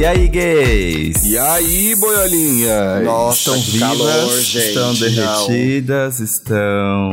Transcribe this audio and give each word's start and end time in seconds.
E 0.00 0.06
aí, 0.06 0.28
gays? 0.28 1.24
E 1.26 1.36
aí, 1.36 1.94
boiolinhas? 1.94 3.04
Nossa, 3.04 3.36
estão 3.38 3.54
que 3.60 3.70
vivas, 3.72 3.98
calor, 3.98 4.40
gente. 4.40 4.68
estão 4.68 4.86
Não. 4.86 4.94
derretidas, 4.98 6.20
estão. 6.20 7.12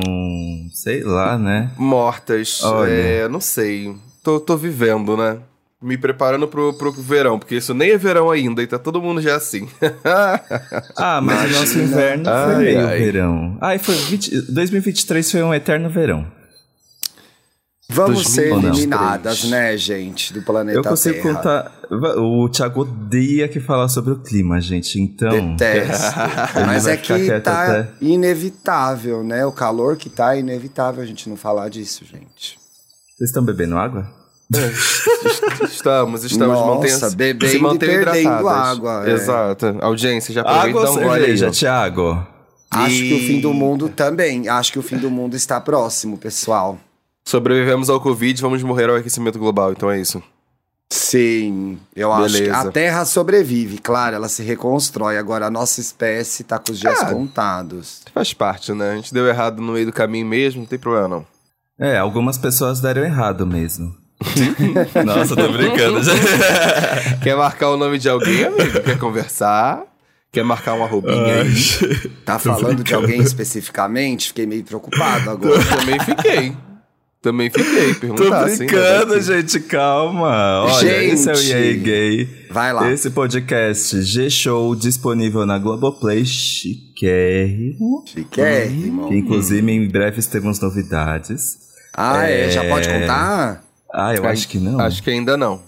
sei 0.72 1.04
lá, 1.04 1.38
né? 1.38 1.70
Mortas. 1.78 2.64
Olha. 2.64 2.90
É, 2.90 3.28
não 3.28 3.42
sei. 3.42 3.94
Tô, 4.24 4.40
tô 4.40 4.56
vivendo, 4.56 5.18
né? 5.18 5.38
Me 5.82 5.98
preparando 5.98 6.48
pro, 6.48 6.74
pro 6.76 6.94
verão, 6.94 7.38
porque 7.38 7.56
isso 7.56 7.74
nem 7.74 7.92
é 7.92 7.98
verão 7.98 8.32
ainda 8.32 8.64
e 8.64 8.68
tá 8.68 8.80
todo 8.80 9.02
mundo 9.02 9.22
já 9.22 9.36
assim. 9.36 9.68
Ah, 10.96 11.20
mas 11.22 11.40
o 11.40 11.60
nosso 11.60 11.78
Imagina. 11.78 11.84
inverno 11.84 12.24
foi 12.24 12.34
Ai, 12.56 12.58
meio 12.64 12.88
ai. 12.88 13.00
verão. 13.00 13.58
Ai, 13.60 13.78
foi 13.80 13.96
20 13.96 14.42
2023 14.54 15.30
foi 15.30 15.44
um 15.44 15.54
eterno 15.54 15.90
verão. 15.90 16.26
Vamos 17.90 18.28
ser 18.28 18.50
2023. 18.50 18.78
eliminadas, 18.78 19.44
né, 19.46 19.78
gente, 19.78 20.34
do 20.34 20.42
planeta 20.42 20.78
Eu 20.78 20.84
consigo 20.84 21.22
Terra. 21.22 21.36
contar. 21.36 21.72
O 22.20 22.50
Thiago 22.50 22.82
odeia 22.82 23.48
que 23.48 23.62
falar 23.62 23.88
sobre 23.88 24.12
o 24.12 24.18
clima, 24.20 24.60
gente. 24.60 25.00
Então. 25.00 25.56
Detesto. 25.56 26.14
Mas 26.68 26.86
é 26.86 26.98
que 26.98 27.40
tá 27.40 27.64
até- 27.64 27.90
inevitável, 28.02 29.24
né? 29.24 29.46
O 29.46 29.54
calor 29.54 29.96
que 29.96 30.10
tá 30.10 30.36
é 30.36 30.40
inevitável 30.40 31.02
a 31.02 31.06
gente 31.06 31.30
não 31.30 31.38
falar 31.38 31.70
disso, 31.70 32.04
gente. 32.06 32.60
Vocês 33.18 33.30
estão 33.30 33.44
bebendo 33.44 33.78
água? 33.78 34.06
estamos, 35.64 36.24
estamos. 36.24 36.56
Nossa, 36.56 37.06
mantém- 37.06 37.18
bebendo 37.18 37.48
se 37.52 37.58
e 37.58 37.62
mantenham 37.62 38.04
perdendo 38.04 38.20
hidratadas. 38.20 38.78
água, 38.78 39.04
é. 39.10 39.12
Exato. 39.14 39.78
Audiência, 39.82 40.34
já 40.34 40.42
aproveita 40.42 40.68
e 40.68 40.70
Água 40.72 40.90
ou 40.90 40.98
um 40.98 41.04
gole 41.04 41.26
aí. 41.26 41.52
Thiago? 41.52 42.28
Acho 42.70 42.96
que 42.96 43.14
o 43.14 43.20
fim 43.20 43.40
do 43.42 43.52
E- 43.52 43.54
mundo 43.54 43.90
também. 43.90 44.48
Acho 44.50 44.74
que 44.74 44.80
o 44.80 44.84
fim 44.84 44.98
do 44.98 45.10
mundo 45.10 45.36
está 45.38 45.60
próximo, 45.62 46.18
pessoal. 46.18 46.78
Sobrevivemos 47.28 47.90
ao 47.90 48.00
Covid, 48.00 48.42
vamos 48.42 48.64
morrer 48.64 48.90
ao 48.90 48.96
aquecimento 48.96 49.38
global, 49.38 49.74
então 49.74 49.92
é 49.92 50.00
isso. 50.00 50.24
Sim, 50.90 51.78
eu 51.94 52.14
acho 52.14 52.36
que 52.36 52.40
Beleza. 52.44 52.58
a 52.70 52.72
Terra 52.72 53.04
sobrevive, 53.04 53.80
claro, 53.80 54.16
ela 54.16 54.30
se 54.30 54.42
reconstrói. 54.44 55.18
Agora 55.18 55.48
a 55.48 55.52
nossa 55.52 55.82
espécie 55.82 56.46
tá 56.46 56.58
com 56.58 56.72
os 56.72 56.80
dias 56.80 57.02
Ah. 57.02 57.08
contados. 57.08 58.04
Faz 58.14 58.34
parte, 58.34 58.72
né? 58.72 58.92
A 58.92 58.96
gente 58.96 59.14
deu 59.14 59.28
errado 59.28 59.62
no 59.62 59.74
meio 59.74 59.86
do 59.88 59.92
caminho 59.92 60.26
mesmo, 60.26 60.62
não 60.62 60.66
tem 60.66 60.80
problema 60.80 61.10
não. 61.10 61.26
É, 61.78 61.98
algumas 61.98 62.38
pessoas 62.38 62.80
deram 62.80 63.04
errado 63.04 63.46
mesmo. 63.46 63.94
Nossa, 65.06 65.36
tô 65.36 65.52
brincando. 65.52 66.00
Quer 67.22 67.36
marcar 67.36 67.72
o 67.72 67.78
nome 67.78 67.98
de 68.00 68.08
alguém, 68.08 68.46
amigo? 68.46 68.82
Quer 68.86 68.98
conversar? 68.98 69.82
Quer 70.32 70.46
marcar 70.46 70.76
uma 70.76 70.88
roubinha 70.88 71.42
aí? 71.42 72.10
Tá 72.24 72.40
falando 72.40 72.86
de 72.86 72.94
alguém 72.94 73.20
especificamente? 73.20 74.30
Fiquei 74.30 74.46
meio 74.46 74.64
preocupado 74.64 75.30
agora. 75.30 75.60
Também 75.66 76.00
fiquei. 76.00 76.56
Também 77.22 77.50
fiquei. 77.50 77.94
Tô 77.96 78.00
Perguntar, 78.00 78.46
assim, 78.46 78.58
brincando, 78.66 79.16
né? 79.16 79.22
gente, 79.22 79.60
calma. 79.62 80.64
Olha, 80.66 81.04
esse 81.04 81.30
é 81.30 81.34
o 81.34 81.36
Gente. 81.36 81.52
E 81.52 81.54
aí 81.56 81.78
Gay. 81.78 82.30
Vai 82.52 82.72
lá. 82.74 82.92
Esse 82.92 83.10
podcast 83.10 84.02
G-Show 84.02 84.76
disponível 84.76 85.46
na 85.46 85.58
Globoplay, 85.58 86.24
chiquérrimo. 86.26 88.04
Chiquérrimo. 88.06 89.08
Que 89.10 89.16
inclusive 89.18 89.72
em 89.72 89.88
breve 89.88 90.22
temos 90.24 90.60
novidades. 90.60 91.58
Ah, 91.96 92.24
é? 92.30 92.50
Já 92.52 92.64
É. 92.64 92.70
pode 92.70 92.88
contar? 92.88 93.64
Ah, 93.94 94.14
eu 94.16 94.26
acho 94.28 94.48
que 94.48 94.60
não. 94.60 94.80
Acho 94.80 95.02
que 95.02 95.10
ainda 95.10 95.36
não. 95.36 95.62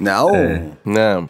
Não? 0.00 0.34
É. 0.34 0.64
Não. 0.84 1.28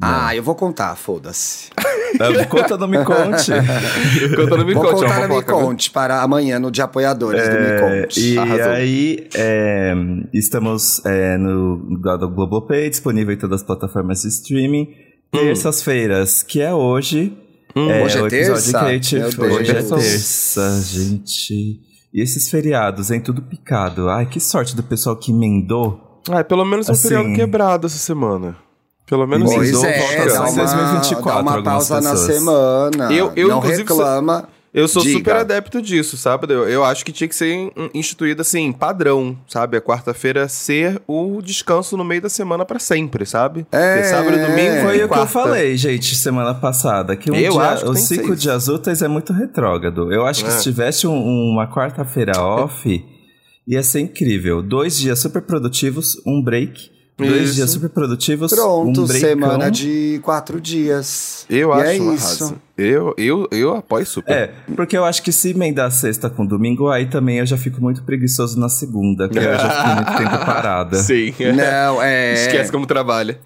Ah, 0.00 0.34
eu 0.36 0.42
vou 0.42 0.54
contar, 0.54 0.94
foda-se. 0.94 1.70
Conta, 2.48 2.76
não 2.78 2.86
me 2.88 3.02
conte. 3.04 3.50
Conta 4.36 4.56
no 4.56 4.64
Me 4.64 4.74
Vou 4.74 4.84
Conte, 4.84 5.04
é 5.04 5.06
uma 5.06 5.14
contar 5.14 5.28
no 5.28 5.36
Me? 5.36 5.42
Conte 5.42 5.90
para 5.90 6.22
amanhã 6.22 6.58
no 6.58 6.70
de 6.70 6.80
apoiadores 6.80 7.42
do 7.48 7.54
Me 7.54 7.66
É, 7.66 7.80
Conte. 8.02 8.20
e 8.32 8.38
Arrasou. 8.38 8.72
aí, 8.72 9.28
é, 9.34 9.94
estamos 10.32 11.04
é, 11.04 11.36
no, 11.36 11.76
no 11.78 11.98
Globoplay, 12.00 12.88
disponível 12.88 13.34
em 13.34 13.38
todas 13.38 13.60
as 13.60 13.66
plataformas 13.66 14.22
de 14.22 14.28
streaming. 14.28 14.88
Terças-feiras, 15.32 16.42
que 16.42 16.60
é 16.60 16.72
hoje. 16.72 17.36
é, 17.74 18.02
Hoje 18.04 18.18
é 18.18 18.28
terça? 18.28 18.84
Hoje 18.86 19.70
é 19.70 19.82
terça, 19.82 20.80
gente. 20.82 21.80
E 22.14 22.22
esses 22.22 22.48
feriados, 22.48 23.10
hein? 23.10 23.20
Tudo 23.20 23.42
picado. 23.42 24.08
Ai, 24.08 24.26
que 24.26 24.40
sorte 24.40 24.74
do 24.74 24.82
pessoal 24.82 25.16
que 25.16 25.32
emendou. 25.32 26.22
Ah, 26.30 26.42
pelo 26.42 26.64
menos 26.64 26.88
um 26.88 26.92
Assim. 26.92 27.08
feriado 27.08 27.34
quebrado 27.34 27.86
essa 27.86 27.98
semana. 27.98 28.56
Pelo 29.06 29.26
menos 29.26 29.52
Pois 29.54 29.70
isso. 29.70 29.84
É, 29.86 29.98
volta 29.98 30.32
dá 30.34 30.40
uma, 30.50 30.64
2024 30.64 31.22
dá 31.32 31.40
uma 31.40 31.62
pausa 31.62 32.00
na 32.00 32.16
semana. 32.16 33.12
Eu- 33.12 33.32
eu, 33.36 33.48
não 33.48 33.58
inclusive, 33.58 33.82
reclama. 33.82 34.48
Eu 34.74 34.86
sou 34.88 35.00
Diga. 35.02 35.16
super 35.18 35.36
adepto 35.36 35.80
disso, 35.80 36.18
sabe? 36.18 36.52
Eu, 36.52 36.68
eu 36.68 36.84
acho 36.84 37.02
que 37.02 37.10
tinha 37.10 37.26
que 37.26 37.34
ser 37.34 37.72
instituído 37.94 38.42
assim, 38.42 38.70
padrão, 38.72 39.34
sabe? 39.48 39.78
A 39.78 39.80
quarta-feira 39.80 40.48
ser 40.48 41.00
o 41.06 41.40
descanso 41.40 41.96
no 41.96 42.04
meio 42.04 42.20
da 42.20 42.28
semana 42.28 42.62
pra 42.62 42.78
sempre, 42.78 43.24
sabe? 43.24 43.66
É. 43.72 43.94
Porque 43.94 44.08
sábado 44.08 44.36
e 44.36 44.42
domingo 44.44 44.82
Foi 44.82 45.02
o 45.04 45.08
que 45.08 45.18
eu 45.18 45.26
falei, 45.26 45.76
gente, 45.78 46.14
semana 46.14 46.52
passada. 46.52 47.16
Que 47.16 47.30
um 47.30 47.34
Eu 47.34 47.52
dia, 47.52 47.62
acho 47.62 47.84
que 47.84 47.90
os 47.90 47.96
que 48.00 48.06
cinco 48.06 48.32
isso. 48.34 48.36
dias 48.42 48.68
úteis 48.68 49.00
é 49.00 49.08
muito 49.08 49.32
retrógrado. 49.32 50.12
Eu 50.12 50.26
acho 50.26 50.44
que 50.44 50.50
É. 50.50 50.52
se 50.52 50.62
tivesse 50.64 51.06
um- 51.06 51.16
uma 51.54 51.66
quarta-feira 51.72 52.38
off, 52.38 53.02
ia 53.66 53.82
ser 53.82 54.00
incrível. 54.00 54.60
Dois 54.60 54.98
dias 54.98 55.18
super 55.20 55.40
produtivos, 55.40 56.20
um 56.26 56.42
break. 56.42 56.90
Dois 57.18 57.44
Isso. 57.44 57.54
dias 57.54 57.70
super 57.70 57.88
produtivos, 57.88 58.52
Pronto, 58.52 59.04
um 59.04 59.06
semana 59.06 59.70
de 59.70 60.20
quatro 60.22 60.60
dias. 60.60 61.46
Eu 61.48 61.70
E 61.70 61.72
acho 61.72 61.90
é 61.90 62.00
um 62.02 62.14
isso. 62.14 62.56
Eu, 62.76 63.14
eu, 63.16 63.48
eu 63.50 63.74
apoio 63.74 64.04
super. 64.04 64.30
É, 64.36 64.52
porque 64.74 64.98
eu 64.98 65.04
acho 65.04 65.22
que 65.22 65.32
se 65.32 65.50
emendar 65.50 65.90
sexta 65.90 66.28
com 66.28 66.44
domingo, 66.44 66.90
aí 66.90 67.06
também 67.06 67.38
eu 67.38 67.46
já 67.46 67.56
fico 67.56 67.80
muito 67.80 68.02
preguiçoso 68.02 68.60
na 68.60 68.68
segunda, 68.68 69.28
porque 69.28 69.38
eu 69.38 69.58
já 69.58 69.70
fico 69.70 69.94
muito 69.94 70.14
tempo 70.18 70.36
parada. 70.44 70.96
Sim. 70.98 71.32
Não, 71.56 72.02
é. 72.02 72.34
Esquece 72.34 72.70
como 72.70 72.86
trabalha. 72.86 73.40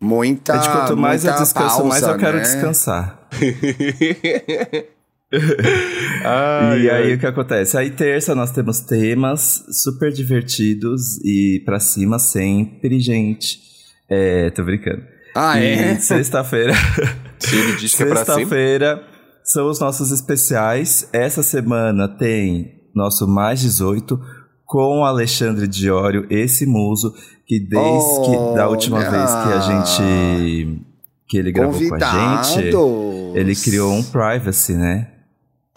Muita. 0.00 0.54
É 0.54 0.58
de 0.58 0.68
quanto 0.68 0.96
mais 0.96 1.24
eu 1.24 1.32
descanso, 1.32 1.84
mais 1.84 2.02
pausa, 2.02 2.14
eu 2.14 2.18
quero 2.18 2.36
né? 2.36 2.42
descansar. 2.44 3.28
Ai, 6.24 6.80
e 6.82 6.90
ai. 6.90 7.02
aí 7.02 7.14
o 7.14 7.18
que 7.18 7.26
acontece? 7.26 7.76
Aí 7.76 7.90
terça 7.90 8.34
nós 8.34 8.50
temos 8.50 8.80
temas 8.80 9.64
super 9.70 10.12
divertidos 10.12 11.18
e 11.24 11.62
pra 11.64 11.78
cima 11.80 12.18
sempre, 12.18 12.98
gente. 13.00 13.60
É, 14.08 14.50
tô 14.50 14.64
brincando. 14.64 15.02
Ah, 15.34 15.60
E 15.60 15.66
é? 15.66 15.98
sexta-feira. 16.00 16.72
Se 17.38 17.54
ele 17.56 17.76
diz 17.76 17.94
que 17.94 18.02
é 18.02 18.06
pra 18.06 18.24
cima. 18.24 18.36
Sexta-feira 18.36 19.02
são 19.44 19.68
os 19.68 19.78
nossos 19.80 20.10
especiais. 20.10 21.08
Essa 21.12 21.42
semana 21.42 22.08
tem 22.08 22.80
nosso 22.94 23.26
mais 23.28 23.60
18 23.60 24.18
com 24.64 25.00
o 25.00 25.04
Alexandre 25.04 25.68
Diório, 25.68 26.26
esse 26.30 26.66
muso 26.66 27.14
que 27.46 27.60
desde 27.60 28.20
que 28.24 28.54
da 28.56 28.68
última 28.68 28.98
vez 28.98 29.30
que 29.30 29.52
a 29.52 29.60
gente 29.60 30.82
que 31.28 31.36
ele 31.38 31.52
gravou 31.52 31.74
com 31.88 31.94
a 31.94 31.98
gente, 31.98 32.72
Convidados. 32.72 33.36
ele 33.36 33.54
criou 33.54 33.92
um 33.92 34.02
privacy, 34.02 34.74
né? 34.74 35.08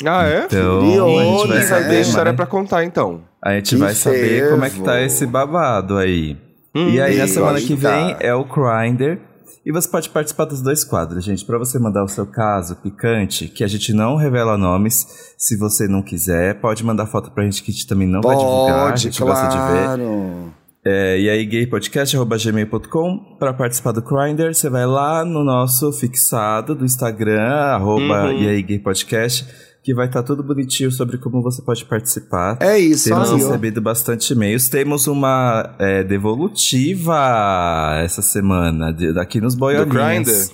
Ah, 0.06 0.26
é? 0.28 0.46
Então, 0.46 0.80
Criou, 0.80 1.20
a 1.20 1.24
gente 1.24 1.48
vai 1.50 1.62
saber, 1.64 1.90
Tem 1.90 2.02
história 2.02 2.32
né? 2.32 2.36
pra 2.36 2.46
contar, 2.46 2.84
então. 2.86 3.22
A 3.44 3.54
gente 3.54 3.70
Que 3.76 3.82
vai 3.82 3.94
saber 3.94 4.50
como 4.50 4.66
é 4.66 4.70
que 4.70 4.82
tá 4.82 5.02
esse 5.02 5.26
babado 5.26 5.98
aí. 5.98 6.38
Hum, 6.76 6.90
e 6.90 7.02
aí, 7.02 7.18
na 7.18 7.28
semana 7.28 7.60
que 7.60 7.74
vem, 7.76 8.16
é 8.20 8.34
o 8.34 8.46
Grindr. 8.46 9.18
E 9.66 9.72
você 9.72 9.88
pode 9.90 10.10
participar 10.10 10.46
dos 10.46 10.62
dois 10.62 10.84
quadros, 10.84 11.24
gente. 11.24 11.44
Pra 11.46 11.58
você 11.58 11.78
mandar 11.78 12.04
o 12.04 12.08
seu 12.08 12.26
caso 12.26 12.76
picante, 12.78 13.48
que 13.50 13.64
a 13.64 13.68
gente 13.68 13.92
não 13.94 14.16
revela 14.16 14.58
nomes. 14.58 15.34
Se 15.38 15.58
você 15.58 15.88
não 15.88 16.02
quiser, 16.02 16.56
pode 16.62 16.84
mandar 16.84 17.06
foto 17.06 17.30
pra 17.32 17.44
gente 17.44 17.62
que 17.62 17.70
a 17.70 17.74
gente 17.74 17.86
também 17.88 18.08
não 18.08 18.22
vai 18.22 18.36
divulgar. 18.38 18.80
A 18.80 18.90
Pode, 18.90 19.02
gente 19.02 19.20
gosta 19.22 19.48
de 19.48 19.58
ver. 19.58 19.84
claro. 19.84 20.54
É, 20.86 21.20
e 21.20 21.30
aí, 21.30 21.46
gaypodcast.gmail.com 21.46 23.36
Pra 23.38 23.54
participar 23.54 23.92
do 23.92 24.02
Grindr, 24.02 24.54
você 24.54 24.70
vai 24.70 24.86
lá 24.86 25.24
no 25.26 25.44
nosso 25.44 25.92
fixado 25.92 26.74
do 26.74 26.86
Instagram, 26.86 27.42
arroba 27.52 28.26
Uhum. 28.28 28.32
e 28.42 28.48
aí, 28.50 28.62
gaypodcast, 28.64 29.46
que 29.90 29.94
vai 29.96 30.06
estar 30.06 30.22
tudo 30.22 30.44
bonitinho 30.44 30.92
sobre 30.92 31.18
como 31.18 31.42
você 31.42 31.64
pode 31.64 31.84
participar. 31.84 32.58
É 32.60 32.78
isso, 32.78 33.10
Temos 33.10 33.30
aí, 33.32 33.34
ó. 33.34 33.38
recebido 33.48 33.82
bastante 33.82 34.34
e-mails. 34.34 34.70
Temos 34.70 35.08
uma 35.08 35.76
é, 35.80 36.04
devolutiva 36.04 38.00
essa 38.04 38.22
semana, 38.22 38.92
de- 38.94 39.12
daqui 39.14 39.42
nos. 39.42 39.56
Grindr? 39.56 40.52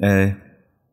É. 0.00 0.36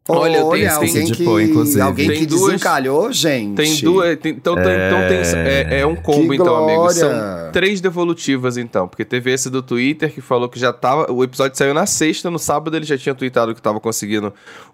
Olha, 0.09 0.37
eu 0.37 0.49
tenho- 0.49 0.73
alguém 0.73 0.91
tem 0.93 1.11
que, 1.11 1.23
inclusive. 1.23 1.79
alguém 1.81 2.07
Tem 2.07 2.19
que 2.21 2.25
duas- 2.25 2.45
desencalhou, 2.53 3.13
gente. 3.13 3.55
Tem 3.55 3.75
duas. 3.81 4.17
tem- 4.17 4.33
então, 4.33 4.55
tem, 4.55 4.63
então 4.63 4.99
tem. 5.07 5.39
É, 5.39 5.79
é 5.81 5.85
um 5.85 5.95
combo, 5.95 6.29
Que 6.29 6.35
então, 6.41 6.55
amigo. 6.55 6.77
glória. 6.79 6.93
São 6.95 7.51
três 7.51 7.79
devolutivas, 7.79 8.57
então. 8.57 8.87
Porque 8.87 9.05
teve 9.05 9.31
esse 9.31 9.51
do 9.51 9.61
Twitter 9.61 10.11
que 10.11 10.19
falou 10.19 10.49
que 10.49 10.59
já 10.59 10.73
tava. 10.73 11.11
O 11.11 11.23
episódio 11.23 11.55
saiu 11.55 11.75
na 11.75 11.85
sexta, 11.85 12.31
no 12.31 12.39
sábado 12.39 12.75
ele 12.75 12.85
já 12.85 12.97
tinha 12.97 13.13
tweetado 13.13 13.53
que 13.53 13.61
tava 13.61 13.79
conseguindo 13.79 14.33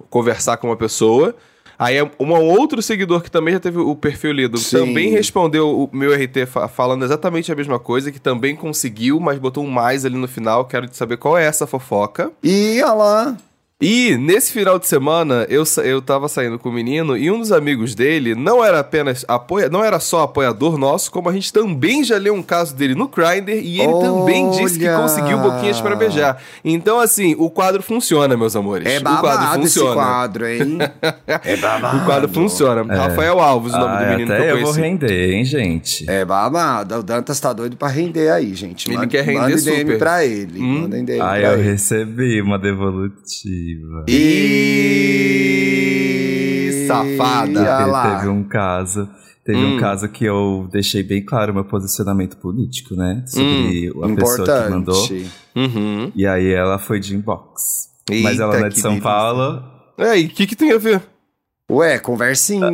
conversar 0.09 0.55
com 0.55 0.67
uma 0.67 0.77
pessoa. 0.77 1.35
Aí 1.79 2.01
um 2.19 2.31
outro 2.33 2.81
seguidor 2.81 3.21
que 3.21 3.29
também 3.29 3.53
já 3.53 3.59
teve 3.59 3.77
o 3.77 3.95
perfil 3.95 4.31
lido 4.31 4.57
Sim. 4.57 4.77
também 4.79 5.09
respondeu 5.11 5.69
o 5.69 5.89
meu 5.95 6.11
RT 6.13 6.45
fa- 6.47 6.67
falando 6.67 7.05
exatamente 7.05 7.51
a 7.51 7.55
mesma 7.55 7.77
coisa, 7.77 8.11
que 8.11 8.19
também 8.19 8.55
conseguiu, 8.55 9.19
mas 9.19 9.37
botou 9.37 9.63
um 9.63 9.69
mais 9.69 10.03
ali 10.03 10.15
no 10.15 10.27
final. 10.27 10.65
Quero 10.65 10.87
saber 10.91 11.17
qual 11.17 11.37
é 11.37 11.45
essa 11.45 11.67
fofoca. 11.67 12.31
E 12.43 12.81
olha 12.83 12.93
lá. 12.93 13.37
E 13.79 14.17
nesse 14.17 14.51
final 14.51 14.79
de 14.79 14.87
semana 14.87 15.45
eu, 15.49 15.63
eu 15.83 16.01
tava 16.01 16.27
saindo 16.27 16.57
com 16.57 16.67
o 16.67 16.71
menino 16.73 17.15
e 17.15 17.29
um 17.29 17.37
dos 17.37 17.51
amigos 17.51 17.93
dele 17.93 18.33
não 18.33 18.65
era 18.65 18.79
apenas 18.79 19.23
apoia, 19.27 19.69
não 19.69 19.85
era 19.85 19.99
só 19.99 20.23
apoiador 20.23 20.79
nosso, 20.79 21.11
como 21.11 21.29
a 21.29 21.31
gente 21.31 21.53
também 21.53 22.03
já 22.03 22.17
leu 22.17 22.33
um 22.33 22.41
caso 22.41 22.75
dele 22.75 22.95
no 22.95 23.07
Grindr 23.07 23.51
e 23.51 23.79
ele 23.79 23.93
também 24.01 24.49
disse 24.49 24.79
que 24.79 24.87
Olha! 24.87 24.97
conseguiu 24.97 25.37
boquinhas 25.37 25.79
pra 25.79 25.95
beijar. 25.95 26.41
Então 26.65 26.99
assim, 26.99 27.35
o 27.37 27.51
quadro 27.51 27.83
funciona, 27.83 28.35
meus 28.35 28.55
amores. 28.55 28.87
É 28.91 28.97
o 28.97 29.03
quadro 29.03 29.21
babado 29.21 29.63
esse 29.63 29.75
funciona. 29.75 29.93
quadro, 29.93 30.47
hein? 30.47 30.77
É 31.45 31.55
babado. 31.57 31.97
O 31.97 32.05
quadro 32.05 32.29
funciona. 32.33 32.81
Rafael 32.95 33.39
Alves, 33.39 33.73
o 33.75 33.77
nome 33.77 33.95
do 33.95 34.03
Ah, 34.03 34.09
menino 34.09 34.33
até 34.33 34.41
que 34.41 34.49
eu 34.49 34.57
eu 34.57 34.63
vou 34.63 34.73
conheci. 34.73 34.81
render, 34.81 35.33
hein, 35.33 35.45
gente? 35.45 36.09
É 36.09 36.25
babado. 36.25 36.95
O 36.95 37.03
Dantas 37.03 37.39
tá 37.39 37.53
doido 37.53 37.77
pra 37.77 37.89
render 37.89 38.31
aí, 38.31 38.55
gente. 38.55 38.87
Ele 38.89 38.95
Manda- 38.95 39.07
quer 39.07 39.23
render 39.23 39.39
manda 39.39 39.55
DM 39.55 39.79
super. 39.81 39.97
pra 39.99 40.25
ele. 40.25 40.59
Hum. 40.59 40.81
Manda 40.81 40.97
DM 41.03 41.21
Ah, 41.21 41.25
pra 41.27 41.39
eu 41.41 41.53
ele. 41.59 41.61
recebi 41.69 42.41
uma 42.41 42.57
devolutiva. 42.57 43.66
E... 45.89 46.85
Safada. 46.87 47.59
Olha 47.59 47.83
Te- 47.85 47.89
lá. 47.91 48.15
Teve 48.19 48.29
um 48.29 48.43
caso. 48.43 49.09
Teve 49.45 49.59
Hum. 49.59 49.75
um 49.75 49.79
caso 49.79 50.09
que 50.09 50.25
eu 50.25 50.67
deixei 50.71 51.01
bem 51.03 51.23
claro 51.23 51.51
o 51.51 51.55
meu 51.55 51.63
posicionamento 51.63 52.35
político, 52.37 52.95
né? 52.95 53.23
Sobre 53.27 53.91
Hum, 53.95 54.03
a 54.03 54.15
pessoa 54.15 54.63
que 54.63 54.69
mandou. 54.69 55.07
Uhum. 55.55 56.11
E 56.15 56.27
aí 56.27 56.51
ela 56.51 56.77
foi 56.77 56.99
de 56.99 57.15
inbox. 57.15 57.87
Mas 58.09 58.39
ela 58.39 58.51
Eita, 58.53 58.59
não 58.59 58.65
é 58.65 58.69
de 58.69 58.79
São 58.79 58.91
delícia. 58.91 59.09
Paulo. 59.09 59.63
É, 59.97 60.19
e 60.19 60.25
o 60.25 60.29
que 60.29 60.45
que 60.47 60.55
tem 60.55 60.71
a 60.73 60.77
ver? 60.77 61.01
Ué, 61.71 61.97
conversinhas. 61.99 62.71
Mas 62.71 62.73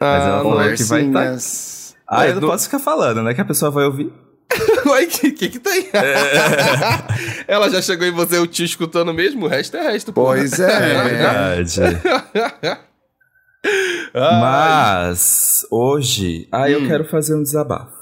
ela 0.00 0.38
Ah, 0.38 0.38
falou 0.42 0.54
não 0.54 0.60
é. 0.62 0.74
que 0.74 0.82
vai 0.84 1.00
tá- 1.02 1.06
conversinhas. 1.06 1.94
Ah, 2.08 2.24
É, 2.26 2.30
eu 2.30 2.34
não 2.36 2.40
não- 2.42 2.48
posso 2.50 2.64
ficar 2.64 2.78
falando, 2.78 3.22
né? 3.22 3.34
Que 3.34 3.40
a 3.40 3.44
pessoa 3.44 3.70
vai 3.70 3.84
ouvir. 3.84 4.12
Ué, 4.86 5.06
que, 5.06 5.30
que 5.32 5.48
que 5.50 5.58
tem? 5.58 5.88
É. 5.92 7.44
Ela 7.52 7.68
já 7.70 7.82
chegou 7.82 8.06
em 8.06 8.10
você, 8.12 8.38
eu 8.38 8.46
te 8.46 8.64
escutando 8.64 9.12
mesmo, 9.12 9.44
o 9.44 9.48
resto 9.48 9.76
é 9.76 9.92
resto, 9.92 10.12
pô. 10.12 10.24
Pois 10.24 10.58
É 10.60 10.64
é. 10.64 11.04
verdade. 11.04 11.80
Mas 14.14 15.66
hoje, 15.70 16.48
ah, 16.52 16.70
eu 16.70 16.80
Hum. 16.80 16.86
quero 16.86 17.04
fazer 17.08 17.34
um 17.34 17.42
desabafo. 17.42 17.96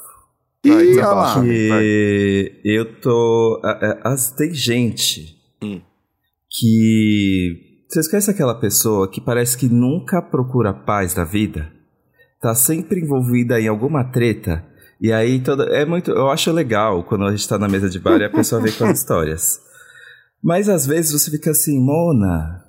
Desabafa. 0.63 1.39
lá. 1.39 1.43
Que 1.45 2.61
eu 2.65 2.99
tô. 2.99 3.61
a- 3.63 3.71
a- 4.03 4.11
as- 4.13 4.31
tem 4.31 4.53
gente 4.53 5.37
Hum. 5.61 5.81
que. 6.49 7.63
Vocês 7.89 8.07
conhecem 8.09 8.33
aquela 8.33 8.55
pessoa 8.55 9.09
que 9.09 9.21
parece 9.21 9.57
que 9.57 9.67
nunca 9.67 10.21
procura 10.21 10.73
paz 10.73 11.13
da 11.13 11.23
vida? 11.23 11.71
Tá 12.41 12.53
sempre 12.53 12.99
envolvida 12.99 13.59
em 13.61 13.67
alguma 13.67 14.03
treta. 14.03 14.65
E 14.99 15.11
aí 15.11 15.39
toda. 15.39 15.63
É 15.65 15.85
muito. 15.85 16.11
Eu 16.11 16.29
acho 16.29 16.51
legal 16.51 17.03
quando 17.03 17.25
a 17.25 17.31
gente 17.31 17.47
tá 17.47 17.57
na 17.57 17.67
mesa 17.67 17.89
de 17.89 17.99
bar 17.99 18.19
e 18.19 18.25
a 18.25 18.29
pessoa 18.29 18.61
vem 18.61 18.71
com 18.73 18.85
as 18.85 18.97
histórias. 18.99 19.59
Mas 20.43 20.69
às 20.69 20.85
vezes 20.85 21.11
você 21.11 21.29
fica 21.31 21.51
assim, 21.51 21.79
Mona. 21.79 22.63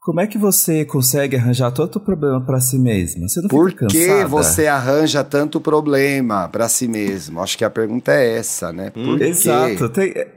Como 0.00 0.20
é 0.20 0.26
que 0.26 0.36
você 0.36 0.84
consegue 0.84 1.34
arranjar 1.36 1.70
tanto 1.70 1.98
problema 1.98 2.44
pra 2.44 2.60
si 2.60 2.78
mesma? 2.78 3.26
Você 3.26 3.40
não 3.40 3.48
Por 3.48 3.70
fica 3.70 3.86
que 3.86 4.06
cansada? 4.06 4.28
você 4.28 4.66
arranja 4.66 5.24
tanto 5.24 5.58
problema 5.58 6.46
pra 6.50 6.68
si 6.68 6.86
mesmo? 6.86 7.40
Acho 7.40 7.56
que 7.56 7.64
a 7.64 7.70
pergunta 7.70 8.12
é 8.12 8.36
essa, 8.36 8.70
né? 8.70 8.90
Quê? 8.90 9.24
Exato. 9.24 9.88
tem- 9.88 10.12
é, 10.14 10.28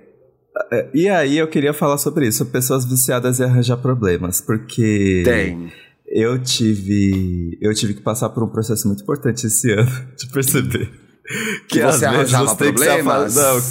é, 0.71 0.89
E 0.93 1.09
aí 1.09 1.37
eu 1.37 1.49
queria 1.49 1.73
falar 1.73 1.97
sobre 1.97 2.25
isso, 2.29 2.45
pessoas 2.45 2.85
viciadas 2.85 3.41
em 3.41 3.43
arranjar 3.43 3.75
problemas, 3.75 4.39
porque 4.39 5.23
Tem. 5.25 5.69
eu 6.07 6.39
tive 6.41 7.57
eu 7.61 7.73
tive 7.73 7.93
que 7.93 8.01
passar 8.01 8.29
por 8.29 8.43
um 8.43 8.47
processo 8.49 8.87
muito 8.87 9.03
importante 9.03 9.47
esse 9.47 9.69
ano 9.73 9.91
de 10.17 10.27
perceber 10.29 10.89
Que 11.67 11.81
você 11.81 12.05
arranjava 12.05 12.55
tem 12.55 12.73
que 12.73 12.79
se 12.79 12.87
afa- 12.89 13.03
problemas? 13.03 13.35
Não, 13.35 13.61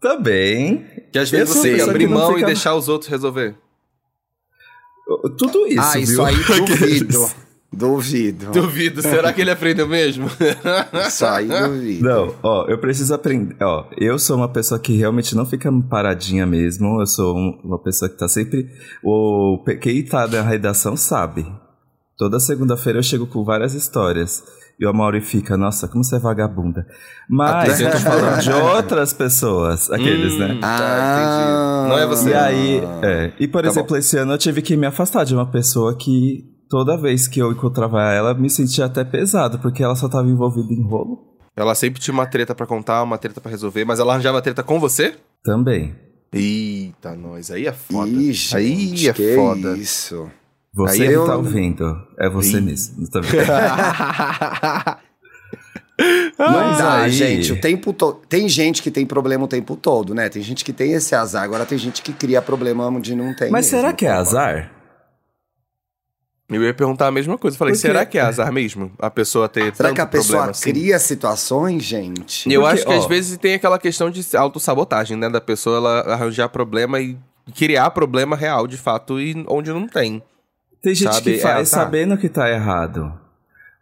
também. 0.00 0.86
Que 1.12 1.18
às 1.18 1.30
vezes 1.30 1.54
você 1.54 1.72
pessoa 1.72 1.90
abrir 1.90 2.06
mão 2.08 2.32
e 2.32 2.34
fica- 2.36 2.46
deixar 2.46 2.74
os 2.74 2.88
outros 2.88 3.10
resolver. 3.10 3.54
Tudo 5.36 5.66
isso, 5.66 5.80
ah, 5.80 5.98
isso 5.98 6.12
viu? 6.12 6.24
aí 6.24 6.36
duvido. 6.66 7.30
Duvido. 7.74 8.50
Duvido, 8.52 9.00
será 9.02 9.32
que 9.32 9.40
ele 9.40 9.50
aprendeu 9.50 9.88
mesmo? 9.88 10.26
Isso 11.08 11.24
aí 11.24 11.48
duvido. 11.48 12.04
Não, 12.04 12.34
ó, 12.42 12.66
eu 12.68 12.76
preciso 12.76 13.14
aprender. 13.14 13.56
Ó, 13.62 13.86
eu 13.96 14.18
sou 14.18 14.36
uma 14.36 14.48
pessoa 14.48 14.78
que 14.78 14.94
realmente 14.94 15.34
não 15.34 15.46
fica 15.46 15.70
paradinha 15.88 16.44
mesmo. 16.44 17.00
Eu 17.00 17.06
sou 17.06 17.34
um- 17.34 17.58
uma 17.64 17.78
pessoa 17.78 18.10
que 18.10 18.18
tá 18.18 18.28
sempre. 18.28 18.68
O, 19.02 19.58
quem 19.80 20.04
tá 20.04 20.26
na 20.28 20.42
redação 20.42 20.98
sabe. 20.98 21.46
Toda 22.18 22.38
segunda-feira 22.38 22.98
eu 22.98 23.02
chego 23.02 23.26
com 23.26 23.42
várias 23.42 23.72
histórias. 23.72 24.42
E 24.80 24.86
o 24.86 24.90
Amaury 24.90 25.20
fica, 25.20 25.56
nossa, 25.56 25.86
como 25.86 26.02
você 26.02 26.16
é 26.16 26.18
vagabunda. 26.18 26.86
Mas 27.28 27.80
eu 27.80 27.90
tô 27.90 27.98
falando 27.98 28.40
de 28.42 28.52
outras 28.52 29.12
pessoas, 29.12 29.90
aqueles, 29.90 30.32
Hum, 30.34 30.38
né? 30.38 30.58
tá, 30.60 30.68
Ah, 30.68 31.84
entendi. 31.84 31.88
Não 31.90 31.98
é 31.98 32.06
você. 32.06 32.30
E 32.30 32.34
aí, 32.34 32.80
é. 33.02 33.32
E 33.38 33.46
por 33.46 33.62
Tá 33.62 33.68
exemplo, 33.68 33.96
esse 33.96 34.16
ano 34.16 34.32
eu 34.32 34.38
tive 34.38 34.60
que 34.62 34.76
me 34.76 34.86
afastar 34.86 35.24
de 35.24 35.34
uma 35.34 35.46
pessoa 35.50 35.96
que 35.96 36.44
toda 36.68 36.96
vez 36.96 37.28
que 37.28 37.38
eu 37.40 37.52
encontrava 37.52 38.00
ela, 38.12 38.34
me 38.34 38.48
sentia 38.50 38.86
até 38.86 39.04
pesado, 39.04 39.58
porque 39.58 39.82
ela 39.82 39.94
só 39.94 40.08
tava 40.08 40.26
envolvida 40.28 40.72
em 40.72 40.82
rolo. 40.82 41.18
Ela 41.54 41.74
sempre 41.74 42.00
tinha 42.00 42.14
uma 42.14 42.26
treta 42.26 42.54
pra 42.54 42.66
contar, 42.66 43.02
uma 43.02 43.18
treta 43.18 43.40
pra 43.40 43.50
resolver, 43.50 43.84
mas 43.84 44.00
ela 44.00 44.14
arranjava 44.14 44.40
treta 44.40 44.62
com 44.62 44.80
você? 44.80 45.14
Também. 45.44 45.94
Eita, 46.32 47.14
nós, 47.14 47.50
aí 47.50 47.66
é 47.66 47.72
foda. 47.72 48.08
Ih, 48.10 48.32
gente, 48.32 48.56
aí 48.56 49.06
é 49.08 49.12
que 49.12 49.34
foda. 49.36 49.76
isso. 49.76 50.30
Você 50.74 51.02
Aí 51.02 51.08
que 51.08 51.14
eu- 51.14 51.26
tá 51.26 51.36
ouvindo. 51.36 52.06
É 52.18 52.28
você 52.30 52.56
Ih. 52.58 52.60
mesmo. 52.62 53.06
Tá 53.08 53.20
Mas 56.38 56.78
dá, 56.78 57.00
aí- 57.02 57.10
gente. 57.12 57.52
O 57.52 57.60
tempo 57.60 57.92
todo. 57.92 58.20
Tem 58.28 58.48
gente 58.48 58.82
que 58.82 58.90
tem 58.90 59.04
problema 59.06 59.44
o 59.44 59.48
tempo 59.48 59.76
todo, 59.76 60.14
né? 60.14 60.28
Tem 60.28 60.42
gente 60.42 60.64
que 60.64 60.72
tem 60.72 60.92
esse 60.92 61.14
azar. 61.14 61.42
Agora 61.44 61.66
tem 61.66 61.76
gente 61.78 62.02
que 62.02 62.12
cria 62.12 62.40
problema 62.42 62.86
onde 62.88 63.14
não 63.14 63.34
tem. 63.36 63.50
Mas 63.50 63.66
mesmo, 63.66 63.78
será 63.80 63.92
que 63.92 64.06
é 64.06 64.10
azar? 64.10 64.72
Eu 66.48 66.62
ia 66.62 66.74
perguntar 66.74 67.06
a 67.06 67.10
mesma 67.12 67.38
coisa. 67.38 67.56
Falei, 67.56 67.72
Por 67.74 67.80
quê? 67.80 67.86
será 67.86 68.04
que 68.04 68.18
é 68.18 68.22
azar 68.22 68.50
mesmo? 68.52 68.92
A 68.98 69.10
pessoa 69.10 69.48
ter 69.48 69.74
Será 69.74 69.88
tanto 69.90 69.94
que 69.94 70.00
a 70.00 70.06
pessoa 70.06 70.26
problema 70.38 70.50
assim? 70.50 70.70
cria 70.70 70.98
situações, 70.98 71.82
gente? 71.84 72.50
Eu 72.52 72.62
Porque, 72.62 72.74
acho 72.76 72.86
que 72.86 72.92
às 72.92 73.04
ó, 73.04 73.08
vezes 73.08 73.38
tem 73.38 73.54
aquela 73.54 73.78
questão 73.78 74.10
de 74.10 74.26
autossabotagem, 74.36 75.16
né? 75.16 75.28
Da 75.30 75.40
pessoa 75.40 75.76
ela 75.76 76.00
arranjar 76.14 76.48
problema 76.48 76.98
e 77.00 77.16
criar 77.56 77.90
problema 77.90 78.34
real, 78.36 78.66
de 78.66 78.76
fato, 78.76 79.20
e 79.20 79.44
onde 79.48 79.70
não 79.70 79.86
tem. 79.86 80.22
Tem 80.82 80.94
gente 80.94 81.14
Sabe, 81.14 81.32
que 81.34 81.38
é 81.38 81.42
faz 81.42 81.72
azar. 81.72 81.84
sabendo 81.84 82.16
que 82.18 82.28
tá 82.28 82.50
errado. 82.50 83.12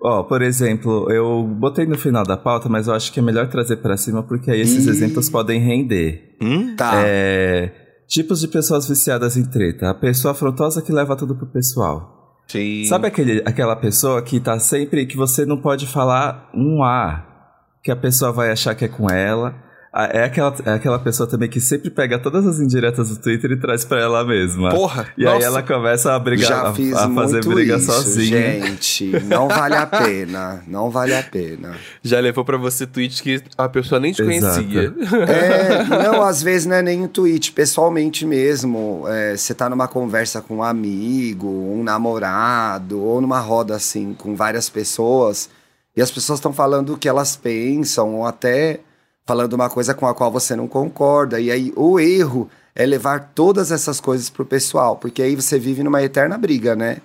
Ó, 0.02 0.22
por 0.22 0.40
exemplo, 0.42 1.10
eu 1.10 1.42
botei 1.44 1.86
no 1.86 1.96
final 1.98 2.24
da 2.24 2.36
pauta, 2.36 2.68
mas 2.68 2.86
eu 2.88 2.94
acho 2.94 3.12
que 3.12 3.20
é 3.20 3.22
melhor 3.22 3.48
trazer 3.48 3.76
pra 3.76 3.96
cima 3.96 4.22
porque 4.22 4.50
aí 4.50 4.60
esses 4.60 4.86
Ih. 4.86 4.90
exemplos 4.90 5.28
podem 5.28 5.60
render. 5.60 6.36
Hum? 6.40 6.74
Tá. 6.76 6.92
É, 7.04 7.70
tipos 8.06 8.40
de 8.40 8.48
pessoas 8.48 8.88
viciadas 8.88 9.36
em 9.36 9.44
treta. 9.44 9.90
A 9.90 9.94
pessoa 9.94 10.32
afrontosa 10.32 10.80
que 10.82 10.92
leva 10.92 11.16
tudo 11.16 11.34
pro 11.34 11.46
pessoal. 11.46 12.18
Sim. 12.48 12.84
Sabe 12.86 13.06
aquele, 13.06 13.42
aquela 13.46 13.76
pessoa 13.76 14.20
que 14.22 14.40
tá 14.40 14.58
sempre. 14.58 15.06
que 15.06 15.16
você 15.16 15.44
não 15.46 15.56
pode 15.58 15.86
falar 15.86 16.50
um 16.54 16.82
A, 16.82 17.24
que 17.82 17.90
a 17.90 17.96
pessoa 17.96 18.32
vai 18.32 18.50
achar 18.50 18.74
que 18.74 18.84
é 18.84 18.88
com 18.88 19.08
ela. 19.10 19.54
Ah, 19.92 20.04
É 20.04 20.24
aquela, 20.24 20.54
é 20.64 20.70
aquela 20.74 20.98
pessoa 21.00 21.28
também 21.28 21.48
que 21.48 21.60
sempre 21.60 21.90
pega 21.90 22.16
todas 22.18 22.46
as 22.46 22.60
indiretas 22.60 23.08
do 23.08 23.16
Twitter 23.16 23.50
e 23.50 23.56
traz 23.56 23.84
pra 23.84 24.00
ela 24.00 24.24
mesma. 24.24 24.68
Porra! 24.70 25.08
E 25.18 25.24
nossa. 25.24 25.36
aí 25.38 25.42
ela 25.42 25.62
começa 25.64 26.12
a 26.14 26.18
brigar, 26.18 26.48
Já 26.48 26.62
a, 26.68 26.72
fiz 26.74 26.92
a 26.94 27.08
fazer 27.12 27.44
muito 27.44 27.54
briga 27.54 27.76
isso, 27.76 27.86
sozinha. 27.90 28.60
gente. 28.60 29.10
Não 29.24 29.48
vale 29.48 29.74
a 29.74 29.86
pena. 29.86 30.62
Não 30.68 30.90
vale 30.90 31.12
a 31.14 31.22
pena. 31.24 31.74
Já 32.04 32.20
levou 32.20 32.44
pra 32.44 32.56
você 32.56 32.86
tweets 32.86 33.20
que 33.20 33.42
a 33.58 33.68
pessoa 33.68 34.00
nem 34.00 34.12
te 34.12 34.22
Exato. 34.22 34.62
conhecia. 34.62 34.94
É, 35.28 35.84
não, 35.84 36.22
às 36.22 36.40
vezes 36.40 36.66
não 36.66 36.76
é 36.76 36.82
nem 36.82 37.02
um 37.02 37.08
tweet, 37.08 37.50
pessoalmente 37.52 38.24
mesmo. 38.24 39.04
É, 39.08 39.36
você 39.36 39.52
tá 39.54 39.68
numa 39.68 39.88
conversa 39.88 40.40
com 40.40 40.58
um 40.58 40.62
amigo, 40.62 41.48
um 41.48 41.82
namorado, 41.82 43.00
ou 43.00 43.20
numa 43.20 43.40
roda 43.40 43.74
assim, 43.74 44.14
com 44.16 44.36
várias 44.36 44.68
pessoas, 44.70 45.50
e 45.96 46.00
as 46.02 46.10
pessoas 46.10 46.38
estão 46.38 46.52
falando 46.52 46.94
o 46.94 46.96
que 46.98 47.08
elas 47.08 47.34
pensam, 47.36 48.14
ou 48.16 48.26
até 48.26 48.80
falando 49.30 49.52
uma 49.52 49.70
coisa 49.70 49.94
com 49.94 50.08
a 50.08 50.12
qual 50.14 50.28
você 50.32 50.56
não 50.56 50.66
concorda. 50.66 51.38
E 51.38 51.52
aí 51.52 51.72
o 51.76 52.00
erro 52.00 52.50
é 52.74 52.84
levar 52.84 53.30
todas 53.32 53.70
essas 53.70 54.00
coisas 54.00 54.28
pro 54.28 54.44
pessoal, 54.44 54.96
porque 54.96 55.22
aí 55.22 55.36
você 55.36 55.56
vive 55.56 55.84
numa 55.84 56.02
eterna 56.02 56.36
briga, 56.36 56.74
né? 56.74 56.96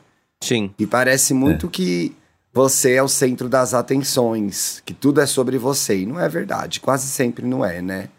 Sim. 0.44 0.72
E 0.80 0.88
parece 0.88 1.36
muito 1.36 1.70
que 1.70 2.16
você 2.52 2.94
é 2.94 3.04
o 3.04 3.08
centro 3.08 3.48
das 3.48 3.76
atenções, 3.76 4.82
que 4.84 4.92
tudo 4.92 5.22
é 5.22 5.28
sobre 5.28 5.60
você. 5.60 6.00
E 6.00 6.06
não 6.08 6.20
é 6.20 6.28
verdade. 6.28 6.80
Quase 6.80 7.06
sempre 7.06 7.46
não 7.46 7.64
é, 7.64 7.80
né? 7.80 8.10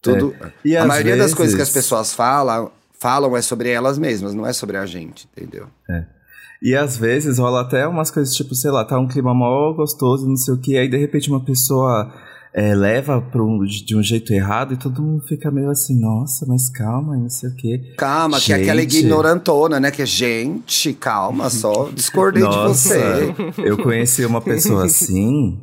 Tudo. 0.00 0.36
E 0.64 0.76
a 0.76 0.84
maioria 0.84 1.16
das 1.16 1.34
coisas 1.34 1.56
que 1.56 1.60
as 1.60 1.68
vezes- 1.68 1.82
pessoas 1.84 2.14
falam, 2.14 2.70
falam 2.96 3.36
é 3.36 3.42
sobre 3.42 3.70
elas 3.70 3.98
mesmas, 3.98 4.34
não 4.34 4.46
é 4.46 4.52
sobre 4.52 4.76
a 4.76 4.86
gente, 4.86 5.28
entendeu? 5.36 5.66
E 6.62 6.76
às 6.76 6.96
vezes 6.96 7.38
rola 7.38 7.62
até 7.62 7.88
umas 7.88 8.08
coisas 8.12 8.32
tipo, 8.36 8.54
sei 8.54 8.70
lá, 8.70 8.84
tá 8.84 8.96
um 9.00 9.08
clima 9.08 9.34
mó 9.34 9.72
gostoso, 9.72 10.28
não 10.28 10.36
sei 10.36 10.54
o 10.54 10.58
que, 10.58 10.78
aí 10.78 10.88
de 10.88 10.96
repente 10.96 11.28
uma 11.28 11.40
pessoa 11.44 12.12
é, 12.54 12.74
leva 12.74 13.22
um- 13.36 13.64
de 13.64 13.96
um 13.96 14.02
jeito 14.02 14.32
errado 14.32 14.74
e 14.74 14.76
todo 14.76 15.02
mundo 15.02 15.22
fica 15.26 15.50
meio 15.50 15.70
assim, 15.70 16.00
nossa, 16.00 16.44
mas 16.46 16.68
calma, 16.70 17.16
e 17.16 17.20
não 17.20 17.30
sei 17.30 17.50
o 17.50 17.54
que. 17.54 17.94
Calma, 17.96 18.40
que 18.40 18.52
é 18.52 18.56
aquela 18.56 18.80
Gente. 18.80 18.98
ignorantona, 19.00 19.78
né? 19.78 19.90
Que 19.90 20.02
é 20.02 20.06
gente, 20.06 20.92
calma 20.94 21.50
só. 21.50 21.88
Discordei 21.94 22.42
de 22.42 22.48
Nossa, 22.48 22.94
você. 22.94 23.34
eu 23.58 23.76
conheci 23.78 24.24
uma 24.24 24.40
pessoa 24.40 24.84
assim 24.86 25.60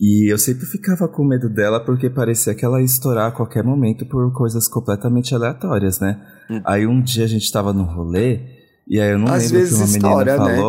E 0.00 0.30
eu 0.32 0.36
sempre 0.36 0.66
ficava 0.66 1.06
com 1.08 1.24
medo 1.24 1.48
dela 1.48 1.78
porque 1.80 2.10
parecia 2.10 2.54
que 2.54 2.64
ela 2.64 2.80
ia 2.80 2.84
estourar 2.84 3.28
a 3.28 3.32
qualquer 3.32 3.62
momento 3.64 4.04
por 4.06 4.32
coisas 4.32 4.66
completamente 4.68 5.34
aleatórias, 5.34 6.00
né? 6.00 6.20
Hum. 6.50 6.60
Aí 6.66 6.86
um 6.86 7.00
dia 7.00 7.24
a 7.24 7.28
gente 7.28 7.50
tava 7.50 7.72
no 7.72 7.84
rolê 7.84 8.40
e 8.88 9.00
aí 9.00 9.12
eu 9.12 9.18
não 9.18 9.32
Às 9.32 9.44
lembro 9.44 9.58
vezes 9.58 9.72
que 9.78 9.84
uma 9.84 9.86
estoura, 9.96 10.32
menina 10.38 10.56
né? 10.56 10.62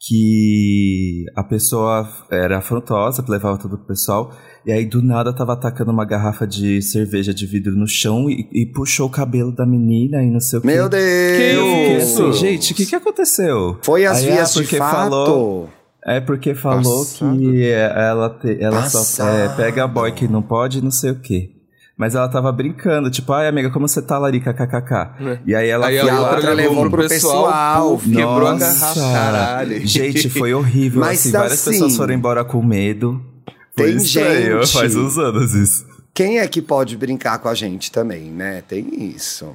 Que 0.00 1.24
a 1.34 1.42
pessoa 1.42 2.08
era 2.30 2.58
afrontosa, 2.58 3.24
levava 3.28 3.58
todo 3.58 3.74
o 3.74 3.78
pessoal, 3.86 4.32
e 4.64 4.70
aí 4.72 4.84
do 4.86 5.02
nada 5.02 5.32
tava 5.32 5.54
atacando 5.54 5.90
uma 5.90 6.04
garrafa 6.04 6.46
de 6.46 6.80
cerveja 6.82 7.34
de 7.34 7.46
vidro 7.46 7.74
no 7.74 7.86
chão 7.86 8.30
e, 8.30 8.48
e 8.52 8.66
puxou 8.66 9.06
o 9.06 9.10
cabelo 9.10 9.50
da 9.54 9.66
menina 9.66 10.22
e 10.22 10.30
não 10.30 10.40
sei 10.40 10.58
o 10.58 10.62
quê. 10.62 10.68
Meu 10.68 10.88
Deus! 10.88 12.02
assim, 12.02 12.32
gente, 12.32 12.72
o 12.72 12.76
que 12.76 12.86
que 12.86 12.94
aconteceu? 12.94 13.78
Foi 13.82 14.06
as 14.06 14.18
Aí, 14.18 14.30
ah, 14.30 14.34
vias 14.34 14.54
de 14.54 14.62
porque 14.62 14.76
fato. 14.76 14.94
falou- 15.10 15.68
É 16.06 16.20
porque 16.20 16.54
falou 16.54 17.04
Passado. 17.04 17.36
que 17.38 17.64
ela, 17.70 18.30
te- 18.30 18.56
ela 18.62 18.88
só 18.88 19.28
é, 19.28 19.48
pega 19.56 19.86
boy 19.86 20.12
que 20.12 20.26
não 20.28 20.40
pode 20.42 20.78
e 20.78 20.82
não 20.82 20.90
sei 20.92 21.10
o 21.10 21.20
quê. 21.20 21.50
Mas 21.98 22.14
ela 22.14 22.28
tava 22.28 22.52
brincando, 22.52 23.10
tipo, 23.10 23.32
ai 23.32 23.48
amiga, 23.48 23.70
como 23.70 23.88
você 23.88 24.00
tá, 24.00 24.16
Larica, 24.18 24.54
kkk. 24.54 25.40
E 25.44 25.52
aí 25.52 25.68
ela 25.68 25.88
Aí 25.88 25.98
foi 25.98 26.08
a 26.08 26.14
a 26.14 26.30
outra 26.30 26.52
levou 26.54 26.88
pro 26.88 27.08
pessoal. 27.08 27.90
puf, 27.98 28.08
quebrou 28.08 28.46
a 28.46 28.52
Nossa. 28.52 28.66
garrafa. 28.94 29.00
Caralho. 29.12 29.84
Gente, 29.86 30.30
foi 30.30 30.54
horrível. 30.54 31.00
Mas 31.00 31.18
assim, 31.20 31.32
várias 31.32 31.52
assim, 31.54 31.70
pessoas 31.72 31.96
foram 31.96 32.14
embora 32.14 32.44
com 32.44 32.62
medo. 32.62 33.20
Foi 33.76 33.86
tem 33.88 33.96
estranho, 33.96 34.62
gente- 34.62 34.72
faz 34.72 34.94
uns 34.94 35.18
anos 35.18 35.52
isso. 35.54 35.84
Quem 36.14 36.38
é 36.38 36.46
que 36.46 36.62
pode 36.62 36.96
brincar 36.96 37.38
com 37.40 37.48
a 37.48 37.54
gente 37.54 37.90
também, 37.90 38.30
né? 38.30 38.62
Tem 38.68 38.86
isso. 39.14 39.54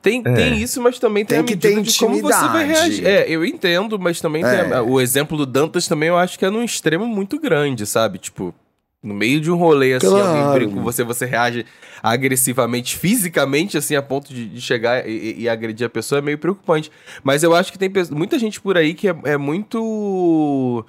Tem, 0.00 0.22
É. 0.24 0.32
tem 0.34 0.62
isso, 0.62 0.80
mas 0.82 0.98
também 0.98 1.24
tem, 1.26 1.36
Tem 1.36 1.40
a 1.40 1.44
que 1.46 1.54
medida 1.54 1.82
ter 1.82 1.90
de 1.92 1.98
como 1.98 2.20
você 2.22 2.48
vai 2.48 2.66
reagir. 2.66 3.06
É, 3.06 3.26
eu 3.28 3.44
entendo, 3.44 3.98
mas 3.98 4.20
também 4.20 4.42
tem 4.42 4.50
É. 4.50 4.74
a- 4.74 4.82
o 4.82 5.00
exemplo 5.00 5.36
do 5.36 5.46
Dantas 5.46 5.86
também 5.88 6.08
eu 6.10 6.16
acho 6.18 6.38
que 6.38 6.44
é 6.44 6.50
num 6.50 6.62
extremo 6.62 7.06
muito 7.06 7.38
grande, 7.40 7.86
sabe? 7.86 8.18
Tipo, 8.18 8.54
no 9.04 9.14
meio 9.14 9.40
de 9.40 9.50
um 9.50 9.56
rolê 9.56 9.92
assim, 9.94 10.08
Claro. 10.08 10.26
alguém 10.26 10.52
brinca 10.54 10.74
com 10.74 10.82
você, 10.82 11.04
você 11.04 11.26
reage 11.26 11.64
agressivamente, 12.02 12.96
fisicamente, 12.96 13.76
assim, 13.76 13.94
a 13.94 14.02
ponto 14.02 14.32
de, 14.32 14.46
de 14.48 14.60
chegar 14.60 15.08
e, 15.08 15.42
e- 15.42 15.48
agredir 15.48 15.86
a 15.86 15.90
pessoa 15.90 16.18
é 16.18 16.22
meio 16.22 16.38
preocupante. 16.38 16.90
Mas 17.22 17.42
eu 17.42 17.54
acho 17.54 17.70
que 17.70 17.78
tem 17.78 17.90
muita 18.10 18.38
gente 18.38 18.60
por 18.60 18.76
aí 18.76 18.94
que 18.94 19.08
é, 19.08 19.16
é 19.24 19.36
muito 19.36 20.84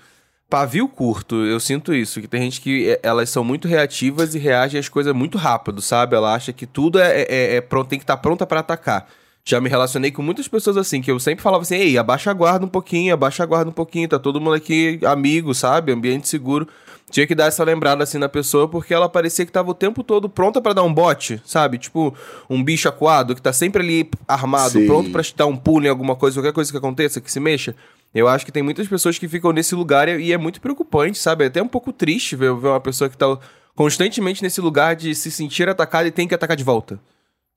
pavio 0.50 0.88
curto, 0.88 1.36
eu 1.44 1.60
sinto 1.60 1.94
isso, 1.94 2.22
que 2.22 2.28
tem 2.28 2.42
gente 2.44 2.62
que 2.62 2.90
é, 2.90 3.00
elas 3.04 3.30
são 3.30 3.44
muito 3.44 3.68
reativas 3.68 4.36
e 4.36 4.40
reagem 4.40 4.80
às 4.80 4.88
coisas 4.88 5.14
muito 5.14 5.38
rápido, 5.38 5.82
sabe? 5.82 6.16
Ela 6.16 6.34
acha 6.34 6.54
que 6.54 6.66
tudo 6.66 7.00
é, 7.00 7.22
é- 7.24 7.56
é 7.56 7.62
pronto, 7.62 7.90
tem 7.90 8.00
que 8.00 8.04
estar 8.04 8.18
pronta 8.18 8.46
pra 8.46 8.60
atacar. 8.60 9.08
Já 9.44 9.60
me 9.62 9.70
relacionei 9.70 10.12
com 10.12 10.22
muitas 10.24 10.48
pessoas 10.48 10.78
assim, 10.78 11.02
que 11.02 11.12
eu 11.12 11.20
sempre 11.20 11.44
falava 11.44 11.62
assim, 11.64 11.76
ei, 11.76 11.98
abaixa 11.98 12.32
a 12.32 12.34
guarda 12.34 12.66
um 12.66 12.70
pouquinho, 12.70 13.14
abaixa 13.14 13.44
a 13.44 13.46
guarda 13.46 13.70
um 13.70 13.74
pouquinho, 13.74 14.08
tá 14.08 14.18
todo 14.18 14.40
mundo 14.42 14.54
aqui 14.56 15.00
amigo, 15.06 15.54
sabe? 15.54 15.92
Ambiente 15.92 16.28
seguro. 16.28 16.68
Tinha 17.12 17.28
que 17.28 17.36
dar 17.36 17.46
essa 17.46 17.64
lembrada 17.64 18.04
assim 18.04 18.18
na 18.18 18.28
pessoa, 18.28 18.68
porque 18.68 18.94
ela 18.94 19.08
parecia 19.08 19.46
que 19.46 19.52
tava 19.52 19.70
o 19.70 19.76
tempo 19.76 20.04
todo 20.04 20.28
pronta 20.28 20.60
pra 20.60 20.74
dar 20.74 20.84
um 20.84 20.94
bote, 20.94 21.40
sabe? 21.46 21.78
Tipo, 21.78 22.14
um 22.50 22.64
bicho 22.64 22.90
acuado 22.90 23.36
que 23.36 23.42
tá 23.42 23.54
sempre 23.54 23.84
ali 23.84 24.10
armado, 24.28 24.72
Sim. 24.80 24.88
pronto 24.88 25.12
pra 25.12 25.22
te 25.24 25.36
dar 25.36 25.46
um 25.46 25.56
pulo 25.56 25.86
em 25.86 25.90
alguma 25.90 26.16
coisa, 26.16 26.36
qualquer 26.38 26.52
coisa 26.54 26.72
que 26.72 26.78
aconteça, 26.78 27.22
que 27.22 27.32
se 27.32 27.40
mexa. 27.40 27.76
Eu 28.14 28.28
acho 28.28 28.44
que 28.46 28.52
tem 28.52 28.64
muitas 28.64 28.88
pessoas 28.88 29.20
que 29.20 29.28
ficam 29.28 29.52
nesse 29.52 29.76
lugar 29.76 30.08
e 30.10 30.34
é 30.34 30.38
muito 30.38 30.60
preocupante, 30.60 31.18
sabe? 31.20 31.44
É 31.44 31.48
até 31.48 31.62
um 31.62 31.68
pouco 31.68 31.94
triste 31.94 32.36
ver, 32.36 32.54
ver 32.56 32.70
uma 32.70 32.80
pessoa 32.82 33.10
que 33.10 33.16
tá 33.18 33.38
constantemente 33.76 34.42
nesse 34.42 34.60
lugar 34.60 34.96
de 34.96 35.14
se 35.14 35.30
sentir 35.30 35.70
atacada 35.70 36.08
e 36.08 36.12
tem 36.12 36.28
que 36.28 36.34
atacar 36.34 36.58
de 36.58 36.64
volta. 36.64 37.00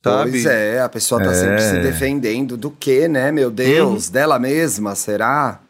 Sabe? 0.05 0.31
Pois 0.33 0.47
é, 0.47 0.81
a 0.83 0.89
pessoa 0.89 1.23
tá 1.23 1.31
É. 1.31 1.35
sempre 1.35 1.61
se 1.63 1.79
defendendo 1.81 2.57
do 2.57 2.71
que, 2.71 3.09
né, 3.09 3.33
meu 3.33 3.49
Uhum. 3.49 3.55
Deus? 3.55 4.09
Dela 4.11 4.39
mesma, 4.39 4.95
será? 4.95 5.61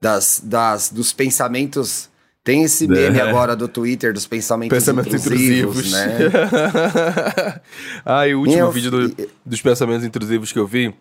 Das, 0.00 0.40
das, 0.44 0.90
dos 0.90 1.12
pensamentos. 1.12 2.08
Tem 2.46 2.62
esse 2.62 2.86
meme 2.86 3.18
É. 3.18 3.22
agora 3.22 3.56
do 3.56 3.66
Twitter 3.66 4.12
dos 4.12 4.24
pensamentos, 4.24 4.78
Pensamentos 4.78 5.12
intrusivos, 5.12 5.76
intrusivos. 5.78 5.92
né? 5.92 7.60
ah, 8.06 8.28
e 8.28 8.36
o 8.36 8.38
último 8.38 8.56
Meu 8.56 8.70
vídeo 8.70 8.90
do- 8.92 9.28
dos 9.44 9.60
pensamentos 9.60 10.04
intrusivos 10.06 10.52
que 10.52 10.58
eu 10.60 10.64
vi 10.66 10.94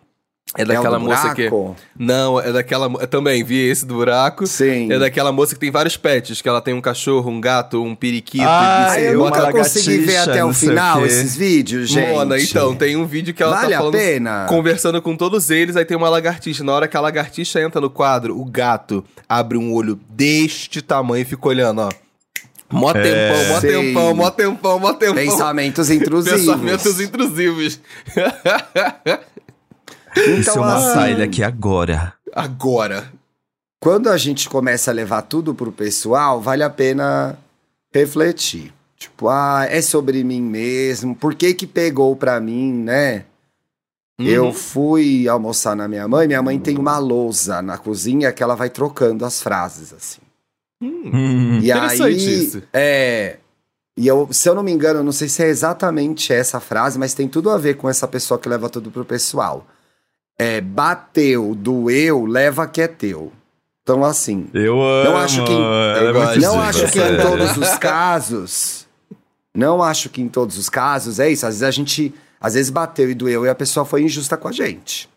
é 0.53 0.61
É 0.61 0.63
o 0.63 0.67
daquela 0.67 0.99
do 0.99 1.05
moça 1.05 1.33
que. 1.33 1.49
buraco? 1.49 1.75
Não, 1.97 2.39
é 2.39 2.51
daquela. 2.51 2.85
Eu 3.01 3.07
também 3.07 3.43
vi 3.43 3.57
esse 3.67 3.85
do 3.85 3.95
buraco. 3.95 4.45
Sim. 4.45 4.91
É 4.91 4.99
daquela 4.99 5.31
moça 5.31 5.53
que 5.55 5.59
tem 5.59 5.71
vários 5.71 5.97
pets, 5.97 6.41
que 6.41 6.47
ela 6.47 6.61
tem 6.61 6.73
um 6.73 6.81
cachorro, 6.81 7.29
um 7.31 7.41
gato, 7.41 7.81
um 7.83 7.95
periquito. 7.95 8.45
Ah, 8.47 8.95
e 8.99 9.05
eu 9.05 9.17
nunca 9.17 9.51
consegui 9.51 9.97
ver 9.99 10.17
até 10.17 10.43
o 10.45 10.49
o 10.49 10.53
final 10.53 10.99
quê. 10.99 11.07
esses 11.07 11.35
vídeos, 11.35 11.89
gente. 11.89 12.09
Mona, 12.11 12.39
então, 12.39 12.75
tem 12.75 12.95
um 12.95 13.05
vídeo 13.05 13.33
que 13.33 13.41
ela 13.41 13.55
Vale 13.55 13.69
tá 13.71 13.75
a 13.75 13.79
falando, 13.79 13.93
pena? 13.93 14.45
conversando 14.47 15.01
com 15.01 15.17
todos 15.17 15.49
eles, 15.49 15.75
aí 15.75 15.83
tem 15.83 15.97
uma 15.97 16.09
lagartixa. 16.09 16.63
Na 16.63 16.73
hora 16.73 16.87
que 16.87 16.95
a 16.95 17.01
lagartixa 17.01 17.59
entra 17.61 17.81
no 17.81 17.89
quadro, 17.89 18.39
o 18.39 18.45
gato 18.45 19.03
abre 19.27 19.57
um 19.57 19.73
olho 19.73 19.99
deste 20.09 20.81
tamanho 20.81 21.23
e 21.23 21.25
fica 21.25 21.47
olhando, 21.47 21.81
ó. 21.81 21.89
Mó 22.71 22.91
tempão, 22.93 23.45
mó 23.49 23.59
Sei. 23.59 23.71
tempão, 23.71 24.15
mó 24.15 24.29
tempão, 24.31 24.79
mó 24.79 24.93
tempão. 24.93 25.15
Pensamentos 25.15 25.89
intrusivos. 25.89 26.39
Pensamentos 26.45 26.99
intrusivos. 26.99 27.79
Isso 30.39 30.49
é 30.51 30.53
uma 30.61 30.75
assim, 30.75 30.93
saída 30.93 31.23
aqui 31.23 31.43
agora. 31.43 32.13
Agora. 32.33 33.11
quando 33.79 34.09
a 34.09 34.17
gente 34.17 34.49
começa 34.49 34.89
a 34.91 34.93
levar 34.93 35.21
tudo 35.23 35.53
pro 35.53 35.71
pessoal, 35.71 36.41
vale 36.41 36.63
a 36.63 36.69
pena 36.69 37.37
refletir. 37.93 38.73
Tipo, 38.97 39.29
ah, 39.29 39.65
é 39.69 39.81
sobre 39.81 40.23
mim 40.23 40.41
mesmo, 40.41 41.15
por 41.15 41.35
que 41.35 41.53
que 41.53 41.67
pegou 41.67 42.15
pra 42.15 42.39
mim, 42.39 42.73
né? 42.73 43.25
Eu 44.17 44.45
Uhum. 44.45 44.53
fui 44.53 45.27
almoçar 45.27 45.75
na 45.75 45.87
minha 45.87 46.07
mãe, 46.07 46.25
minha 46.25 46.41
mãe 46.41 46.57
tem 46.57 46.77
uma 46.77 46.97
lousa 46.97 47.61
na 47.61 47.77
cozinha 47.77 48.31
que 48.31 48.41
ela 48.41 48.55
vai 48.55 48.69
trocando 48.69 49.25
as 49.25 49.41
frases, 49.41 49.93
assim. 49.93 50.21
Hum. 50.81 51.59
E 51.61 51.69
Interessante 51.69 52.03
aí, 52.03 52.43
isso. 52.43 52.63
é... 52.73 53.37
E 53.97 54.07
eu, 54.07 54.27
se 54.31 54.49
eu 54.49 54.55
não 54.55 54.63
me 54.63 54.71
engano, 54.71 54.99
eu 54.99 55.03
não 55.03 55.11
sei 55.11 55.29
se 55.29 55.41
é 55.43 55.47
exatamente 55.47 56.33
essa 56.33 56.59
frase, 56.59 56.97
mas 56.99 57.13
tem 57.13 57.27
tudo 57.29 57.49
a 57.49 57.57
ver 57.57 57.75
com 57.75 57.87
essa 57.89 58.07
pessoa 58.07 58.37
que 58.39 58.49
leva 58.49 58.69
tudo 58.69 58.89
pro 58.91 59.05
pessoal. 59.05 59.65
É, 60.37 60.59
bateu, 60.61 61.55
doeu, 61.55 62.25
leva 62.25 62.67
que 62.67 62.81
é 62.81 62.87
teu. 62.87 63.31
Então, 63.83 64.03
assim, 64.03 64.47
Eu 64.53 64.81
amo. 64.81 65.09
Não 65.11 65.17
acho 65.17 65.43
que- 65.45 65.51
é 65.51 66.11
muito 66.11 66.41
não 66.41 66.59
acho 66.61 66.91
que 66.91 66.99
em 66.99 67.17
todos 67.21 67.57
os 67.57 67.77
casos. 67.77 68.87
Não 69.53 69.81
acho 69.81 70.09
que 70.09 70.21
em 70.21 70.27
todos 70.27 70.57
os 70.57 70.67
casos 70.69 71.19
é 71.19 71.29
isso. 71.29 71.45
Às 71.45 71.53
vezes 71.55 71.63
a 71.63 71.71
gente. 71.71 72.13
Às 72.41 72.53
vezes 72.55 72.69
bateu 72.69 73.09
e 73.09 73.13
doeu 73.13 73.45
e 73.45 73.49
a 73.49 73.55
pessoa 73.55 73.85
foi 73.85 74.01
injusta 74.03 74.35
com 74.35 74.47
a 74.47 74.51
gente. 74.51 75.09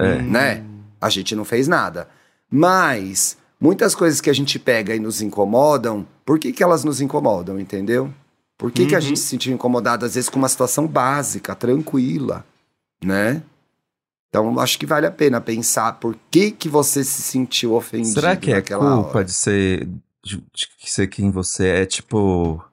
É. 0.00 0.16
Né? 0.22 0.62
A 1.00 1.08
gente 1.10 1.34
não 1.34 1.44
fez 1.44 1.66
nada. 1.66 2.08
Mas 2.50 3.36
muitas 3.60 3.94
coisas 3.94 4.20
que 4.20 4.30
a 4.30 4.32
gente 4.32 4.58
pega 4.58 4.94
e 4.94 5.00
nos 5.00 5.20
incomodam, 5.20 6.06
por 6.24 6.38
que, 6.38 6.52
que 6.52 6.62
elas 6.62 6.84
nos 6.84 7.00
incomodam, 7.00 7.58
entendeu? 7.58 8.12
Por 8.56 8.70
que, 8.70 8.86
que 8.86 8.94
a 8.94 8.98
Uhum. 8.98 9.02
gente 9.04 9.18
se 9.18 9.26
sentiu 9.26 9.52
incomodado, 9.52 10.04
às 10.06 10.14
vezes, 10.14 10.30
com 10.30 10.38
uma 10.38 10.48
situação 10.48 10.86
básica, 10.86 11.54
tranquila, 11.54 12.44
né? 13.04 13.42
Então, 14.34 14.58
acho 14.60 14.78
que 14.78 14.86
vale 14.86 15.06
a 15.06 15.10
pena 15.10 15.42
pensar 15.42 15.92
por 16.00 16.16
que, 16.30 16.50
que 16.52 16.66
você 16.66 17.04
se 17.04 17.20
sentiu 17.20 17.74
ofendido 17.74 18.14
Será 18.14 18.34
que 18.34 18.50
é 18.50 18.54
naquela 18.54 18.94
culpa 18.96 19.18
hora. 19.18 19.24
de 19.26 19.32
ser, 19.32 19.86
de, 20.24 20.38
de 20.54 20.90
ser 20.90 21.06
quem 21.08 21.30
você 21.30 21.66
é? 21.68 21.84
Tipo, 21.84 22.64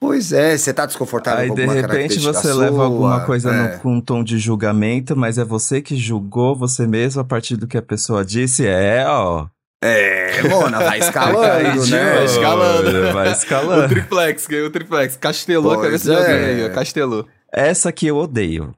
Pois 0.00 0.32
é, 0.32 0.56
você 0.56 0.72
tá 0.72 0.86
desconfortável 0.86 1.42
aí 1.42 1.48
com 1.50 1.54
de 1.54 1.60
alguma 1.60 1.74
repente 1.74 1.88
característica 1.92 2.32
você 2.32 2.48
sua, 2.52 2.64
leva 2.64 2.82
alguma 2.84 3.20
coisa 3.26 3.50
é. 3.52 3.74
no- 3.74 3.78
com 3.80 3.92
um 3.96 4.00
tom 4.00 4.24
de 4.24 4.38
julgamento, 4.38 5.14
mas 5.14 5.36
é 5.36 5.44
você 5.44 5.82
que 5.82 5.96
julgou 5.96 6.56
você 6.56 6.86
mesmo 6.86 7.20
a 7.20 7.24
partir 7.24 7.56
do 7.56 7.66
que 7.66 7.76
a 7.76 7.82
pessoa 7.82 8.24
disse. 8.24 8.66
É, 8.66 9.04
ó. 9.06 9.46
É, 9.84 10.42
Mona, 10.48 10.78
vai 10.78 10.98
escalando, 10.98 11.84
de 11.84 11.90
né? 11.90 12.14
Vai 12.14 12.24
escalando. 12.24 13.12
Vai 13.12 13.28
O 13.28 13.32
escalando. 13.32 13.88
triplex, 13.88 14.46
ganhou 14.46 14.68
o 14.68 14.70
triplex. 14.70 15.16
Castelou 15.16 15.72
a 15.72 15.74
Pois 15.74 15.86
cabeça 15.86 16.04
de 16.04 16.12
é. 16.16 16.16
alguém 16.32 16.44
aí, 16.64 16.70
ó. 16.70 16.74
Castelou. 16.74 17.26
Essa 17.52 17.92
que 17.92 18.06
eu 18.06 18.16
odeio. 18.16 18.72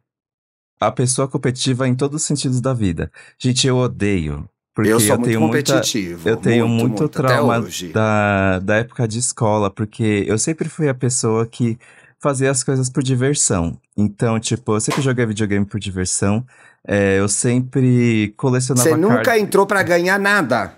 A 0.87 0.93
pessoa 0.93 1.29
competitiva 1.29 1.87
em 1.88 1.95
todos 1.95 2.23
os 2.23 2.26
sentidos 2.26 2.61
da 2.61 2.73
vida. 2.75 3.11
Gente, 3.38 3.67
eu 3.67 3.76
odeio. 3.76 4.49
Porque 4.75 4.91
eu 4.91 4.99
sou 4.99 5.17
muito 5.17 5.29
tenho 5.29 5.41
muita, 5.41 5.73
competitivo. 5.73 6.29
Eu 6.29 6.37
tenho 6.37 6.69
muito, 6.69 7.05
até 7.05 7.12
trauma 7.23 7.59
hoje. 7.59 7.88
da, 7.93 8.59
da 8.59 8.76
época 8.76 9.07
de 9.07 9.21
escola, 9.21 9.71
porque 9.71 10.25
eu 10.26 10.37
sempre 10.37 10.69
fui 10.69 10.88
a 10.88 10.95
pessoa 10.95 11.47
que 11.47 11.79
fazia 12.19 12.50
as 12.50 12.64
coisas 12.64 12.91
por 12.91 13.03
diversão. 13.03 13.79
Então, 13.97 14.41
tipo, 14.41 14.75
eu 14.75 14.81
sempre 14.81 15.00
joguei 15.00 15.26
videogame 15.26 15.64
por 15.64 15.79
diversão. 15.79 16.45
É, 16.87 17.21
eu 17.21 17.29
sempre 17.29 18.35
colecionava 18.37 18.88
Você 18.88 18.97
nunca 18.97 19.14
cartas. 19.17 19.38
entrou 19.43 19.67
pra 19.67 19.83
ganhar 19.83 20.19
nada. 20.19 20.75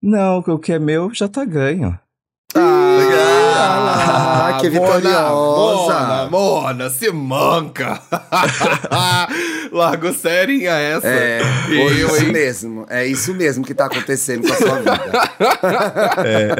Não, 0.00 0.38
o 0.38 0.58
que 0.58 0.72
é 0.72 0.78
meu 0.78 1.12
já 1.12 1.26
tá 1.26 1.44
ganho. 1.44 1.98
Ah, 2.54 3.45
que 4.60 4.68
vitoriosa. 4.70 5.20
Mona, 5.30 6.28
Mona, 6.30 6.90
se 6.90 7.10
manca. 7.12 8.00
Largou 9.72 10.12
serinha 10.12 10.72
essa. 10.72 11.06
É, 11.06 11.40
E 11.68 11.74
foi 11.74 12.02
eu, 12.02 12.06
isso 12.08 12.24
hein? 12.24 12.32
mesmo. 12.32 12.86
É 12.88 13.06
isso 13.06 13.34
mesmo 13.34 13.64
que 13.64 13.74
tá 13.74 13.86
acontecendo 13.86 14.46
com 14.46 14.52
a 14.52 14.56
sua 14.56 14.78
vida. 14.78 14.96
É. 16.24 16.54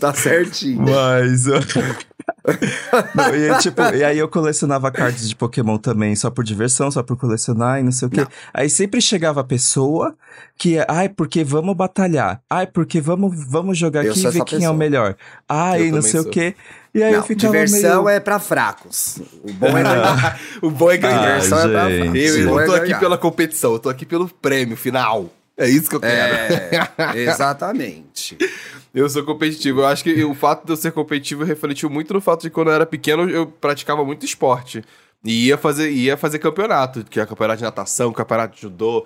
Tá 0.00 0.12
certinho. 0.12 0.82
Mas. 0.82 1.44
Não, 3.14 3.34
e, 3.34 3.50
aí, 3.50 3.58
tipo, 3.58 3.80
e 3.82 4.04
aí 4.04 4.18
eu 4.18 4.28
colecionava 4.28 4.90
cards 4.90 5.26
de 5.28 5.34
Pokémon 5.34 5.78
também, 5.78 6.14
só 6.14 6.30
por 6.30 6.44
diversão, 6.44 6.90
só 6.90 7.02
por 7.02 7.16
colecionar 7.16 7.80
e 7.80 7.82
não 7.82 7.90
sei 7.92 8.08
o 8.08 8.10
quê. 8.10 8.20
Não. 8.20 8.28
Aí 8.52 8.68
sempre 8.68 9.00
chegava 9.00 9.40
a 9.40 9.44
pessoa 9.44 10.14
que, 10.58 10.76
ai, 10.86 11.08
porque 11.08 11.42
vamos 11.42 11.74
batalhar. 11.74 12.42
Ai, 12.50 12.66
porque 12.66 13.00
vamos, 13.00 13.34
vamos 13.48 13.78
jogar 13.78 14.04
Eu 14.04 14.12
aqui 14.12 14.20
e 14.20 14.30
ver 14.30 14.44
quem 14.44 14.56
é 14.56 14.58
o 14.58 14.60
pessoa. 14.60 14.74
melhor. 14.74 15.16
Ai, 15.48 15.88
Eu 15.88 15.92
não 15.92 16.02
sei 16.02 16.20
sou. 16.20 16.28
o 16.28 16.30
quê. 16.30 16.54
E 16.94 17.02
aí 17.02 17.12
eu 17.12 17.20
Não, 17.20 17.26
ficava 17.26 17.52
diversão 17.52 18.04
meio... 18.04 18.16
é 18.16 18.20
pra 18.20 18.38
fracos. 18.38 19.18
O 19.42 19.52
bom 19.54 19.66
é 19.76 19.82
ganhar. 19.82 20.40
o 20.62 20.70
bom 20.70 20.90
é 20.90 20.96
ganhar. 20.98 21.18
Ah, 21.18 21.34
diversão 21.38 21.58
é 21.60 21.68
pra 21.68 21.90
gente. 21.90 22.02
fracos. 22.04 22.24
eu 22.36 22.38
eu 22.40 22.46
não 22.46 22.60
é 22.60 22.66
tô 22.66 22.72
aqui 22.74 22.84
ganhar. 22.86 23.00
pela 23.00 23.18
competição, 23.18 23.72
eu 23.72 23.78
tô 23.78 23.88
aqui 23.88 24.04
pelo 24.04 24.28
prêmio 24.28 24.76
final. 24.76 25.30
É 25.56 25.68
isso 25.68 25.88
que 25.88 25.96
eu 25.96 26.00
quero. 26.00 26.54
É, 26.54 27.22
exatamente. 27.22 28.36
Eu 28.94 29.08
sou 29.08 29.24
competitivo. 29.24 29.80
Eu 29.80 29.86
acho 29.86 30.04
que 30.04 30.24
o 30.24 30.34
fato 30.34 30.64
de 30.64 30.72
eu 30.72 30.76
ser 30.76 30.92
competitivo 30.92 31.42
refletiu 31.42 31.90
muito 31.90 32.14
no 32.14 32.20
fato 32.20 32.42
de 32.42 32.50
quando 32.50 32.68
eu 32.68 32.74
era 32.74 32.86
pequeno 32.86 33.28
eu 33.28 33.46
praticava 33.46 34.04
muito 34.04 34.24
esporte. 34.24 34.84
E 35.24 35.48
ia 35.48 35.58
fazer, 35.58 35.90
ia 35.90 36.16
fazer 36.16 36.38
campeonato, 36.38 37.02
que 37.04 37.18
é 37.18 37.26
campeonato 37.26 37.58
de 37.58 37.64
natação, 37.64 38.12
campeonato 38.12 38.54
de 38.54 38.62
judô, 38.62 39.04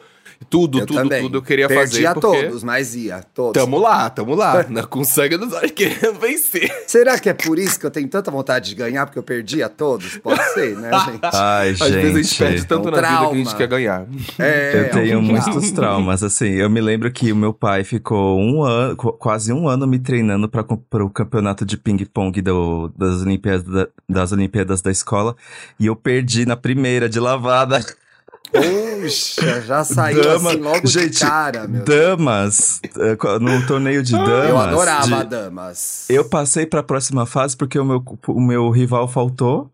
tudo, 0.49 0.79
Eu 0.81 0.87
tudo, 0.87 0.97
também. 1.03 1.23
tudo 1.23 1.39
eu 1.39 1.43
queria 1.43 1.69
Perdia 1.69 2.13
fazer. 2.15 2.21
Porque 2.21 2.43
todos, 2.45 2.63
mas 2.65 2.95
ia. 2.95 3.23
Todos. 3.35 3.61
tamo 3.63 3.79
lá, 3.79 4.09
tamo 4.09 4.35
lá, 4.35 4.65
né, 4.71 4.83
com 4.83 5.05
sangue 5.05 5.37
nos 5.37 5.53
olhos 5.53 5.73
querendo 5.73 6.19
vencer. 6.19 6.71
Será 6.87 7.19
que 7.19 7.29
é 7.29 7.35
por 7.35 7.59
isso 7.59 7.79
que 7.79 7.85
eu 7.85 7.91
tenho 7.91 8.09
tanta 8.09 8.31
vontade 8.31 8.71
de 8.71 8.75
ganhar? 8.75 9.05
Porque 9.07 9.19
eu 9.19 9.23
perdia 9.23 9.69
todos? 9.69 10.17
Pode 10.19 10.43
ser, 10.55 10.77
né, 10.77 10.91
gente? 11.07 11.21
Ai, 11.35 11.71
Às 11.71 11.79
vezes 11.81 12.15
a 12.17 12.23
gente 12.23 12.39
perde 12.39 12.57
gente. 12.59 12.67
tanto 12.69 12.89
É 12.89 12.93
um 12.93 12.95
na 12.95 13.01
vida 13.01 13.19
que 13.19 13.25
a 13.25 13.37
gente 13.37 13.45
trauma. 13.45 13.59
quer 13.59 13.67
ganhar. 13.69 14.07
É, 14.39 14.81
Eu 14.81 14.91
tenho 14.91 15.19
um 15.19 15.23
muitos 15.23 15.45
trauma. 15.71 15.73
traumas, 15.75 16.23
assim. 16.23 16.49
Eu 16.49 16.71
me 16.71 16.81
lembro 16.81 17.11
que 17.13 17.31
o 17.33 17.37
meu 17.37 17.53
pai 17.53 17.85
ficou 17.85 18.39
um 18.41 18.63
ano, 18.63 18.97
qu- 18.97 19.13
quase 19.13 19.53
um 19.53 19.69
ano 19.69 19.87
me 19.87 19.99
treinando 19.99 20.49
para 20.49 20.65
o 21.05 21.11
campeonato 21.11 21.65
de 21.67 21.77
ping-pong 21.77 22.41
das, 22.97 23.23
Olimpíadas, 23.23 23.63
da- 23.65 23.89
das 24.09 24.33
Olimpíadas 24.33 24.81
da 24.81 24.91
escola. 24.91 25.37
E 25.79 25.87
eu 25.87 25.97
perdi 25.97 26.47
na 26.47 26.57
primeira 26.57 27.09
de 27.09 27.21
lavada. 27.21 27.85
Puxa, 28.53 29.61
já 29.63 29.85
saiu 29.85 30.23
Dama- 30.23 30.51
assim 30.51 30.61
logo 30.61 30.87
gente, 30.87 31.11
de 31.11 31.21
cara, 31.21 31.67
meu. 31.69 31.85
Damas, 31.85 32.81
co- 33.19 33.39
no 33.39 33.67
torneio 33.67 34.03
de 34.03 34.13
damas. 34.13 34.49
Eu 34.49 34.59
adorava 34.59 35.25
de- 35.25 35.31
damas. 35.31 36.07
Eu 36.09 36.25
passei 36.25 36.67
pra 36.67 36.83
próxima 36.83 37.27
fase 37.27 37.57
porque 37.57 37.79
o 37.79 37.85
meu, 37.85 38.03
o 38.27 38.41
meu 38.41 38.71
rival 38.71 39.07
faltou. 39.09 39.71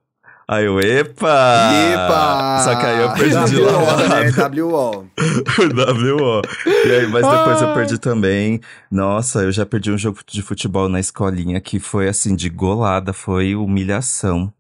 Aí 0.47 0.67
eu, 0.67 0.79
epa! 0.79 1.71
Epa! 1.95 2.61
Só 2.65 2.75
que 2.77 2.85
aí 2.85 3.01
eu 3.01 3.13
perdi 3.15 3.45
de 3.55 3.61
lavada. 3.63 4.09
né? 4.09 4.31
WO. 4.63 5.07
WO. 5.73 6.43
E 6.87 6.91
aí, 6.93 7.07
mas 7.07 7.27
depois 7.27 7.63
eu 7.63 7.73
perdi 7.73 7.97
também. 7.99 8.61
Nossa, 8.91 9.41
eu 9.43 9.51
já 9.51 9.65
perdi 9.65 9.91
um 9.91 9.97
jogo 9.97 10.19
de 10.27 10.43
futebol 10.43 10.87
na 10.87 11.01
escolinha 11.01 11.59
que 11.63 11.81
foi 11.81 12.09
assim, 12.09 12.37
de 12.37 12.51
golada, 12.51 13.15
foi 13.15 13.55
humilhação. 13.55 14.53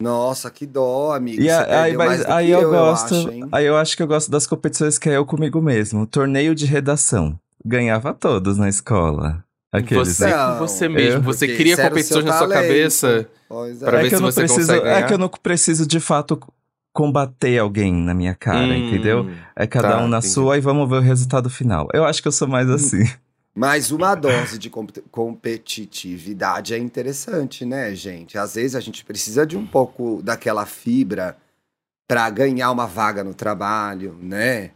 Nossa, 0.00 0.50
que 0.50 0.66
dó, 0.66 1.12
amigo. 1.14 1.40
E 1.42 1.46
Você 1.46 1.50
a- 1.50 1.82
aí, 1.84 1.96
mas, 1.96 2.24
aí 2.26 2.46
que 2.48 2.52
eu, 2.52 2.70
gosto. 2.70 3.14
acho, 3.14 3.30
aí 3.50 3.64
eu 3.66 3.76
acho 3.76 3.96
que 3.96 4.02
eu 4.02 4.06
gosto 4.06 4.30
das 4.30 4.46
competições 4.46 4.98
que 4.98 5.08
é 5.08 5.16
eu 5.16 5.24
comigo 5.24 5.60
mesmo. 5.62 6.06
Torneio 6.06 6.54
de 6.54 6.66
redação. 6.66 7.38
Ganhava 7.64 8.12
todos 8.12 8.58
na 8.58 8.68
escola. 8.68 9.42
Aqueles, 9.72 10.16
Você 10.16 10.26
né? 10.26 10.56
você 10.58 10.88
mesmo, 10.88 11.18
eu- 11.20 11.22
você 11.22 11.48
cria 11.56 11.76
competições 11.76 12.24
na 12.24 12.38
sua 12.38 12.48
cabeça. 12.48 13.28
Pois 13.48 13.78
Pra 13.80 13.98
é. 13.98 14.00
ver 14.02 14.06
é 14.06 14.08
que 14.08 14.08
se 14.10 14.14
eu 14.16 14.20
não 14.20 14.30
você 14.32 14.40
preciso, 14.40 14.60
consegue 14.68 14.80
é 14.86 14.90
ganhar. 14.94 15.06
que 15.06 15.14
eu 15.14 15.18
não 15.18 15.28
preciso 15.28 15.86
de 15.86 16.00
fato 16.00 16.38
combater 16.92 17.58
alguém 17.58 17.92
na 17.92 18.14
minha 18.14 18.34
cara, 18.34 18.72
Hum, 18.74 18.86
entendeu? 18.88 19.26
É 19.54 19.66
cada 19.66 19.90
tá, 19.90 19.98
um 19.98 20.08
na 20.08 20.18
entendi. 20.18 20.32
sua 20.32 20.56
e 20.56 20.60
vamos 20.60 20.88
ver 20.88 20.96
o 20.96 21.00
resultado 21.00 21.50
final. 21.50 21.88
Eu 21.92 22.04
acho 22.04 22.22
que 22.22 22.28
eu 22.28 22.32
sou 22.32 22.48
mais 22.48 22.70
assim. 22.70 23.04
Mas 23.58 23.90
uma 23.90 24.14
dose 24.14 24.58
de 24.58 24.68
comp- 24.68 24.98
competitividade 25.10 26.74
é 26.74 26.78
interessante, 26.78 27.64
né, 27.64 27.94
gente? 27.94 28.36
Às 28.36 28.54
vezes 28.54 28.74
a 28.74 28.80
gente 28.80 29.02
precisa 29.02 29.46
de 29.46 29.56
um 29.56 29.66
pouco 29.66 30.20
daquela 30.22 30.66
fibra 30.66 31.38
para 32.06 32.28
ganhar 32.28 32.70
uma 32.70 32.86
vaga 32.86 33.24
no 33.24 33.32
trabalho, 33.32 34.14
né? 34.20 34.72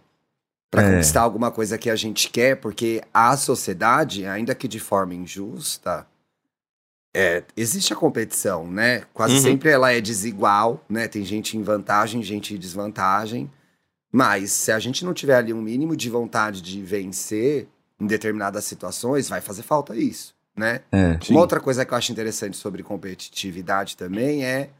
Para 0.70 0.82
É. 0.82 0.90
conquistar 0.92 1.20
alguma 1.20 1.50
coisa 1.50 1.76
que 1.76 1.90
a 1.90 1.94
gente 1.96 2.30
quer, 2.30 2.56
porque 2.56 3.02
a 3.12 3.37
sociedade, 3.37 4.25
ainda 4.25 4.54
que 4.54 4.66
de 4.66 4.80
forma 4.80 5.14
injusta, 5.14 6.06
é, 7.14 7.42
existe 7.56 7.92
a 7.92 7.96
competição, 7.96 8.66
né? 8.66 9.02
Quase 9.12 9.34
Uhum. 9.34 9.40
sempre 9.42 9.68
ela 9.68 9.92
é 9.92 10.00
desigual, 10.00 10.82
né? 10.88 11.06
Tem 11.06 11.22
gente 11.25 11.56
em 11.56 11.62
vantagem, 11.62 12.22
gente 12.22 12.54
em 12.54 12.58
desvantagem. 12.58 13.50
Mas 14.10 14.52
se 14.52 14.72
a 14.72 14.78
gente 14.78 15.04
não 15.04 15.12
tiver 15.12 15.37
ali 15.37 15.52
um 15.52 15.60
mínimo 15.60 15.94
de 15.94 16.08
vontade 16.08 16.62
de 16.62 16.80
vencer 16.82 17.68
em 18.00 18.07
determinadas 18.07 18.64
situações, 18.64 19.28
vai 19.28 19.40
fazer 19.40 19.62
falta 19.62 19.95
isso, 19.95 20.35
né? 20.57 20.80
É. 20.90 21.19
Uma 21.30 21.40
outra 21.40 21.61
coisa 21.61 21.85
que 21.85 21.92
eu 21.92 21.99
acho 21.99 22.11
interessante 22.12 22.57
sobre 22.57 22.83
competitividade 22.83 23.97
também 23.97 24.45
é 24.45 24.71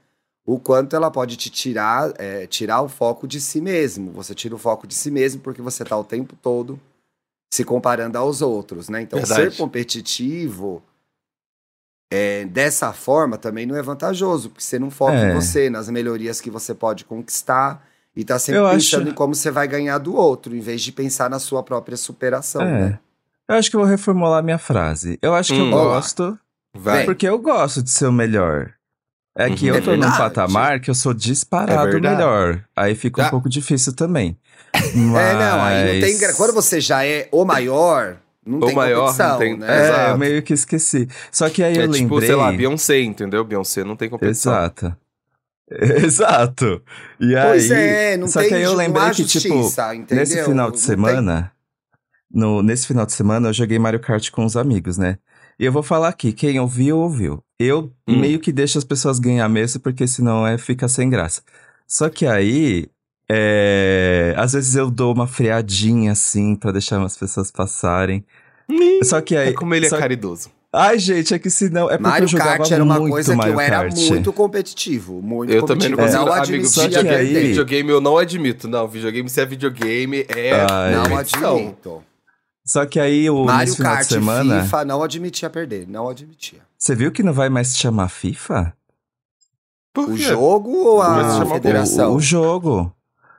o 0.47 0.59
quanto 0.59 0.97
ela 0.97 1.11
pode 1.11 1.37
te 1.37 1.51
tirar, 1.51 2.12
é, 2.18 2.47
tirar 2.47 2.81
o 2.81 2.88
foco 2.88 3.29
de 3.29 3.40
si 3.40 3.61
mesmo. 3.61 4.11
Você 4.12 4.35
tira 4.35 4.55
o 4.55 4.59
foco 4.59 4.87
de 4.87 4.94
si 4.94 5.11
mesmo 5.11 5.40
porque 5.42 5.61
você 5.61 5.83
está 5.83 5.97
o 5.97 6.03
tempo 6.05 6.35
todo 6.40 6.81
se 7.53 7.62
comparando 7.64 8.16
aos 8.16 8.40
outros, 8.42 8.88
né? 8.88 9.03
Então, 9.03 9.18
Verdade. 9.18 9.51
ser 9.53 9.57
competitivo 9.59 10.83
é, 12.12 12.44
dessa 12.47 12.92
forma 12.92 13.38
também 13.38 13.66
não 13.66 13.77
é 13.77 13.83
vantajoso, 13.83 14.51
porque 14.51 14.64
você 14.64 14.79
não 14.79 14.90
foca 14.90 15.12
É. 15.14 15.31
em 15.31 15.35
você, 15.35 15.71
nas 15.71 15.88
melhorias 15.88 16.40
que 16.40 16.51
você 16.51 16.75
pode 16.75 17.05
conquistar 17.05 17.87
e 18.16 18.25
tá 18.25 18.38
sempre 18.38 18.61
Eu 18.61 18.71
pensando 18.71 19.03
acho- 19.03 19.11
em 19.11 19.14
como 19.14 19.35
você 19.35 19.51
vai 19.51 19.68
ganhar 19.68 19.99
do 19.99 20.14
outro, 20.16 20.57
em 20.57 20.61
vez 20.61 20.83
de 20.83 20.90
pensar 20.90 21.31
na 21.31 21.38
sua 21.38 21.62
própria 21.62 21.97
superação, 21.97 22.62
É. 22.62 22.81
né? 22.90 22.99
Eu 23.51 23.57
acho 23.57 23.69
que 23.69 23.75
eu 23.77 23.81
vou 23.81 23.89
reformular 23.89 24.43
minha 24.45 24.59
frase. 24.59 25.19
Eu 25.21 25.35
acho 25.35 25.53
que 25.53 25.61
Hum. 25.61 25.67
eu 25.67 25.71
gosto, 25.73 26.39
Vai. 26.77 27.05
porque 27.05 27.27
eu 27.29 27.37
gosto 27.39 27.83
de 27.83 27.91
ser 27.91 28.07
o 28.07 28.13
melhor. 28.13 28.73
É 29.37 29.49
que 29.51 29.65
Uhum. 29.69 29.75
eu 29.77 29.79
É 29.79 29.81
tô 29.81 29.97
num 29.97 30.11
patamar 30.11 30.81
que 30.81 30.91
eu 30.91 30.95
sou 30.95 31.13
disparado 31.15 31.97
É 31.97 32.01
melhor. 32.01 32.65
Aí 32.77 32.95
fica 32.95 33.23
um 33.23 33.25
Tá. 33.25 33.31
pouco 33.31 33.49
difícil 33.49 33.93
também. 33.95 34.37
É, 34.95 35.35
não, 35.35 35.63
aí 35.65 35.95
não 35.95 36.01
tem. 36.07 36.19
Mas- 36.21 36.37
Quando 36.37 36.53
você 36.53 36.81
já 36.81 37.05
é 37.05 37.29
o 37.33 37.45
maior, 37.45 38.19
não 38.47 38.59
O 38.59 38.67
tem 38.67 38.75
maior, 38.75 39.17
não 39.17 39.39
tem- 39.39 39.57
né? 39.57 39.67
É, 39.69 39.85
Exato. 39.89 40.11
eu 40.11 40.19
meio 40.19 40.43
que 40.43 40.53
esqueci. 40.53 41.09
Só 41.33 41.49
que 41.51 41.63
aí 41.63 41.77
É 41.77 41.83
eu 41.85 41.91
tipo, 41.91 42.15
lembrei... 42.15 42.27
sei 42.29 42.37
lá, 42.37 42.53
Beyoncé, 42.53 43.01
entendeu? 43.03 43.43
Beyoncé 43.45 43.83
não 43.83 43.97
tem 43.97 44.09
competição. 44.09 44.53
Exato. 44.53 44.97
Exato. 45.71 46.83
E 47.21 47.35
Pois 47.35 47.71
aí, 47.71 47.79
é, 47.79 48.17
não 48.17 48.27
só 48.29 48.41
tem 48.41 48.49
que 48.49 48.55
aí 48.57 48.63
eu 48.63 48.75
lembrei 48.75 49.11
que, 49.11 49.25
tipo, 49.25 49.55
entendeu? 49.95 50.17
nesse 50.17 50.45
final 50.45 50.71
de 50.71 50.81
semana, 50.81 51.53
no, 52.33 52.62
nesse 52.62 52.87
final 52.87 53.05
de 53.07 53.12
semana 53.12 53.49
eu 53.49 53.53
joguei 53.53 53.79
Mario 53.79 54.01
Kart 54.01 54.31
com 54.31 54.45
os 54.45 54.57
amigos, 54.57 54.97
né? 54.99 55.19
E 55.59 55.64
eu 55.64 55.73
vou 55.73 55.83
falar 55.83 56.09
aqui, 56.09 56.33
quem 56.33 56.59
ouviu, 56.59 56.99
ouviu. 56.99 57.43
Eu 57.59 57.93
Hum. 58.09 58.19
meio 58.19 58.38
que 58.40 58.51
deixo 58.53 58.79
as 58.79 58.85
pessoas 58.85 59.19
ganhar 59.19 59.49
mesmo, 59.49 59.81
porque 59.81 60.07
senão 60.07 60.47
é, 60.47 60.57
fica 60.57 60.88
sem 60.88 61.11
graça. 61.11 61.43
Só 61.87 62.09
que 62.09 62.25
aí, 62.27 62.87
é, 63.29 64.35
às 64.37 64.53
vezes 64.53 64.75
eu 64.75 64.90
dou 64.90 65.12
uma 65.14 65.27
freadinha 65.27 66.12
assim 66.12 66.55
pra 66.55 66.73
deixar 66.73 67.03
as 67.05 67.16
pessoas 67.16 67.51
passarem. 67.51 68.25
Só 69.03 69.21
que 69.21 69.37
aí. 69.37 69.49
É 69.49 69.53
como 69.53 69.75
ele 69.75 69.87
é 69.87 69.90
caridoso. 69.90 70.49
Ai, 70.73 70.99
gente, 71.01 71.35
é 71.35 71.38
que 71.38 71.51
senão. 71.51 71.87
É 71.90 71.99
porque 71.99 72.03
Mario 72.05 72.25
eu 72.25 72.29
jogava 72.29 72.59
Kart 72.59 72.71
era 72.71 72.85
uma 72.85 73.01
muito 73.01 73.12
coisa 73.12 73.33
que 73.33 73.37
Mario 73.38 73.55
eu 73.55 73.61
era 73.61 73.77
Kart. 73.83 73.97
muito 74.09 74.33
competitivo. 74.33 75.21
Muito 75.21 75.53
Eu 75.53 75.64
também 75.64 75.88
não 75.90 75.97
competitivo. 75.99 76.01
consigo. 76.01 76.25
Não 76.25 76.33
Amigo, 76.33 76.43
admitia 76.45 76.69
só 76.71 76.81
que 76.83 76.88
videogame, 76.88 77.37
aí- 77.37 77.47
videogame 77.49 77.90
eu 77.90 78.01
não 78.01 78.16
admito. 78.19 78.69
Não, 78.69 78.87
videogame 78.87 79.29
se 79.29 79.40
é 79.40 79.47
videogame, 79.47 80.25
é. 80.29 80.53
Ai. 80.71 80.93
Não 80.95 81.16
admito. 81.19 82.03
Só 82.70 82.87
que 82.87 83.00
aí, 83.00 83.28
o, 83.28 83.44
Mario 83.46 83.76
Kart 83.76 84.06
de 84.06 84.14
semana. 84.14 84.62
FIFA 84.62 84.85
não 84.85 85.02
admitia 85.02 85.50
perder. 85.50 85.88
Não 85.88 86.09
admitia. 86.09 86.61
Você 86.78 86.94
viu 86.94 87.11
que 87.11 87.20
não 87.20 87.33
vai 87.33 87.48
mais 87.48 87.66
se 87.68 87.78
chamar 87.78 88.09
FIFA? 88.09 88.72
Por 89.92 90.11
O 90.11 90.16
jogo 90.16 90.70
ou 90.70 91.02
a 91.02 91.44
federação? 91.46 92.12
O, 92.12 92.16
o 92.16 92.20
jogo. 92.20 92.94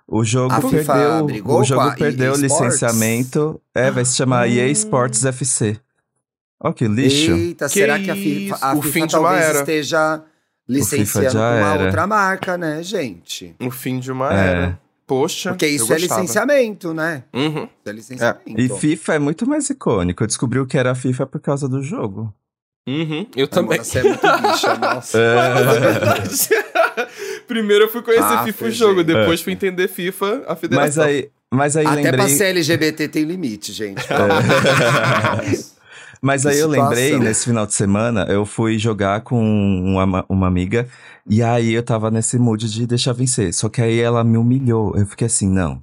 O 0.05 0.25
jogo 0.25 0.53
A 0.53 0.59
FIFA 0.59 0.93
perdeu. 1.23 1.47
O 1.47 1.63
jogo 1.63 1.81
com 1.81 1.87
a 1.89 1.95
perdeu 1.95 2.33
EA 2.33 2.45
Sports? 2.45 2.63
licenciamento. 2.73 3.61
É, 3.73 3.89
vai 3.89 4.03
se 4.03 4.17
chamar 4.17 4.49
EA 4.49 4.67
Sports 4.71 5.23
FC. 5.23 5.79
Ó, 6.59 6.73
que 6.73 6.85
lixo. 6.89 7.31
Eita, 7.31 7.67
Que 7.67 7.73
será 7.73 7.97
que 7.99 8.11
a 8.11 8.15
FIFA, 8.15 8.57
a 8.59 8.73
O 8.75 8.81
FIFA 8.81 8.91
fim 8.93 9.07
de 9.07 9.15
uma 9.15 9.29
talvez 9.29 9.45
era. 9.49 9.59
esteja 9.59 10.23
licenciando 10.67 11.37
uma 11.37 11.73
era. 11.73 11.83
outra 11.85 12.05
marca, 12.05 12.57
né, 12.57 12.83
gente? 12.83 13.55
O 13.61 13.71
fim 13.71 13.97
de 13.97 14.11
uma 14.11 14.33
É. 14.33 14.47
era. 14.49 14.79
Poxa. 15.11 15.49
Porque 15.49 15.65
eu 15.65 15.69
isso 15.75 15.93
é 15.93 15.97
licenciamento, 15.97 16.93
né? 16.93 17.25
Uhum. 17.33 17.63
Isso 17.63 17.69
é 17.85 17.91
licenciamento. 17.91 18.61
E 18.61 18.69
FIFA 18.69 19.15
é 19.15 19.19
muito 19.19 19.45
mais 19.45 19.69
icônico. 19.69 20.23
Eu 20.23 20.27
descobri 20.27 20.57
o 20.57 20.65
que 20.65 20.77
era 20.77 20.95
FIFA 20.95 21.25
por 21.25 21.41
causa 21.41 21.67
do 21.67 21.83
jogo. 21.83 22.33
Uhum. 22.87 23.27
Eu 23.35 23.45
também. 23.45 23.77
Você 23.79 23.99
é 23.99 24.03
muito 24.03 24.21
bicha, 24.21 24.73
nossa. 24.79 25.17
É 25.17 25.79
verdade. 25.79 26.47
Primeiro 27.45 27.83
eu 27.83 27.89
fui 27.89 28.01
conhecer 28.01 28.23
Ah, 28.23 28.45
FIFA 28.45 28.63
o 28.65 28.69
gente. 28.69 28.79
jogo, 28.79 29.03
depois 29.03 29.41
fui 29.41 29.51
entender 29.51 29.89
FIFA, 29.89 30.45
a 30.47 30.55
federação. 30.55 31.03
Mas 31.03 31.13
aí, 31.13 31.29
mas 31.53 31.75
aí 31.75 31.85
Até 31.85 32.03
pra 32.03 32.11
lembrei. 32.23 32.29
ser 32.37 32.45
LGBT 32.45 33.09
tem 33.09 33.25
limite, 33.25 33.73
gente. 33.73 34.01
Mas 36.21 36.45
aí 36.45 36.59
eu 36.59 36.67
lembrei, 36.67 37.17
nesse 37.17 37.45
final 37.45 37.65
de 37.65 37.73
semana, 37.73 38.25
eu 38.29 38.45
fui 38.45 38.77
jogar 38.77 39.21
com 39.21 39.41
uma, 39.43 40.23
uma 40.29 40.47
amiga, 40.47 40.87
e 41.27 41.41
aí 41.41 41.73
eu 41.73 41.81
tava 41.81 42.11
nesse 42.11 42.37
mood 42.37 42.71
de 42.71 42.85
deixar 42.85 43.13
vencer. 43.13 43.51
Só 43.53 43.69
que 43.69 43.81
aí 43.81 43.99
ela 43.99 44.23
me 44.23 44.37
humilhou. 44.37 44.95
Eu 44.95 45.05
fiquei 45.07 45.25
assim, 45.25 45.49
não. 45.49 45.81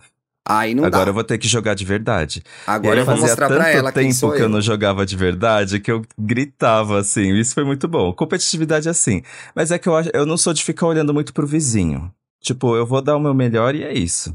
Aí 0.49 0.75
não 0.75 0.85
Agora 0.85 1.07
dá. 1.07 1.11
eu 1.11 1.15
vou 1.15 1.25
ter 1.25 1.37
que 1.37 1.47
jogar 1.47 1.75
de 1.75 1.85
verdade. 1.85 2.43
Agora 2.67 3.01
eu 3.01 3.05
vou 3.05 3.19
mostrar 3.19 3.49
tanto 3.49 3.59
pra 3.59 3.71
ela 3.71 3.93
quem 3.93 4.05
tempo 4.05 4.15
sou 4.15 4.31
que 4.33 4.39
eu 4.39 4.45
eu. 4.45 4.49
não 4.49 4.63
jogava 4.63 5.05
de 5.05 5.15
verdade 5.15 5.79
que 5.79 5.93
eu 5.93 6.03
gritava 6.19 6.99
assim. 7.01 7.35
Isso 7.35 7.53
foi 7.53 7.65
muito 7.65 7.87
bom. 7.87 8.15
Competitividade 8.15 8.89
é 8.89 8.91
assim. 8.93 9.23
Mas 9.55 9.71
é 9.71 9.79
que 9.79 9.89
eu, 9.89 9.93
eu 10.15 10.25
não 10.25 10.39
sou 10.39 10.55
de 10.55 10.65
ficar 10.65 10.87
olhando 10.87 11.13
muito 11.13 11.35
pro 11.35 11.47
vizinho. 11.47 12.11
Tipo, 12.41 12.77
eu 12.77 12.87
vou 12.87 13.03
dar 13.03 13.17
o 13.17 13.21
meu 13.21 13.35
melhor 13.35 13.75
e 13.75 13.83
é 13.83 13.93
isso. 13.93 14.35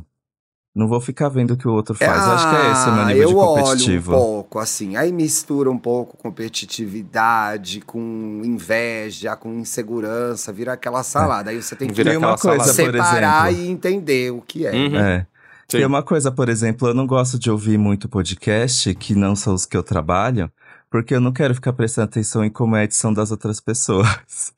Não 0.75 0.87
vou 0.87 0.99
ficar 0.99 1.29
vendo 1.29 1.51
o 1.51 1.57
que 1.57 1.67
o 1.67 1.71
outro 1.71 1.93
faz. 1.93 2.09
Acho 2.11 2.49
que 2.49 2.55
é 2.55 2.71
esse 2.71 2.89
o 2.89 2.93
meu 2.93 3.01
Ah, 3.03 3.05
nível 3.05 3.21
eu 3.21 3.29
de 3.29 3.35
olho 3.35 3.43
um 3.51 3.55
competitivo. 3.63 4.11
pouco, 4.11 4.57
assim. 4.59 4.95
Aí 4.95 5.11
mistura 5.11 5.69
um 5.69 5.77
pouco 5.77 6.17
competitividade 6.17 7.81
com 7.81 8.41
inveja, 8.43 9.35
com 9.35 9.53
insegurança, 9.59 10.51
vira 10.51 10.73
aquela 10.73 11.03
salada. 11.03 11.51
Aí 11.51 11.61
você 11.61 11.75
tem 11.75 11.87
que 11.87 11.93
Vira 11.93 12.17
uma 12.17 12.35
coisa, 12.37 12.63
salada. 12.63 12.63
por 12.63 12.73
separar 12.73 13.51
exemplo. 13.51 13.67
e 13.67 13.71
entender 13.71 14.31
o 14.31 14.41
que 14.41 14.65
é. 14.65 14.71
Uhum. 14.71 14.97
É. 14.97 15.27
Tem 15.67 15.85
uma 15.85 16.01
coisa, 16.03 16.31
por 16.31 16.49
exemplo, 16.49 16.87
eu 16.87 16.93
não 16.93 17.05
gosto 17.07 17.37
de 17.39 17.49
ouvir 17.51 17.77
muito 17.77 18.09
podcast, 18.09 18.93
que 18.95 19.15
não 19.15 19.35
são 19.35 19.53
os 19.53 19.65
que 19.65 19.75
eu 19.77 19.81
trabalho, 19.83 20.51
porque 20.89 21.13
eu 21.15 21.21
não 21.21 21.31
quero 21.31 21.53
ficar 21.55 21.73
prestando 21.73 22.05
atenção 22.05 22.43
em 22.43 22.49
como 22.49 22.75
é 22.75 22.81
a 22.81 22.83
edição 22.83 23.13
das 23.13 23.31
outras 23.31 23.59
pessoas. 23.59 24.53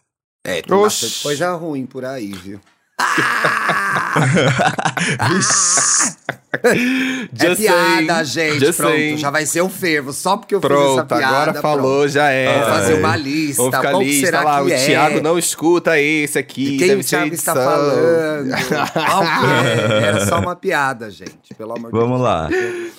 É, 0.46 0.62
tem 0.62 0.76
Oxi. 0.78 1.06
bastante 1.06 1.24
coisa 1.24 1.54
ruim 1.56 1.86
por 1.86 2.06
aí, 2.06 2.32
viu? 2.34 2.60
É 6.64 7.56
piada, 7.56 8.24
gente. 8.24 8.60
Just 8.66 8.78
pronto, 8.78 8.94
saying. 8.94 9.18
já 9.18 9.30
vai 9.30 9.46
ser 9.46 9.62
o 9.62 9.70
fervo. 9.70 10.14
Só 10.14 10.38
porque 10.38 10.56
eu 10.56 10.62
fiz 10.62 10.70
essa 10.72 10.80
Pronto, 10.80 11.06
piada. 11.08 11.28
agora 11.28 11.52
pronto. 11.52 11.62
falou, 11.62 12.08
já 12.08 12.30
é. 12.30 12.54
Vamos 12.60 12.68
fazer 12.70 12.94
uma 12.96 13.16
lista. 13.16 13.62
Vamos 13.62 13.76
ficar 13.78 13.92
Qual 13.92 14.02
lista 14.02 14.26
será 14.26 14.44
lá, 14.44 14.58
que 14.58 14.64
o 14.64 14.74
é? 14.74 14.86
Thiago 14.86 15.22
não 15.22 15.38
escuta 15.38 16.00
esse 16.00 16.40
aqui, 16.40 16.72
De 16.72 16.78
quem 16.78 16.88
deve 16.88 17.02
o 17.02 17.06
Thiago 17.06 17.34
está 17.34 17.54
falando? 17.54 18.56
É? 18.56 20.08
Era 20.08 20.26
só 20.26 20.40
uma 20.40 20.56
piada, 20.56 21.10
gente. 21.12 21.54
Pelo 21.58 21.74
amor 21.74 21.92
de 21.92 21.98
Vamos 21.98 22.20
Deus. 22.20 22.22
lá. 22.22 22.50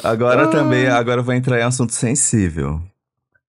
Agora 0.05 0.49
também, 0.49 0.87
agora 0.89 1.21
eu 1.21 1.25
vou 1.25 1.35
entrar 1.35 1.59
em 1.59 1.63
assunto 1.63 1.95
sensível. 1.95 2.81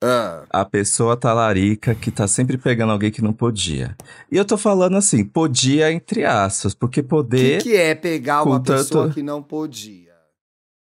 Ah, 0.03 0.45
A 0.51 0.63
pessoa 0.65 1.17
talarica 1.17 1.95
que 1.95 2.11
tá 2.11 2.27
sempre 2.27 2.57
pegando 2.57 2.91
alguém 2.91 3.11
que 3.11 3.21
não 3.21 3.33
podia. 3.33 3.95
E 4.31 4.37
eu 4.37 4.45
tô 4.45 4.55
falando 4.57 4.95
assim, 4.95 5.25
podia 5.25 5.91
entre 5.91 6.23
aspas, 6.23 6.75
porque 6.75 6.99
o 6.99 7.03
que, 7.03 7.09
poder, 7.09 7.63
que 7.63 7.75
é 7.75 7.95
pegar 7.95 8.43
uma 8.43 8.59
tanto- 8.59 8.77
pessoa 8.77 9.09
que 9.09 9.23
não 9.23 9.41
podia? 9.41 10.13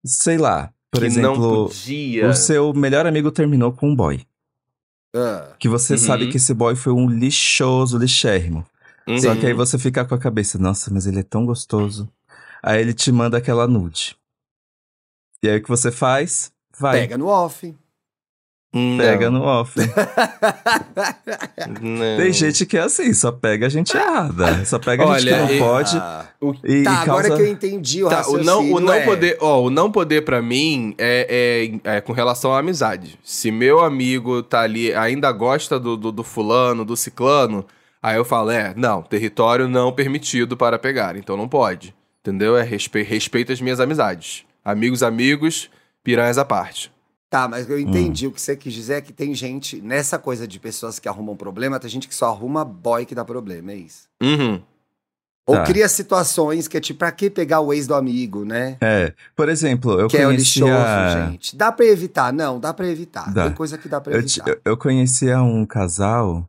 sei 0.05 0.37
lá, 0.37 0.73
por 0.91 1.01
que 1.01 1.05
exemplo, 1.05 1.39
não 1.39 1.67
podia. 1.67 2.27
o 2.29 2.33
seu 2.33 2.73
melhor 2.73 3.05
amigo 3.05 3.31
terminou 3.31 3.71
com 3.71 3.89
um 3.89 3.95
boy. 3.95 4.25
Ah, 5.15 5.53
Que 5.59 5.69
você 5.69 5.93
Uhum. 5.93 5.99
sabe 5.99 6.29
que 6.31 6.37
esse 6.37 6.53
boy 6.53 6.75
foi 6.75 6.91
um 6.91 7.07
lixoso, 7.07 7.97
lixérrimo. 7.99 8.65
Uhum. 9.07 9.17
Só 9.19 9.35
que 9.35 9.45
aí 9.45 9.53
você 9.53 9.77
fica 9.77 10.03
com 10.03 10.15
a 10.15 10.17
cabeça, 10.19 10.57
nossa, 10.57 10.91
mas 10.91 11.05
ele 11.05 11.19
é 11.19 11.23
tão 11.23 11.45
gostoso. 11.45 12.09
Aí 12.63 12.81
ele 12.81 12.93
te 12.95 13.11
manda 13.11 13.37
aquela 13.37 13.67
nude. 13.67 14.17
E 15.43 15.49
aí 15.49 15.57
o 15.59 15.61
que 15.61 15.69
você 15.69 15.91
faz? 15.91 16.51
Vai, 16.79 17.01
pega 17.01 17.17
no 17.17 17.27
off. 17.27 17.75
Não, 18.73 18.97
pega 18.97 19.29
no 19.29 19.43
off. 19.43 19.73
não. 21.81 22.17
Tem 22.17 22.33
gente 22.33 22.65
que 22.65 22.77
é 22.77 22.81
assim, 22.81 23.13
só 23.13 23.31
pega 23.31 23.67
a 23.67 23.69
gente 23.69 23.95
errada. 23.95 24.65
Só 24.65 24.79
pega 24.79 25.03
a 25.03 25.19
gente 25.19 25.31
Olha, 25.33 25.47
que 25.47 25.53
e- 25.53 25.59
não 25.59 25.65
pode. 25.67 25.97
Ah, 25.97 26.25
E, 26.63 26.83
tá, 26.83 26.91
e 26.91 26.95
agora 26.97 27.27
causa... 27.27 27.35
que 27.35 27.41
eu 27.41 27.51
entendi 27.51 28.03
o 28.03 28.09
Tá, 28.09 28.15
o 28.15 28.17
raciocínio. 28.17 28.45
não, 28.45 28.71
o 28.73 28.79
não 28.79 28.93
é- 28.93 29.05
poder, 29.05 29.37
ó, 29.41 29.61
o 29.61 29.69
não 29.69 29.91
poder 29.91 30.23
para 30.25 30.41
mim 30.41 30.95
é, 30.97 31.69
é, 31.85 31.97
é 31.97 32.01
com 32.01 32.13
relação 32.13 32.53
à 32.53 32.59
amizade. 32.59 33.17
Se 33.23 33.51
meu 33.51 33.79
amigo 33.79 34.41
tá 34.43 34.61
ali, 34.61 34.93
ainda 34.93 35.31
gosta 35.31 35.79
do, 35.79 35.95
do, 35.95 36.11
do 36.11 36.23
fulano, 36.23 36.83
do 36.83 36.95
ciclano, 36.97 37.65
aí 38.01 38.15
eu 38.17 38.25
falo, 38.25 38.51
é, 38.51 38.73
não, 38.75 39.01
território 39.01 39.67
não 39.67 39.91
permitido 39.91 40.57
para 40.57 40.79
pegar, 40.79 41.15
então 41.15 41.37
não 41.37 41.47
pode. 41.47 41.93
Entendeu? 42.21 42.55
É 42.57 42.63
respe, 42.63 43.03
respeito 43.03 43.51
as 43.51 43.59
minhas 43.61 43.79
amizades. 43.79 44.45
Amigos, 44.63 45.03
amigos, 45.03 45.69
piranhas 46.03 46.37
à 46.37 46.45
parte. 46.45 46.89
Tá, 47.33 47.47
mas 47.47 47.67
Hum. 47.67 47.71
eu 47.71 47.79
entendi. 47.79 48.27
O 48.27 48.31
que 48.31 48.39
você 48.39 48.55
quis 48.55 48.71
dizer 48.71 48.93
é 48.93 49.01
que 49.01 49.11
tem 49.11 49.33
gente, 49.33 49.81
nessa 49.81 50.19
coisa 50.19 50.47
de 50.47 50.59
pessoas 50.59 50.99
que 50.99 51.09
arrumam 51.09 51.35
problema, 51.35 51.79
tem 51.79 51.89
gente 51.89 52.07
que 52.07 52.13
só 52.13 52.27
arruma 52.29 52.63
boy 52.63 53.07
que 53.07 53.15
dá 53.15 53.25
problema, 53.25 53.71
é 53.71 53.75
isso. 53.77 54.03
Uhum. 54.21 54.61
Ou 55.47 55.55
Tá. 55.55 55.63
cria 55.63 55.89
situações 55.89 56.67
que 56.67 56.77
é 56.77 56.79
tipo, 56.79 56.99
pra 56.99 57.11
que 57.11 57.31
pegar 57.31 57.59
o 57.59 57.73
ex 57.73 57.87
do 57.87 57.95
amigo, 57.95 58.45
né? 58.45 58.77
É, 58.79 59.15
por 59.35 59.49
exemplo, 59.49 59.99
eu 59.99 60.07
que 60.07 60.15
é 60.15 60.27
o 60.27 60.31
lixoso, 60.31 60.71
conhecia... 60.71 61.25
gente. 61.31 61.55
Dá 61.57 61.71
pra 61.71 61.85
evitar? 61.87 62.31
Não, 62.31 62.59
dá 62.59 62.71
pra 62.71 62.87
evitar. 62.87 63.33
Dá. 63.33 63.45
Tem 63.47 63.53
coisa 63.55 63.79
que 63.79 63.89
dá 63.89 63.99
pra 63.99 64.13
evitar. 64.13 64.47
eu- 64.47 64.61
eu 64.63 64.77
conhecia 64.77 65.41
um 65.41 65.65
casal 65.65 66.45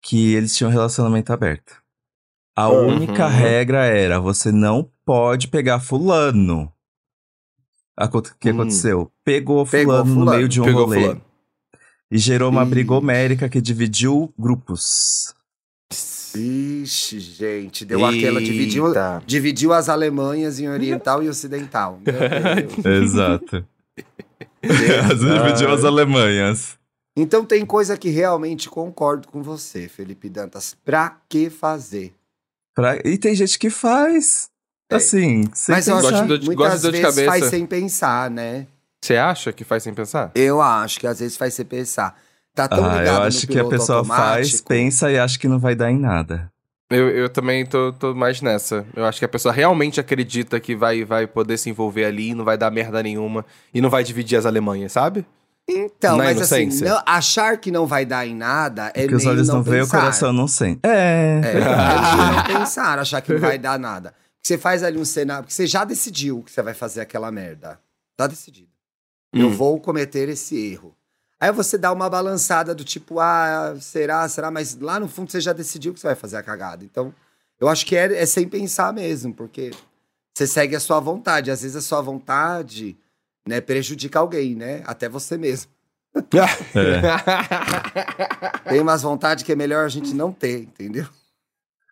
que 0.00 0.32
eles 0.34 0.56
tinham 0.56 0.70
um 0.70 0.72
relacionamento 0.72 1.32
aberto. 1.32 1.82
A 2.56 2.68
Uhum. 2.68 2.86
única 2.86 3.26
regra 3.26 3.84
era, 3.84 4.20
você 4.20 4.52
não 4.52 4.88
pode 5.04 5.48
pegar 5.48 5.80
fulano. 5.80 6.72
Que 8.38 8.50
Hum. 8.50 8.54
aconteceu? 8.54 9.10
Pegou 9.24 9.64
fulano, 9.66 9.70
Pegou 9.70 10.04
no 10.04 10.14
fulano. 10.14 10.36
meio 10.36 10.48
de 10.48 10.60
um 10.60 10.64
Pegou 10.64 10.84
rolê. 10.84 11.00
fulano. 11.00 11.22
E 12.10 12.18
gerou 12.18 12.50
uma 12.50 12.64
briga 12.64 12.92
homérica 12.94 13.48
que 13.48 13.60
dividiu 13.60 14.32
grupos. 14.38 15.34
Ixi, 16.34 17.18
gente, 17.20 17.84
deu 17.84 18.04
aquela, 18.06 18.40
dividiu, 18.40 18.88
Eita. 18.88 19.22
dividiu 19.26 19.72
as 19.72 19.88
Alemanhas 19.88 20.58
em 20.60 20.68
oriental 20.68 21.22
e 21.22 21.28
ocidental. 21.28 22.00
Exato. 23.02 23.64
dividiu 24.62 25.70
as 25.72 25.84
Alemanhas. 25.84 26.78
Então 27.16 27.44
tem 27.44 27.64
coisa 27.66 27.96
que 27.96 28.08
realmente 28.10 28.68
concordo 28.68 29.28
com 29.28 29.42
você, 29.42 29.88
Felipe 29.88 30.28
Dantas. 30.28 30.76
Pra 30.84 31.16
que 31.28 31.50
fazer? 31.50 32.12
Pra- 32.74 32.96
E 33.04 33.18
tem 33.18 33.34
gente 33.34 33.58
que 33.58 33.68
faz. 33.70 34.49
É. 34.90 34.96
Assim, 34.96 35.44
sem 35.54 35.74
Mas 35.74 35.86
eu 35.88 35.96
acho 35.96 36.08
pensar. 36.08 36.26
Gosto 36.26 36.32
que 36.32 36.38
de- 36.48 36.54
gosto 36.54 36.58
muitas 36.58 36.76
de 36.80 36.82
dor 36.82 36.92
de 36.92 37.00
vezes 37.00 37.14
cabeça. 37.16 37.30
faz 37.40 37.44
sem 37.50 37.66
pensar, 37.66 38.30
né? 38.30 38.66
Você 39.02 39.16
acha 39.16 39.52
que 39.52 39.64
faz 39.64 39.82
sem 39.82 39.94
pensar? 39.94 40.30
Eu 40.34 40.60
acho 40.60 41.00
que 41.00 41.06
às 41.06 41.20
vezes 41.20 41.36
faz 41.36 41.54
sem 41.54 41.64
pensar. 41.64 42.16
Tá 42.54 42.66
tão 42.68 42.84
Ah, 42.84 42.98
ligado 42.98 43.14
eu 43.14 43.20
no 43.20 43.26
acho 43.26 43.46
que 43.46 43.52
a 43.52 43.56
piloto 43.64 43.70
pessoa 43.70 44.04
faz, 44.04 44.18
automático. 44.48 44.68
pensa 44.68 45.10
e 45.10 45.18
acha 45.18 45.38
que 45.38 45.46
não 45.48 45.58
vai 45.58 45.74
dar 45.74 45.90
em 45.90 45.98
nada. 45.98 46.50
Eu, 46.90 47.08
eu 47.08 47.28
também 47.28 47.64
tô, 47.64 47.92
tô 47.92 48.12
mais 48.12 48.42
nessa. 48.42 48.84
Eu 48.96 49.04
acho 49.06 49.20
que 49.20 49.24
a 49.24 49.28
pessoa 49.28 49.54
realmente 49.54 50.00
acredita 50.00 50.58
que 50.58 50.74
vai, 50.74 51.04
vai 51.04 51.24
poder 51.26 51.56
se 51.56 51.70
envolver 51.70 52.04
ali 52.04 52.30
e 52.30 52.34
não 52.34 52.44
vai 52.44 52.58
dar 52.58 52.68
merda 52.72 53.00
nenhuma. 53.00 53.46
E 53.72 53.80
não 53.80 53.88
vai 53.88 54.02
dividir 54.02 54.36
as 54.36 54.44
Alemanhas, 54.44 54.90
sabe? 54.90 55.24
Então, 55.68 56.16
Na 56.16 56.24
mas 56.24 56.40
assim, 56.42 56.62
inocência. 56.62 56.88
não- 56.90 57.02
achar 57.06 57.56
que 57.58 57.70
não 57.70 57.86
vai 57.86 58.04
dar 58.04 58.26
em 58.26 58.34
nada 58.34 58.90
é 58.92 59.02
Porque 59.02 59.14
os 59.14 59.22
meio 59.22 59.36
olhos 59.36 59.46
não 59.48 59.54
não 59.56 59.62
veem, 59.62 59.82
o 59.82 59.84
pensar. 59.84 60.00
coração 60.00 60.32
não 60.32 60.48
sente. 60.48 60.80
É. 60.82 61.40
É, 61.44 61.50
é 61.50 61.54
meio 61.54 61.62
não 62.36 62.44
pensar, 62.60 62.98
achar 62.98 63.20
que 63.20 63.32
não 63.32 63.40
vai 63.40 63.56
dar 63.56 63.78
nada. 63.78 64.12
Você 64.42 64.58
faz 64.58 64.82
ali 64.82 64.98
um 64.98 65.04
cenário, 65.04 65.44
porque 65.44 65.54
você 65.54 65.66
já 65.66 65.84
decidiu 65.84 66.42
que 66.42 66.50
você 66.50 66.62
vai 66.62 66.74
fazer 66.74 67.00
aquela 67.00 67.30
merda. 67.30 67.78
Tá 68.16 68.26
decidido. 68.26 68.68
Eu 69.32 69.48
Hum. 69.48 69.56
vou 69.56 69.80
cometer 69.80 70.28
esse 70.28 70.56
erro. 70.72 70.94
Aí 71.38 71.52
você 71.52 71.78
dá 71.78 71.92
uma 71.92 72.10
balançada 72.10 72.74
do 72.74 72.84
tipo, 72.84 73.18
ah, 73.20 73.74
será, 73.80 74.28
será? 74.28 74.50
Mas 74.50 74.76
lá 74.78 74.98
no 75.00 75.08
fundo 75.08 75.30
você 75.30 75.40
já 75.40 75.52
decidiu 75.52 75.94
que 75.94 76.00
você 76.00 76.08
vai 76.08 76.16
fazer 76.16 76.36
a 76.36 76.42
cagada. 76.42 76.84
Então, 76.84 77.14
eu 77.58 77.68
acho 77.68 77.86
que 77.86 77.96
é, 77.96 78.22
é 78.22 78.26
sem 78.26 78.46
pensar 78.48 78.92
mesmo, 78.92 79.32
porque 79.32 79.70
você 80.34 80.46
segue 80.46 80.76
a 80.76 80.80
sua 80.80 81.00
vontade. 81.00 81.50
Às 81.50 81.62
vezes 81.62 81.76
a 81.76 81.80
sua 81.80 82.02
vontade 82.02 82.96
né, 83.46 83.60
prejudica 83.60 84.18
alguém, 84.18 84.54
né? 84.54 84.82
Até 84.86 85.08
você 85.08 85.38
mesmo. 85.38 85.70
Tem 88.68 88.80
umas 88.80 89.02
vontades 89.02 89.44
que 89.44 89.52
é 89.52 89.56
melhor 89.56 89.84
a 89.84 89.88
gente 89.88 90.12
não 90.12 90.32
ter, 90.32 90.62
entendeu? 90.62 91.06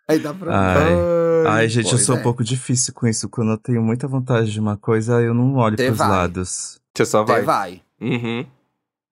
Aí 0.09 0.19
dá 0.19 0.33
pra. 0.33 0.59
Ai. 0.59 1.47
Ai, 1.47 1.69
gente, 1.69 1.87
eu 1.87 1.91
Pois 1.93 2.03
sou 2.05 2.17
é. 2.17 2.19
um 2.19 2.23
pouco 2.23 2.43
difícil 2.43 2.93
com 2.95 3.07
isso. 3.07 3.29
Quando 3.29 3.53
eu 3.53 3.59
tenho 3.59 3.83
muita 3.83 4.09
vontade 4.09 4.51
de 4.51 4.59
uma 4.59 4.77
coisa, 4.77 5.21
eu 5.21 5.35
não 5.35 5.55
olho 5.57 5.77
pros 5.77 5.97
vai. 5.99 6.09
lados. 6.09 6.81
Você 6.97 7.05
só 7.05 7.23
Vai. 7.25 7.43
vai. 7.43 7.83
vai. 8.01 8.11
Uhum. 8.11 8.47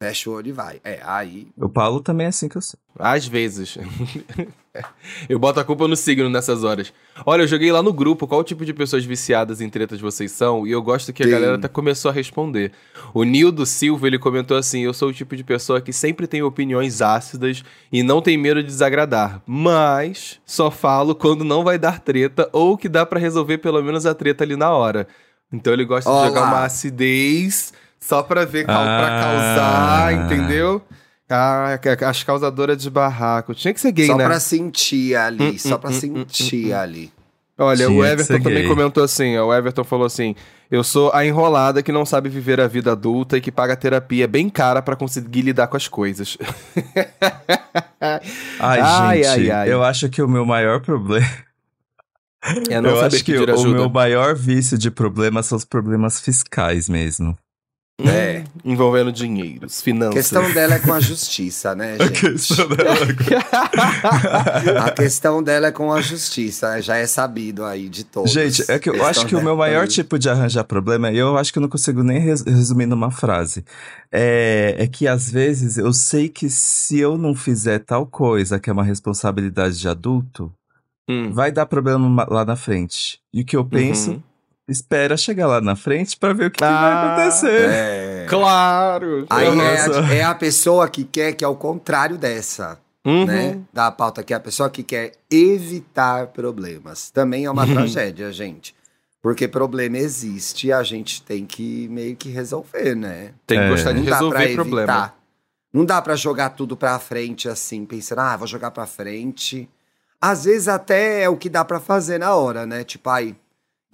Fecha 0.03 0.29
o 0.31 0.33
olho 0.35 0.49
e 0.49 0.53
vai. 0.53 0.81
É, 0.85 1.01
aí. 1.05 1.49
O 1.57 1.69
Paulo 1.69 2.01
também 2.01 2.27
é 2.27 2.29
assim 2.29 2.49
que 2.49 2.57
eu 2.57 2.63
sou. 2.63 2.79
Às 2.99 3.27
vezes. 3.27 3.77
eu 5.29 5.39
boto 5.39 5.61
a 5.61 5.65
culpa 5.65 5.87
no 5.89 5.97
signo 5.97 6.29
nessas 6.29 6.65
horas. 6.65 6.93
Olha, 7.25 7.43
eu 7.43 7.47
joguei 7.49 7.71
lá 7.73 7.83
no 7.83 7.93
grupo 7.93 8.27
qual 8.27 8.43
tipo 8.45 8.65
de 8.65 8.73
pessoas 8.75 9.05
viciadas 9.05 9.61
em 9.61 9.69
tretas 9.71 10.01
vocês 10.01 10.33
são, 10.33 10.67
e 10.67 10.71
eu 10.73 10.83
gosto 10.83 11.13
que 11.13 11.23
a 11.23 11.27
galera 11.27 11.55
até 11.57 11.69
começou 11.69 12.11
a 12.11 12.15
responder. 12.15 12.73
O 13.15 13.25
Nildo 13.25 13.65
Silva, 13.67 14.07
ele 14.07 14.19
comentou 14.19 14.57
assim: 14.57 14.81
Eu 14.83 14.93
sou 14.95 15.09
o 15.09 15.13
tipo 15.13 15.37
de 15.37 15.43
pessoa 15.45 15.81
que 15.81 15.93
sempre 15.93 16.27
tem 16.27 16.43
opiniões 16.43 17.01
ácidas 17.03 17.63
e 17.93 18.03
não 18.03 18.21
tem 18.21 18.37
medo 18.37 18.61
de 18.63 18.67
desagradar, 18.69 19.41
mas 19.47 20.39
só 20.45 20.71
falo 20.71 21.15
quando 21.15 21.45
não 21.45 21.65
vai 21.65 21.79
dar 21.79 22.01
treta 22.01 22.49
ou 22.53 22.77
que 22.77 22.89
dá 22.89 23.05
pra 23.07 23.19
resolver 23.21 23.59
pelo 23.59 23.83
menos 23.83 24.07
a 24.07 24.15
treta 24.15 24.45
ali 24.45 24.57
na 24.57 24.71
hora. 24.71 25.07
Então 25.53 25.73
ele 25.73 25.85
gosta 25.85 26.11
Olá. 26.11 26.23
de 26.23 26.29
jogar 26.29 26.43
uma 26.49 26.65
acidez 26.65 27.73
só 28.01 28.23
pra 28.23 28.45
ver, 28.45 28.67
cal- 28.67 28.83
pra 28.85 29.07
Ah. 29.07 29.23
causar, 29.23 30.13
entendeu? 30.27 30.83
Ah, 31.29 31.79
as 32.09 32.23
causadoras 32.23 32.81
de 32.81 32.89
barraco. 32.89 33.55
Tinha 33.55 33.75
que 33.75 33.81
ser 33.81 33.93
gay, 33.93 34.07
só 34.07 34.17
né? 34.17 34.25
pra 34.25 34.39
sentir 34.39 35.17
ali. 35.17 35.51
Hum, 35.51 35.59
só 35.59 35.75
hum, 35.75 35.79
pra 35.79 35.91
hum, 35.91 35.93
sentir 35.93 36.67
hum, 36.67 36.71
hum. 36.71 36.81
ali. 36.81 37.13
Olha, 37.59 37.87
Tinha 37.87 37.91
o 37.91 38.03
que 38.03 38.09
Everton 38.09 38.41
também 38.41 38.63
gay. 38.63 38.69
comentou 38.69 39.03
assim, 39.03 39.39
ó, 39.39 39.47
o 39.47 39.55
Everton 39.55 39.83
falou 39.83 40.05
assim, 40.05 40.37
eu 40.71 40.85
sou 40.85 41.11
a 41.15 41.25
enrolada 41.25 41.83
que 41.83 41.91
não 41.91 42.05
sabe 42.05 42.29
viver 42.29 42.61
a 42.61 42.67
vida 42.69 42.93
adulta 42.93 43.39
e 43.39 43.41
que 43.41 43.51
paga 43.51 43.75
terapia 43.75 44.29
bem 44.29 44.51
cara 44.51 44.83
pra 44.83 44.95
conseguir 44.95 45.41
lidar 45.41 45.67
com 45.69 45.77
as 45.77 45.89
coisas. 45.89 46.37
Ai, 48.61 48.81
Ai, 48.81 49.23
gente, 49.23 49.29
ai, 49.29 49.51
ai. 49.51 49.73
eu 49.73 49.83
acho 49.83 50.09
que 50.09 50.23
o 50.23 50.29
meu 50.29 50.45
maior 50.45 50.81
problema. 50.81 51.27
É 52.71 52.81
não 52.81 52.91
eu 52.91 52.97
saber 52.97 53.17
acho 53.17 53.25
que 53.25 53.33
pedir 53.33 53.51
o 53.51 53.69
meu 53.69 53.89
maior 53.89 54.35
vício 54.35 54.79
de 54.79 54.91
problemas 54.91 55.47
são 55.47 55.57
os 55.57 55.65
problemas 55.65 56.21
fiscais 56.21 56.89
mesmo. 56.89 57.37
É. 57.99 58.45
Envolvendo 58.63 59.11
dinheiros, 59.11 59.79
A 59.81 59.83
finanças. 59.83 60.15
questão 60.15 60.53
dela 60.53 60.75
é 60.75 60.79
com 60.79 60.93
a 60.93 61.01
justiça, 61.01 61.75
né, 61.75 61.97
gente? 61.99 62.21
questão 62.21 62.69
dela 62.69 62.95
A 64.85 64.91
questão 64.91 65.43
dela 65.43 65.69
é 65.69 65.73
com 65.73 65.91
a 65.93 66.01
justiça, 66.03 66.81
já 66.83 66.97
é 66.97 67.07
sabido 67.07 67.65
aí 67.65 67.89
de 67.89 68.05
todos. 68.05 68.31
Gente, 68.31 68.71
é 68.71 68.79
que 68.79 68.91
eu 68.91 69.05
acho 69.07 69.27
que 69.27 69.35
o 69.35 69.43
meu 69.43 69.57
maior 69.57 69.89
tipo 69.89 70.19
de 70.19 70.29
arranjar 70.29 70.65
problema, 70.65 71.11
e 71.11 71.17
eu 71.19 71.37
acho 71.39 71.53
que 71.53 71.59
eu 71.59 71.63
não 71.63 71.69
consigo 71.69 72.03
nem 72.03 72.19
res- 72.19 72.43
resumir 72.43 72.87
numa 72.87 73.11
frase, 73.11 73.65
é, 74.13 74.75
é 74.79 74.87
que 74.87 75.09
às 75.09 75.31
vezes 75.31 75.79
eu 75.79 75.93
sei 75.93 76.29
que 76.29 76.51
se 76.51 76.99
eu 76.99 77.17
não 77.17 77.35
fizer 77.35 77.79
tal 77.79 78.07
coisa, 78.07 78.59
que 78.61 78.69
é 78.69 78.73
uma 78.73 78.85
responsabilidade 78.85 79.79
de 79.79 79.89
adulto, 79.89 80.53
Hum. 81.09 81.31
vai 81.33 81.53
dar 81.53 81.67
problema 81.67 82.07
ma- 82.09 82.27
lá 82.29 82.45
na 82.45 82.57
frente. 82.57 83.21
E 83.33 83.41
o 83.43 83.45
que 83.45 83.57
eu 83.57 83.65
penso, 83.65 84.11
Uhum. 84.11 84.23
Espera 84.69 85.17
chegar 85.17 85.47
lá 85.47 85.61
na 85.61 85.77
frente 85.77 86.17
pra 86.17 86.33
ver 86.33 86.47
o 86.47 86.51
que, 86.51 86.59
que 86.59 86.65
vai 86.65 86.73
Ah, 86.75 87.15
acontecer. 87.15 87.69
É. 87.71 88.27
Claro! 88.29 89.25
Aí 89.31 89.47
é 89.47 89.81
a, 89.81 90.15
é 90.15 90.23
a 90.25 90.35
pessoa 90.35 90.89
que 90.89 91.05
quer 91.05 91.33
que 91.35 91.45
é 91.45 91.49
o 91.49 91.55
contrário 91.55 92.19
dessa, 92.19 92.79
Uhum. 93.05 93.25
né? 93.25 93.61
Da 93.73 93.91
pauta 93.93 94.23
que 94.25 94.33
é 94.35 94.37
a 94.37 94.41
pessoa 94.41 94.69
que 94.69 94.83
quer 94.83 95.13
evitar 95.31 96.27
problemas. 96.29 97.09
Também 97.11 97.45
é 97.45 97.51
uma 97.51 97.65
Uhum. 97.65 97.73
tragédia, 97.75 98.33
gente. 98.33 98.75
Porque 99.23 99.47
problema 99.47 99.97
existe 99.99 100.67
e 100.69 100.73
a 100.73 100.83
gente 100.83 101.23
tem 101.23 101.47
que 101.47 101.87
meio 101.89 102.17
que 102.17 102.29
resolver, 102.29 102.95
né? 102.97 103.31
Tem 103.47 103.59
que 103.59 103.65
É. 103.65 103.69
gostar 103.69 103.93
de 103.93 104.01
Não 104.01 104.07
dá 104.07 104.11
pra 104.19 104.25
resolver 104.25 104.45
evitar. 104.45 104.55
problema. 104.57 105.15
Não 105.73 105.85
dá 105.85 106.03
pra 106.03 106.17
jogar 106.17 106.51
tudo 106.51 106.77
pra 106.77 106.99
frente 106.99 107.49
assim, 107.49 107.85
pensando, 107.85 108.21
ah, 108.21 108.37
vou 108.37 108.47
jogar 108.47 108.71
pra 108.73 108.87
frente. 108.87 109.69
Às 110.21 110.45
vezes 110.45 110.67
até 110.69 111.23
é 111.23 111.29
o 111.29 111.37
que 111.37 111.49
dá 111.49 111.65
pra 111.65 111.79
fazer 111.79 112.19
na 112.19 112.35
hora, 112.35 112.67
né? 112.67 112.83
Tipo, 112.83 113.09
ai, 113.11 113.37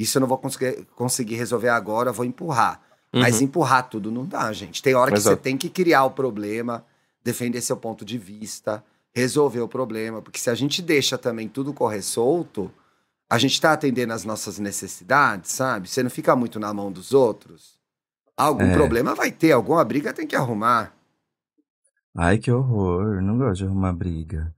isso 0.02 0.18
eu 0.18 0.20
não 0.20 0.28
vou 0.28 0.38
conseguir, 0.38 0.86
conseguir 0.96 1.34
resolver 1.36 1.68
agora, 1.70 2.12
vou 2.12 2.24
empurrar. 2.24 2.80
Mas 3.12 3.38
Uhum. 3.38 3.44
empurrar 3.44 3.88
tudo 3.88 4.10
não 4.10 4.24
dá, 4.24 4.52
gente. 4.52 4.82
Tem 4.82 4.94
hora 4.94 5.10
que 5.10 5.18
Exato. 5.18 5.36
você 5.36 5.42
tem 5.42 5.56
que 5.56 5.68
criar 5.68 6.04
o 6.04 6.10
problema, 6.10 6.84
defender 7.22 7.60
seu 7.60 7.76
ponto 7.76 8.04
de 8.04 8.16
vista, 8.16 8.82
resolver 9.14 9.60
o 9.60 9.68
problema. 9.68 10.22
Porque 10.22 10.38
se 10.38 10.48
a 10.48 10.54
gente 10.54 10.80
deixa 10.80 11.18
também 11.18 11.46
tudo 11.48 11.74
correr 11.74 12.00
solto, 12.02 12.70
a 13.28 13.36
gente 13.38 13.60
tá 13.60 13.72
atendendo 13.72 14.12
as 14.14 14.24
nossas 14.24 14.58
necessidades, 14.58 15.52
sabe? 15.52 15.88
Você 15.90 16.02
não 16.02 16.10
fica 16.10 16.34
muito 16.34 16.58
na 16.58 16.72
mão 16.72 16.90
dos 16.90 17.12
outros. 17.12 17.78
Algum 18.34 18.64
É. 18.64 18.72
problema 18.72 19.14
vai 19.14 19.30
ter, 19.30 19.52
alguma 19.52 19.84
briga 19.84 20.12
tem 20.12 20.26
que 20.26 20.34
arrumar. 20.34 20.94
Ai, 22.16 22.38
que 22.38 22.50
horror. 22.50 23.20
Não 23.22 23.36
gosto 23.38 23.56
de 23.58 23.64
arrumar 23.66 23.92
briga. 23.92 24.54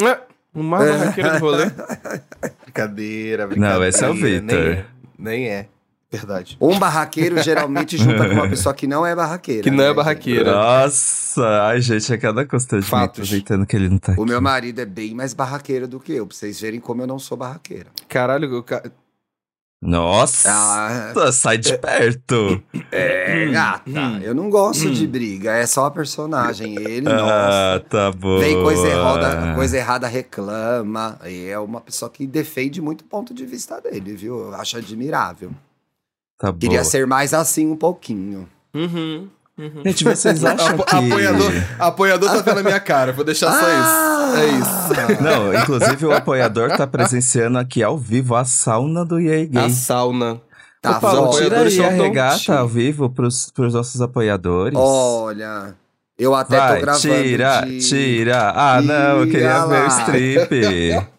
É, 0.00 0.20
uma 0.54 0.78
barraqueira 0.78 1.38
do 1.38 1.44
rolê. 1.44 1.64
brincadeira, 2.86 3.46
brincadeira. 3.46 3.78
Não, 3.78 3.84
esse 3.86 4.04
é 4.04 4.08
o 4.08 4.14
Nem 4.14 4.22
Victor. 4.22 4.58
é, 4.58 4.84
Nem 5.18 5.48
é. 5.48 5.68
Verdade. 6.10 6.56
Um 6.58 6.78
barraqueiro 6.78 7.42
geralmente 7.42 7.98
junta 7.98 8.26
com 8.26 8.32
uma 8.34 8.48
pessoa 8.48 8.74
que 8.74 8.86
não 8.86 9.04
é 9.04 9.14
barraqueira. 9.14 9.62
Que 9.62 9.70
não 9.70 9.84
é 9.84 9.88
né, 9.88 9.94
barraqueira. 9.94 10.52
Nossa, 10.52 11.46
ai, 11.64 11.82
gente, 11.82 12.10
é 12.10 12.16
cada 12.16 12.46
constante 12.46 12.86
Fatos. 12.86 13.20
aproveitando 13.20 13.66
que 13.66 13.76
ele 13.76 13.90
não 13.90 13.98
tá? 13.98 14.12
O 14.12 14.22
aqui. 14.22 14.24
meu 14.24 14.40
marido 14.40 14.80
é 14.80 14.86
bem 14.86 15.14
mais 15.14 15.34
barraqueiro 15.34 15.86
do 15.86 16.00
que 16.00 16.14
eu, 16.14 16.26
pra 16.26 16.34
vocês 16.34 16.58
verem 16.58 16.80
como 16.80 17.02
eu 17.02 17.06
não 17.06 17.18
sou 17.18 17.36
barraqueira. 17.36 17.88
Caralho, 18.08 18.56
o 18.56 18.62
ca... 18.62 18.82
Nossa, 19.80 20.50
Ah, 20.50 21.32
sai 21.32 21.56
de 21.56 21.78
perto. 21.78 22.60
é, 22.90 23.46
gata. 23.46 23.88
hum. 23.88 24.18
Eu 24.20 24.34
não 24.34 24.50
gosto 24.50 24.90
de 24.90 25.06
briga, 25.06 25.52
é 25.52 25.66
só 25.66 25.86
a 25.86 25.90
personagem. 25.90 26.74
Ele, 26.74 27.08
Ah, 27.08 27.76
nossa. 27.78 27.84
tá 27.88 28.10
bom. 28.10 28.38
Vem 28.40 28.60
coisa 28.60 28.88
errada, 28.88 29.54
coisa 29.54 29.76
errada 29.76 30.06
reclama. 30.08 31.18
E 31.24 31.46
é 31.46 31.58
uma 31.58 31.80
pessoa 31.80 32.10
que 32.10 32.26
defende 32.26 32.82
muito 32.82 33.02
o 33.02 33.04
ponto 33.04 33.32
de 33.32 33.46
vista 33.46 33.80
dele, 33.80 34.14
viu? 34.16 34.38
Eu 34.48 34.54
acho 34.56 34.76
admirável. 34.76 35.52
Tá 36.38 36.50
bom. 36.50 36.58
Queria 36.58 36.82
ser 36.82 37.06
mais 37.06 37.32
assim 37.32 37.66
um 37.70 37.76
pouquinho. 37.76 38.48
Uhum. 38.74 39.28
Uhum. 39.58 39.82
Gente, 39.84 40.04
vocês 40.04 40.42
acham 40.44 40.68
Apo- 40.74 40.84
que... 40.84 40.96
Apoiador, 40.96 41.52
apoiador 41.78 42.28
tá 42.30 42.40
vendo 42.42 42.60
a 42.60 42.62
minha 42.62 42.80
cara, 42.80 43.12
vou 43.12 43.24
deixar 43.24 43.50
só 43.52 43.66
Ah! 43.66 44.34
isso. 44.34 44.38
É 44.38 44.46
isso. 45.14 45.22
Não, 45.22 45.54
inclusive 45.54 46.06
o 46.06 46.12
apoiador 46.12 46.70
tá 46.76 46.86
presenciando 46.86 47.58
aqui 47.58 47.82
ao 47.82 47.96
vivo 47.98 48.34
a 48.36 48.44
sauna 48.44 49.04
do 49.04 49.18
EA 49.18 49.44
Gay. 49.46 49.64
A 49.64 49.70
sauna. 49.70 50.40
Tá 50.80 50.98
Ô, 50.98 51.00
Paulo, 51.00 51.30
tira 51.38 51.60
aí 51.62 51.84
a 51.84 51.88
regata 51.88 52.58
ao 52.58 52.68
vivo 52.68 53.10
pros, 53.10 53.50
pros 53.50 53.74
nossos 53.74 54.00
apoiadores. 54.00 54.78
Olha, 54.78 55.74
eu 56.16 56.34
até 56.34 56.56
Vai, 56.56 56.74
tô 56.76 56.80
gravando 56.82 57.14
tira, 57.22 57.60
de... 57.62 57.78
tira. 57.80 58.52
Ah, 58.54 58.80
não, 58.80 59.20
eu 59.20 59.26
queria 59.26 59.58
Ih, 59.64 59.68
ver 59.68 59.80
o 59.80 59.82
lá. 59.82 59.86
strip. 59.88 61.08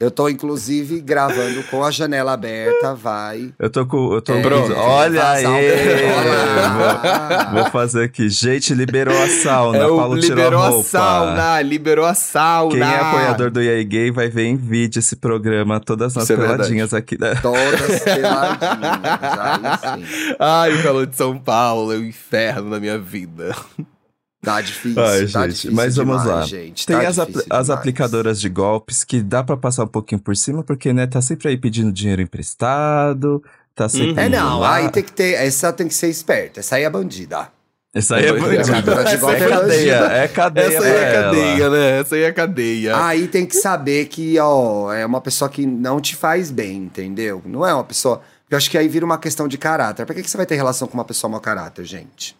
Eu 0.00 0.12
tô, 0.12 0.28
inclusive, 0.28 1.00
gravando 1.00 1.60
com 1.64 1.82
a 1.82 1.90
janela 1.90 2.32
aberta, 2.32 2.94
vai. 2.94 3.52
Eu 3.58 3.68
tô 3.68 3.84
com. 3.84 4.12
Eu 4.14 4.22
tô 4.22 4.32
É, 4.32 4.40
Pronto. 4.42 4.72
Olha 4.76 5.28
aí! 5.30 5.42
Vou, 7.52 7.62
vou 7.62 7.70
fazer 7.72 8.04
aqui. 8.04 8.28
Gente, 8.28 8.72
liberou 8.74 9.20
a 9.20 9.26
sauna. 9.26 9.78
É 9.78 9.86
o- 9.86 9.96
Paulo 9.96 10.20
tirou 10.20 10.36
liberou 10.36 10.60
a 10.62 10.66
a, 10.66 10.68
roupa. 10.68 10.88
sauna, 10.88 11.60
liberou 11.62 12.06
a 12.06 12.14
sauna. 12.14 12.70
Quem 12.70 12.80
é 12.80 13.00
apoiador 13.00 13.50
do 13.50 13.60
EA 13.60 13.82
Gay 13.82 14.12
vai 14.12 14.28
ver 14.28 14.44
em 14.44 14.56
vídeo 14.56 15.00
esse 15.00 15.16
programa, 15.16 15.80
todas 15.80 16.16
as 16.16 16.30
é 16.30 16.36
verdade. 16.36 16.58
peladinhas 16.58 16.94
aqui. 16.94 17.18
né? 17.20 17.34
Todas 17.42 18.00
peladinhas, 18.04 19.38
aí 19.42 20.04
sim. 20.04 20.34
Ai, 20.38 20.74
o 20.74 20.82
calor 20.84 21.06
de 21.06 21.16
São 21.16 21.36
Paulo 21.38 21.92
é 21.92 21.96
o 21.96 22.04
inferno 22.04 22.70
na 22.70 22.78
minha 22.78 22.98
vida. 22.98 23.52
Tá 24.42 24.60
difícil, 24.62 25.02
Ai, 25.02 25.26
tá 25.26 25.42
gente, 25.42 25.52
difícil 25.54 25.72
mas 25.72 25.96
vamos 25.96 26.20
demais, 26.22 26.40
lá. 26.40 26.46
gente. 26.46 26.86
Tem 26.86 26.96
tá 26.96 27.08
as, 27.08 27.18
apl- 27.18 27.32
difícil 27.32 27.48
as 27.50 27.66
demais. 27.66 27.78
aplicadoras 27.80 28.40
de 28.40 28.48
golpes 28.48 29.02
que 29.04 29.20
dá 29.22 29.42
pra 29.42 29.56
passar 29.56 29.84
um 29.84 29.88
pouquinho 29.88 30.20
por 30.20 30.36
cima, 30.36 30.62
porque, 30.62 30.92
né, 30.92 31.06
tá 31.06 31.20
sempre 31.20 31.48
aí 31.48 31.56
pedindo 31.56 31.90
dinheiro 31.92 32.22
emprestado, 32.22 33.42
tá 33.74 33.88
sempre. 33.88 34.12
Uhum. 34.12 34.18
É, 34.18 34.28
não, 34.28 34.60
lá. 34.60 34.76
aí 34.76 34.90
tem 34.90 35.02
que 35.02 35.12
ter, 35.12 35.32
essa 35.34 35.72
tem 35.72 35.88
que 35.88 35.94
ser 35.94 36.08
esperta, 36.08 36.60
essa 36.60 36.76
aí 36.76 36.84
é 36.84 36.90
bandida. 36.90 37.48
Essa 37.94 38.16
aí 38.16 38.26
é 38.26 38.28
Essa 38.28 38.38
bandida. 38.82 38.92
É 39.10 39.16
golpe 39.16 39.42
é 39.42 39.48
cadeia, 39.48 39.94
é 39.94 40.28
cadeia. 40.28 40.66
Essa 40.68 40.84
aí 40.84 40.92
é 40.94 41.12
cadeia, 41.22 41.70
né? 41.70 42.00
Essa 42.00 42.14
aí 42.14 42.22
é 42.22 42.32
cadeia. 42.32 43.04
Aí 43.06 43.28
tem 43.28 43.46
que 43.46 43.56
saber 43.56 44.06
que, 44.06 44.38
ó, 44.38 44.92
é 44.92 45.04
uma 45.06 45.20
pessoa 45.22 45.48
que 45.48 45.66
não 45.66 45.98
te 46.00 46.14
faz 46.14 46.50
bem, 46.50 46.76
entendeu? 46.84 47.42
Não 47.46 47.66
é 47.66 47.72
uma 47.74 47.82
pessoa. 47.84 48.18
Porque 48.42 48.54
eu 48.54 48.58
acho 48.58 48.70
que 48.70 48.76
aí 48.78 48.86
vira 48.88 49.04
uma 49.06 49.16
questão 49.18 49.48
de 49.48 49.56
caráter. 49.58 50.04
Pra 50.04 50.14
que, 50.14 50.22
que 50.22 50.30
você 50.30 50.36
vai 50.36 50.44
ter 50.46 50.54
relação 50.54 50.86
com 50.86 50.94
uma 50.94 51.04
pessoa 51.04 51.30
mau 51.30 51.40
caráter, 51.40 51.84
gente? 51.86 52.36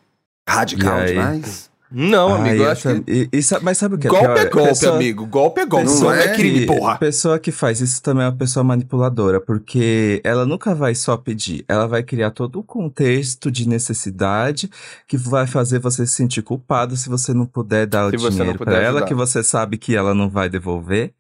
Radical 0.49 0.99
aí? 0.99 1.07
demais? 1.09 1.71
Não, 1.91 2.35
Ai, 2.35 2.41
amigo, 2.51 2.63
eu 2.65 2.71
essa- 2.71 2.91
acho 2.93 3.03
que. 3.03 3.11
e- 3.11 3.29
e 3.33 3.41
mas 3.63 3.79
sabe 3.79 3.95
o 3.95 3.99
que 3.99 4.07
é 4.07 4.11
Golpe 4.11 4.25
pior? 4.27 4.37
é 4.39 4.45
golpe, 4.51 4.69
Pessoa- 4.69 4.95
amigo. 4.97 5.27
Golpe 5.27 5.61
é 5.63 5.67
golpe. 5.67 5.87
Pessoa 5.87 6.15
Não 6.15 6.21
é 6.23 6.35
crime, 6.35 6.61
que, 6.61 6.67
porra. 6.67 6.99
pessoa 6.99 7.39
que 7.39 7.51
faz 7.51 7.81
isso 7.81 8.03
também 8.03 8.25
é 8.25 8.29
uma 8.29 8.37
pessoa 8.37 8.63
manipuladora, 8.63 9.41
porque 9.41 10.21
ela 10.23 10.45
nunca 10.45 10.75
vai 10.75 10.95
só 10.95 11.17
pedir, 11.17 11.65
ela 11.67 11.87
vai 11.87 12.03
criar 12.03 12.31
todo 12.31 12.59
o 12.59 12.63
contexto 12.63 13.51
de 13.51 13.67
necessidade 13.67 14.71
que 15.07 15.17
vai 15.17 15.47
fazer 15.47 15.79
você 15.79 16.07
se 16.07 16.13
sentir 16.13 16.43
culpado 16.43 16.95
se 16.97 17.09
você 17.09 17.33
não 17.33 17.47
puder 17.47 17.87
dar 17.87 18.11
Se 18.11 18.17
o 18.17 18.31
dinheiro 18.31 18.59
pra 18.59 18.77
ela, 18.83 19.03
que 19.03 19.15
você 19.15 19.43
sabe 19.43 19.79
que 19.79 19.97
ela 19.97 20.13
não 20.15 20.29
vai 20.29 20.51
devolver. 20.51 21.13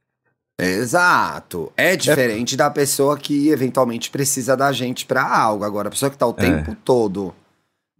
Exato. 0.60 1.72
É 1.76 1.96
diferente 1.96 2.56
da 2.56 2.68
pessoa 2.68 3.16
que 3.16 3.48
eventualmente 3.48 4.10
precisa 4.10 4.56
da 4.56 4.72
gente 4.72 5.06
pra 5.06 5.22
algo. 5.22 5.64
Agora, 5.64 5.88
a 5.88 5.90
pessoa 5.90 6.10
que 6.10 6.18
tá 6.18 6.26
o 6.26 6.34
É. 6.36 6.40
tempo 6.42 6.74
todo 6.84 7.32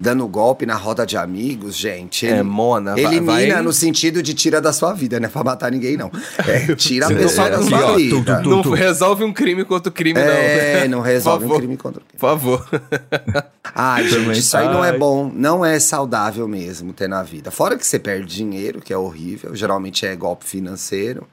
dando 0.00 0.26
golpe 0.28 0.64
na 0.64 0.76
roda 0.76 1.04
de 1.04 1.16
amigos, 1.16 1.76
gente. 1.76 2.24
É, 2.26 2.30
ele- 2.34 2.42
Mona, 2.44 2.92
vai- 2.92 3.02
Elimina 3.02 3.54
vai... 3.54 3.62
no 3.62 3.72
sentido 3.72 4.22
de 4.22 4.32
tira 4.32 4.60
da 4.60 4.72
sua 4.72 4.92
vida, 4.92 5.18
não 5.18 5.26
é 5.26 5.28
pra 5.28 5.42
matar 5.42 5.72
ninguém, 5.72 5.96
não. 5.96 6.08
É, 6.46 6.72
tira 6.76 7.06
a 7.06 7.08
pessoa 7.08 7.48
é 7.48 7.50
da 7.50 7.62
sua 7.62 7.96
vida. 7.96 8.40
tum. 8.42 8.62
Não 8.62 8.70
resolve 8.70 9.24
um 9.24 9.32
crime 9.32 9.64
contra 9.64 9.88
o 9.90 9.92
crime, 9.92 10.20
É, 10.20 10.86
não 10.86 11.00
resolve 11.00 11.46
um 11.46 11.56
crime 11.58 11.76
contra 11.76 12.00
o 12.00 12.04
crime. 12.04 12.12
não. 12.14 12.20
Por 12.20 12.38
favor. 12.38 12.68
Ai, 13.74 14.08
Também 14.08 14.24
gente, 14.26 14.38
isso 14.40 14.56
aí 14.56 14.66
não 14.66 14.84
é 14.84 14.96
bom, 14.96 15.30
não 15.34 15.64
é 15.64 15.78
saudável 15.78 16.46
mesmo 16.48 16.92
ter 16.92 17.08
na 17.08 17.22
vida. 17.22 17.50
Fora 17.50 17.76
que 17.76 17.86
você 17.86 17.98
perde 17.98 18.34
dinheiro, 18.34 18.80
que 18.80 18.92
é 18.92 18.96
horrível, 18.96 19.54
geralmente 19.54 20.06
é 20.06 20.14
golpe 20.16 20.44
financeiro. 20.46 21.26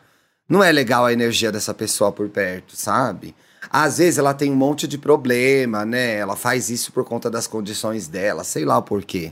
Não 0.50 0.64
é 0.64 0.72
legal 0.72 1.06
a 1.06 1.14
energia 1.14 1.52
dessa 1.52 1.74
pessoa 1.74 2.12
por 2.12 2.28
perto, 2.30 2.76
sabe? 2.76 3.34
Às 3.70 3.98
vezes 3.98 4.18
ela 4.18 4.34
tem 4.34 4.52
um 4.52 4.56
monte 4.56 4.88
de 4.88 4.98
problema, 4.98 5.86
né? 5.86 6.16
Ela 6.16 6.36
faz 6.36 6.70
isso 6.70 6.92
por 6.92 7.04
conta 7.04 7.30
das 7.30 7.48
condições 7.48 8.08
dela, 8.08 8.44
sei 8.44 8.66
lá 8.66 8.78
o 8.78 8.84
porquê. 8.84 9.32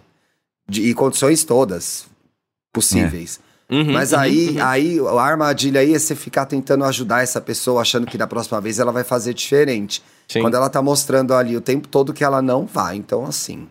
De- 0.68 0.82
e 0.90 0.94
condições 0.94 1.44
todas 1.44 2.06
possíveis. 2.72 3.40
Uhum, 3.70 3.92
Mas 3.94 4.12
uhum, 4.12 4.20
aí, 4.20 4.50
uhum. 4.50 4.64
aí 4.66 5.00
a 5.00 5.22
armadilha 5.22 5.80
aí 5.82 5.96
é 5.96 6.00
você 6.00 6.16
ficar 6.16 6.46
tentando 6.46 6.84
ajudar 6.86 7.24
essa 7.24 7.40
pessoa, 7.42 7.82
achando 7.82 8.06
que 8.06 8.18
da 8.18 8.28
próxima 8.28 8.60
vez 8.62 8.78
ela 8.78 8.92
vai 8.92 9.04
fazer 9.04 9.34
diferente. 9.34 10.04
Sim. 10.28 10.42
Quando 10.42 10.56
ela 10.56 10.70
tá 10.70 10.82
mostrando 10.82 11.34
ali 11.34 11.56
o 11.58 11.62
tempo 11.62 11.88
todo 11.88 12.14
que 12.14 12.24
ela 12.24 12.42
não 12.42 12.66
vai. 12.66 12.96
Então, 12.98 13.26
assim, 13.26 13.68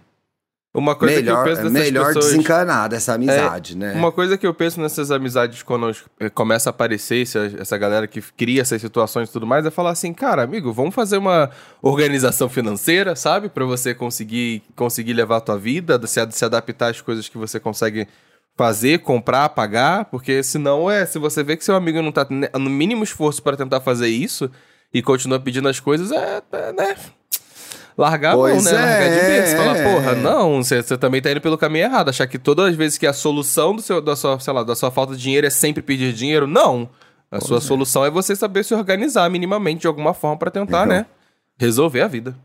Uma 0.74 0.94
coisa 0.94 1.16
melhor, 1.16 1.35
que 1.35 1.40
eu 1.40 1.44
penso 1.44 1.70
dessas 1.70 1.85
melhor 1.85 2.06
pessoas... 2.06 2.24
desencanar 2.24 2.88
dessa 2.88 3.12
amizade, 3.12 3.76
né? 3.76 3.92
Uma 3.92 4.11
coisa 4.11 4.38
que 4.38 4.46
eu 4.46 4.54
penso 4.54 4.80
nessas 4.80 5.11
amizades 5.11 5.62
quando 5.62 5.94
começa 6.32 6.70
a 6.70 6.72
aparecer 6.72 7.22
essa, 7.22 7.52
essa 7.58 7.76
galera 7.76 8.06
que 8.06 8.22
cria 8.22 8.62
essas 8.62 8.80
situações 8.80 9.28
e 9.28 9.32
tudo 9.32 9.46
mais, 9.46 9.66
é 9.66 9.70
falar 9.70 9.90
assim, 9.90 10.14
cara, 10.14 10.42
amigo, 10.42 10.72
vamos 10.72 10.94
fazer 10.94 11.18
uma 11.18 11.50
organização 11.82 12.48
financeira, 12.48 13.14
sabe? 13.14 13.50
Pra 13.50 13.66
você 13.66 13.94
conseguir, 13.94 14.62
conseguir 14.74 15.12
levar 15.12 15.37
a 15.37 15.40
tua 15.42 15.58
vida, 15.58 16.00
se, 16.06 16.26
se 16.30 16.44
adaptar 16.44 16.90
às 16.90 17.02
coisas 17.02 17.28
que 17.28 17.37
você 17.37 17.61
consegue 17.61 18.08
fazer, 18.56 19.00
comprar, 19.00 19.50
pagar, 19.50 20.06
porque 20.06 20.42
senão 20.42 20.90
é, 20.90 21.04
se 21.04 21.18
você 21.18 21.42
vê 21.42 21.54
que 21.54 21.64
seu 21.64 21.76
amigo 21.76 22.00
não 22.00 22.12
tá 22.12 22.26
no 22.58 22.70
mínimo 22.70 23.04
esforço 23.04 23.42
pra 23.42 23.58
tentar 23.58 23.82
fazer 23.82 24.08
isso, 24.08 24.50
e 24.92 25.02
continua 25.02 25.40
pedindo 25.40 25.68
as 25.68 25.80
coisas, 25.80 26.12
é, 26.12 26.42
é 26.52 26.72
né? 26.72 26.96
Largar 27.96 28.35
Pois 28.35 28.64
não, 28.64 28.72
né? 28.72 28.78
Largar 28.78 29.11
de 29.11 29.18
é, 29.18 29.26
vez. 29.26 29.50
Você 29.50 29.57
fala, 29.57 29.78
é. 29.78 29.92
porra, 29.92 30.14
não, 30.14 30.62
você, 30.62 30.83
você 30.83 30.96
também 30.96 31.20
tá 31.20 31.31
indo 31.31 31.40
pelo 31.40 31.59
caminho 31.59 31.85
errado. 31.85 32.09
Achar 32.09 32.26
que 32.26 32.38
todas 32.38 32.66
as 32.66 32.74
vezes 32.74 32.98
que 32.98 33.07
a 33.07 33.12
solução 33.12 33.74
do 33.76 33.83
seu, 33.83 34.00
da 34.00 34.16
sua, 34.16 34.38
sei 34.40 34.52
lá, 34.52 34.62
da 34.62 34.74
sua 34.74 34.90
falta 34.90 35.14
de 35.14 35.22
dinheiro 35.22 35.46
é 35.46 35.50
sempre 35.50 35.83
pedir 35.83 36.12
dinheiro, 36.12 36.46
não. 36.46 36.88
A 37.31 37.40
sua 37.40 37.61
solução 37.62 38.05
é 38.05 38.11
você 38.11 38.37
saber 38.37 38.62
se 38.62 38.74
organizar 38.74 39.28
minimamente 39.31 39.83
de 39.83 39.87
alguma 39.87 40.12
forma 40.12 40.37
pra 40.37 40.50
tentar, 40.50 40.87
né? 40.87 41.07
Resolver 41.59 42.02
a 42.02 42.09
vida. 42.09 42.37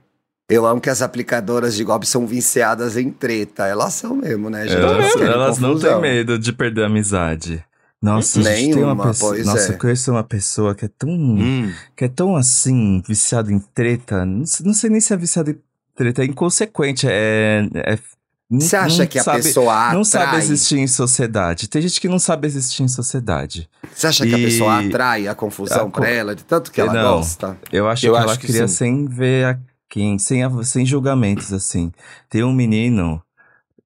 Eu 0.50 0.66
amo 0.66 0.80
que 0.80 0.90
as 0.90 1.02
aplicadoras 1.02 1.76
de 1.76 1.84
golpe 1.84 2.06
são 2.06 2.26
viciadas 2.26 2.96
em 2.96 3.12
treta. 3.12 3.68
Elas 3.68 3.94
são 3.94 4.16
mesmo, 4.16 4.50
né, 4.50 4.66
gente? 4.66 4.82
Elas, 4.82 5.16
elas 5.20 5.60
não 5.60 5.78
têm 5.78 6.00
medo 6.00 6.40
de 6.40 6.54
perder 6.54 6.84
a 6.84 6.86
amizade. 6.86 7.62
Nossa, 8.02 8.42
gente, 8.44 8.56
tem 8.56 8.84
uma 8.84 8.94
Nenhuma, 8.94 9.08
pessoa. 9.08 9.34
pois 9.34 9.46
Nossa, 9.46 9.72
é. 9.72 9.76
eu 9.76 9.80
conheço 9.80 10.12
uma 10.12 10.24
pessoa 10.24 10.76
que 10.76 10.86
é 10.86 10.88
tão. 10.88 11.10
Hum. 11.10 11.74
que 11.96 12.06
é 12.06 12.08
tão 12.08 12.36
assim, 12.36 13.02
viciada 13.08 13.52
em 13.52 13.60
treta. 13.60 14.24
Não, 14.26 14.46
sei- 14.46 14.66
não 14.66 14.74
sei 14.74 14.90
nem 14.90 15.00
se 15.02 15.14
é 15.14 15.18
viciada 15.18 15.50
em 15.52 15.58
treta, 15.96 16.22
é 16.22 16.26
inconsequente. 16.26 17.08
É. 17.10 17.68
é 17.74 17.98
não- 18.50 18.62
Você 18.62 18.76
acha 18.78 19.00
não 19.00 19.08
que 19.08 19.18
a 19.20 19.24
sabe- 19.24 19.42
pessoa 19.44 19.74
atrai? 19.74 19.96
Não 19.96 20.04
sabe 20.04 20.38
existir 20.38 20.78
em 20.78 20.88
sociedade. 20.88 21.68
Tem 21.68 21.82
gente 21.82 22.00
que 22.00 22.08
não 22.08 22.20
sabe 22.20 22.48
existir 22.48 22.84
em 22.84 22.88
sociedade. 22.88 23.68
Você 23.94 24.08
acha 24.08 24.26
que 24.28 24.34
a 24.34 24.38
E- 24.40 24.44
pessoa 24.46 24.80
atrai 24.80 25.28
a 25.28 25.34
confusão 25.36 25.88
A 25.88 25.90
pra 25.90 26.08
ela, 26.08 26.36
de 26.36 26.46
tanto 26.46 26.72
que 26.72 26.80
ela 26.80 26.94
Não. 26.94 27.18
gosta? 27.18 27.58
Eu 27.72 27.90
acho 27.90 28.06
Eu 28.06 28.14
que 28.14 28.20
acho 28.20 28.28
ela 28.30 28.38
que 28.38 28.48
cria 28.48 28.68
sim. 28.68 28.76
sem 28.76 29.06
ver 29.08 29.46
a 29.48 29.60
quem, 29.90 30.18
sem, 30.20 30.44
a- 30.44 30.64
sem 30.64 30.86
julgamentos, 30.86 31.52
assim. 31.52 31.92
Tem 32.30 32.44
um 32.44 32.54
menino 32.54 33.22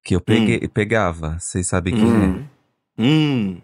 que 0.04 0.14
eu 0.14 0.20
peguei, 0.20 0.68
pegava, 0.68 1.38
vocês 1.40 1.66
sabem 1.66 1.94
quem 1.94 2.04
é. 2.04 3.02
Hum. 3.02 3.56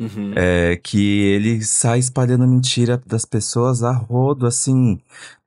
Hum. 0.00 0.04
Uhum. 0.16 0.32
É, 0.34 0.78
que 0.82 1.20
ele 1.22 1.62
sai 1.64 2.00
espalhando 2.00 2.46
mentira 2.48 3.00
das 3.06 3.24
pessoas 3.24 3.82
a 3.84 3.92
rodo, 3.92 4.44
assim, 4.46 4.98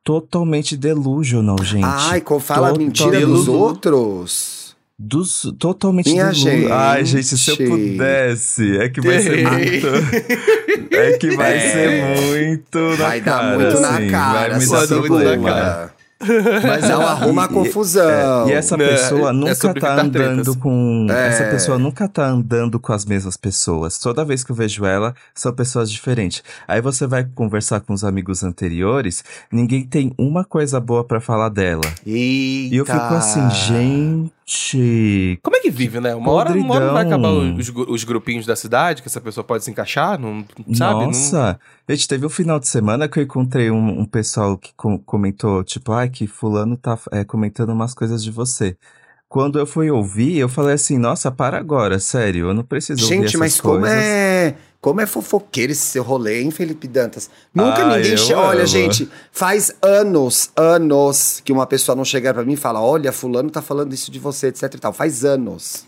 totalmente 0.03 0.77
delusional, 0.77 1.57
gente. 1.63 1.83
Ai, 1.83 2.21
como 2.21 2.39
fala 2.39 2.69
Total- 2.69 2.83
mentira 2.83 3.25
dos 3.25 3.47
outros. 3.47 4.57
Dos, 4.99 5.53
totalmente 5.59 6.09
Minha 6.09 6.31
delusional. 6.31 6.77
Ai, 6.77 7.05
gente, 7.05 7.37
se 7.37 7.51
eu 7.51 7.55
gente. 7.55 7.69
pudesse, 7.69 8.77
é 8.77 8.89
que 8.89 8.99
vai 9.01 9.19
ser 9.19 9.47
muito. 9.51 9.87
é 10.95 11.17
que 11.19 11.35
vai 11.35 11.55
É. 11.57 11.59
ser 11.71 12.25
muito 12.31 12.79
na 12.79 12.95
Vai 12.95 13.21
dar 13.21 13.31
cara, 13.39 13.55
muito 13.59 13.79
na 13.79 13.89
assim, 13.89 14.09
cara, 14.09 14.49
vai 14.49 14.59
me 14.59 14.65
dar 14.65 14.85
dar 14.87 14.95
muito 14.97 15.13
na 15.19 15.37
cara. 15.51 15.93
Mas 16.19 16.89
não 16.89 17.01
arruma 17.05 17.43
a 17.45 17.47
confusão. 17.47 18.47
É, 18.47 18.49
e 18.49 18.53
essa 18.53 18.75
Né, 18.75 18.87
pessoa 18.87 19.29
é 19.29 19.33
nunca 19.33 19.55
sobre 19.55 19.79
tá 19.81 19.95
tretas. 19.95 20.07
andando 20.21 20.57
com. 20.57 21.07
É. 21.09 21.27
Essa 21.27 21.43
pessoa 21.45 21.77
nunca 21.77 22.07
tá 22.07 22.27
andando 22.27 22.79
com 22.79 22.91
as 22.93 23.05
mesmas 23.05 23.37
pessoas. 23.37 23.97
Toda 23.99 24.25
vez 24.25 24.43
que 24.43 24.51
eu 24.51 24.55
vejo 24.55 24.85
ela, 24.85 25.13
são 25.35 25.53
pessoas 25.53 25.91
diferentes. 25.91 26.43
Aí 26.67 26.81
você 26.81 27.05
vai 27.05 27.23
conversar 27.23 27.81
com 27.81 27.93
os 27.93 28.03
amigos 28.03 28.43
anteriores, 28.43 29.23
ninguém 29.51 29.85
tem 29.85 30.11
uma 30.17 30.43
coisa 30.43 30.79
boa 30.79 31.03
pra 31.03 31.19
falar 31.21 31.49
dela. 31.49 31.81
Eita. 32.05 32.73
E 32.73 32.77
eu 32.77 32.85
fico 32.85 32.97
assim, 33.13 33.49
gente. 33.51 34.31
Como 35.43 35.55
é 35.57 35.59
que 35.59 35.69
vive, 35.69 35.99
né? 35.99 36.15
Uma 36.15 36.31
hora, 36.31 36.53
uma 36.53 36.75
hora 36.75 36.85
não 36.85 36.93
vai 36.93 37.05
acabar 37.05 37.29
os, 37.31 37.69
os 37.69 38.03
grupinhos 38.05 38.45
da 38.45 38.55
cidade, 38.55 39.01
que 39.01 39.07
essa 39.09 39.19
pessoa 39.19 39.43
pode 39.43 39.63
se 39.65 39.69
encaixar, 39.71 40.17
não 40.17 40.45
sabe? 40.73 41.01
Não- 41.01 41.07
Nossa, 41.07 41.59
gente, 41.89 42.07
teve 42.07 42.25
um 42.25 42.29
final 42.29 42.57
de 42.59 42.67
semana 42.67 43.09
que 43.09 43.19
eu 43.19 43.23
encontrei 43.23 43.69
um, 43.69 43.99
um 43.99 44.05
pessoal 44.05 44.57
que 44.57 44.71
com- 44.75 44.97
comentou, 44.97 45.63
tipo, 45.65 45.91
ai, 45.91 46.09
que 46.09 46.25
fulano 46.27 46.77
tá 46.77 46.97
é, 47.11 47.25
comentando 47.25 47.71
umas 47.73 47.93
coisas 47.93 48.23
de 48.23 48.31
você. 48.31 48.77
Quando 49.29 49.59
eu 49.59 49.65
fui 49.67 49.91
ouvir, 49.91 50.37
eu 50.37 50.47
falei 50.47 50.75
assim, 50.75 50.97
nossa, 50.97 51.29
para 51.29 51.57
agora, 51.57 51.99
sério, 51.99 52.47
eu 52.47 52.53
não 52.53 52.63
preciso 52.63 53.03
ouvir 53.03 53.15
Gente, 53.15 53.25
essas 53.27 53.39
mas 53.39 53.59
como 53.59 53.79
coisas. 53.81 53.97
é. 54.01 54.55
Como 54.79 55.01
é 55.01 55.05
fofoqueiro 55.05 55.71
esse 55.71 55.81
seu 55.87 56.03
rolê, 56.03 56.41
hein, 56.41 56.51
Felipe 56.51 56.87
Dantas? 56.87 57.29
Nunca 57.53 57.83
Ah, 57.83 57.97
ninguém 57.97 58.15
chega. 58.15 58.39
Olha, 58.39 58.65
gente, 58.65 59.09
faz 59.31 59.73
anos, 59.81 60.51
anos 60.55 61.41
que 61.43 61.51
uma 61.51 61.65
pessoa 61.65 61.95
não 61.95 62.05
chega 62.05 62.33
pra 62.33 62.43
mim 62.45 62.53
e 62.53 62.57
fala: 62.57 62.79
Olha, 62.81 63.11
Fulano 63.11 63.49
tá 63.49 63.61
falando 63.61 63.93
isso 63.93 64.11
de 64.11 64.19
você, 64.19 64.47
etc 64.47 64.63
e 64.73 64.77
tal. 64.77 64.93
Faz 64.93 65.25
anos. 65.25 65.85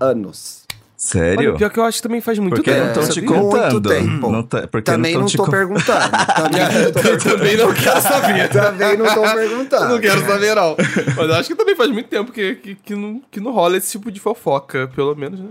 Anos. 0.00 0.60
Sério? 0.96 1.50
Olha, 1.50 1.58
pior 1.58 1.70
que 1.70 1.78
eu 1.80 1.84
acho 1.84 1.96
que 1.98 2.02
também 2.02 2.20
faz 2.20 2.38
muito 2.38 2.56
Porque 2.56 2.70
tempo. 2.70 2.82
não 2.82 2.88
estão 2.88 3.08
te 3.08 3.14
sabia? 3.14 3.30
Muito 3.30 3.50
contando. 3.56 3.88
tempo. 3.88 4.30
Não 4.32 4.42
tá- 4.42 4.68
porque 4.68 4.90
Também 4.90 5.14
não 5.14 5.20
não, 5.22 5.28
tô 5.28 5.44
perguntando. 5.50 6.10
Também 6.36 6.60
não 6.60 6.92
tô 6.92 6.98
Eu 6.98 7.02
perguntando. 7.02 7.36
também 7.38 7.56
não 7.56 7.74
quero 7.74 8.00
saber. 8.02 8.48
Também 8.52 8.96
não 8.98 9.06
tô 9.14 9.22
perguntando. 9.22 9.88
Não 9.88 10.00
quero 10.00 10.26
saber, 10.26 10.54
não. 10.54 10.76
Mas 11.16 11.28
eu 11.28 11.34
acho 11.34 11.48
que 11.48 11.54
também 11.54 11.74
faz 11.74 11.90
muito 11.90 12.08
tempo 12.08 12.30
que, 12.32 12.54
que, 12.56 12.74
que, 12.74 12.94
não, 12.94 13.22
que 13.30 13.40
não 13.40 13.50
rola 13.52 13.76
esse 13.78 13.92
tipo 13.92 14.10
de 14.12 14.20
fofoca, 14.20 14.88
pelo 14.94 15.14
menos, 15.14 15.40
né? 15.40 15.48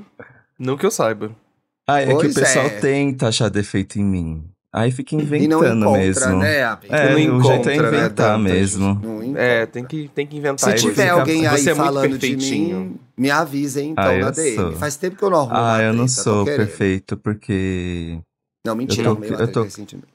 Não 0.59 0.77
que 0.77 0.85
eu 0.85 0.91
saiba. 0.91 1.31
Ah, 1.89 2.01
é 2.01 2.05
que 2.07 2.13
o 2.13 2.17
Pois 2.17 2.33
pessoal 2.33 2.65
é. 2.65 2.69
tenta 2.69 3.27
achar 3.27 3.49
defeito 3.49 3.97
em 3.99 4.03
mim. 4.03 4.43
Aí 4.71 4.91
fica 4.91 5.15
E 5.15 5.17
não 5.17 5.23
inventando 5.23 5.81
encontra, 5.81 5.97
mesmo. 5.99 6.37
né, 6.37 6.63
amigo? 6.63 6.93
É, 6.93 7.09
Não 7.25 7.37
o 7.39 7.43
jeito 7.43 7.69
é 7.69 7.73
encontra, 7.73 7.91
né, 7.91 7.97
inventar 7.97 8.37
Dantas? 8.37 8.53
mesmo. 8.53 8.93
Não 9.01 9.23
encontra. 9.23 9.41
É, 9.41 9.65
tem 9.65 9.83
que, 9.83 10.11
tem 10.13 10.27
que 10.27 10.37
inventar. 10.37 10.59
Se 10.59 10.69
aí, 10.69 10.75
tiver 10.75 11.03
fica- 11.07 11.13
alguém 11.19 11.47
aí 11.47 11.57
você 11.57 11.71
é 11.71 11.75
falando 11.75 12.17
de 12.19 12.37
mim, 12.37 12.99
me 13.17 13.31
avisem 13.31 13.91
então 13.91 14.03
Ah, 14.05 14.17
na 14.19 14.29
DM. 14.29 14.55
sou. 14.55 14.71
Faz 14.73 14.95
tempo 14.95 15.15
que 15.15 15.23
eu 15.23 15.29
não 15.31 15.39
arrumo 15.39 15.55
Ah, 15.55 15.81
eu 15.81 15.93
não 15.93 16.05
treta, 16.05 16.23
tô 16.23 16.23
sou 16.23 16.45
perfeito 16.45 17.17
porque. 17.17 18.19
Não, 18.63 18.75
mentira, 18.75 19.07
Eu 19.09 19.15
tô- 19.15 19.23
eu 19.23 19.27
treta 19.37 19.51
tô- 19.51 19.63
recentemente. 19.63 20.13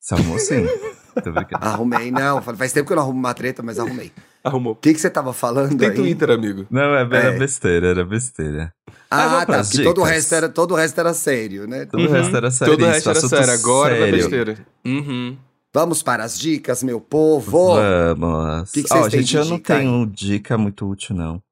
Salmou 0.00 0.38
sim. 0.38 0.64
Tô 1.22 1.32
brincando. 1.32 1.66
Arrumei, 1.66 2.10
não. 2.12 2.40
Faz 2.40 2.72
tempo 2.72 2.86
que 2.86 2.92
eu 2.92 2.96
não 2.96 3.02
arrumo 3.02 3.18
uma 3.18 3.34
treta, 3.34 3.62
mas 3.64 3.78
arrumei. 3.80 4.12
Arrumou. 4.44 4.72
O 4.72 4.76
que, 4.76 4.94
que 4.94 5.00
você 5.00 5.10
tava 5.10 5.32
falando 5.32 5.76
Tem 5.76 5.88
aí? 5.90 5.94
Twitter, 5.94 6.30
amigo. 6.30 6.66
Não, 6.70 6.94
é, 6.94 7.00
era 7.02 7.34
É. 7.34 7.38
besteira, 7.38 7.88
era 7.88 8.04
besteira. 8.04 8.72
Ah, 9.10 9.28
vamos 9.44 9.46
tá. 9.46 9.62
Porque 9.64 9.82
todo 9.82 10.00
o, 10.00 10.04
resto 10.04 10.34
era, 10.34 10.48
todo 10.48 10.72
o 10.72 10.76
resto 10.76 10.98
era 11.00 11.12
sério, 11.14 11.66
né? 11.66 11.84
Todo 11.84 12.04
o 12.06 12.10
resto 12.10 12.36
era 12.36 12.50
sério. 12.50 12.74
Todo 12.76 12.86
o 12.86 12.88
resto 12.88 13.10
era 13.10 13.20
sério. 13.20 13.52
Agora 13.52 13.96
sério. 13.96 14.12
besteira. 14.16 14.58
Uhum. 14.86 15.36
Vamos 15.74 16.02
para 16.02 16.24
as 16.24 16.38
dicas, 16.38 16.82
meu 16.82 17.00
povo. 17.00 17.74
Vamos. 18.16 18.70
Que 18.70 18.82
que 18.82 18.88
têm 18.88 19.10
gente, 19.10 19.24
de 19.24 19.36
eu 19.36 19.44
não 19.44 19.56
dica 19.56 19.76
tenho 19.76 20.06
dica 20.06 20.58
muito 20.58 20.88
útil, 20.88 21.14
não. 21.16 21.42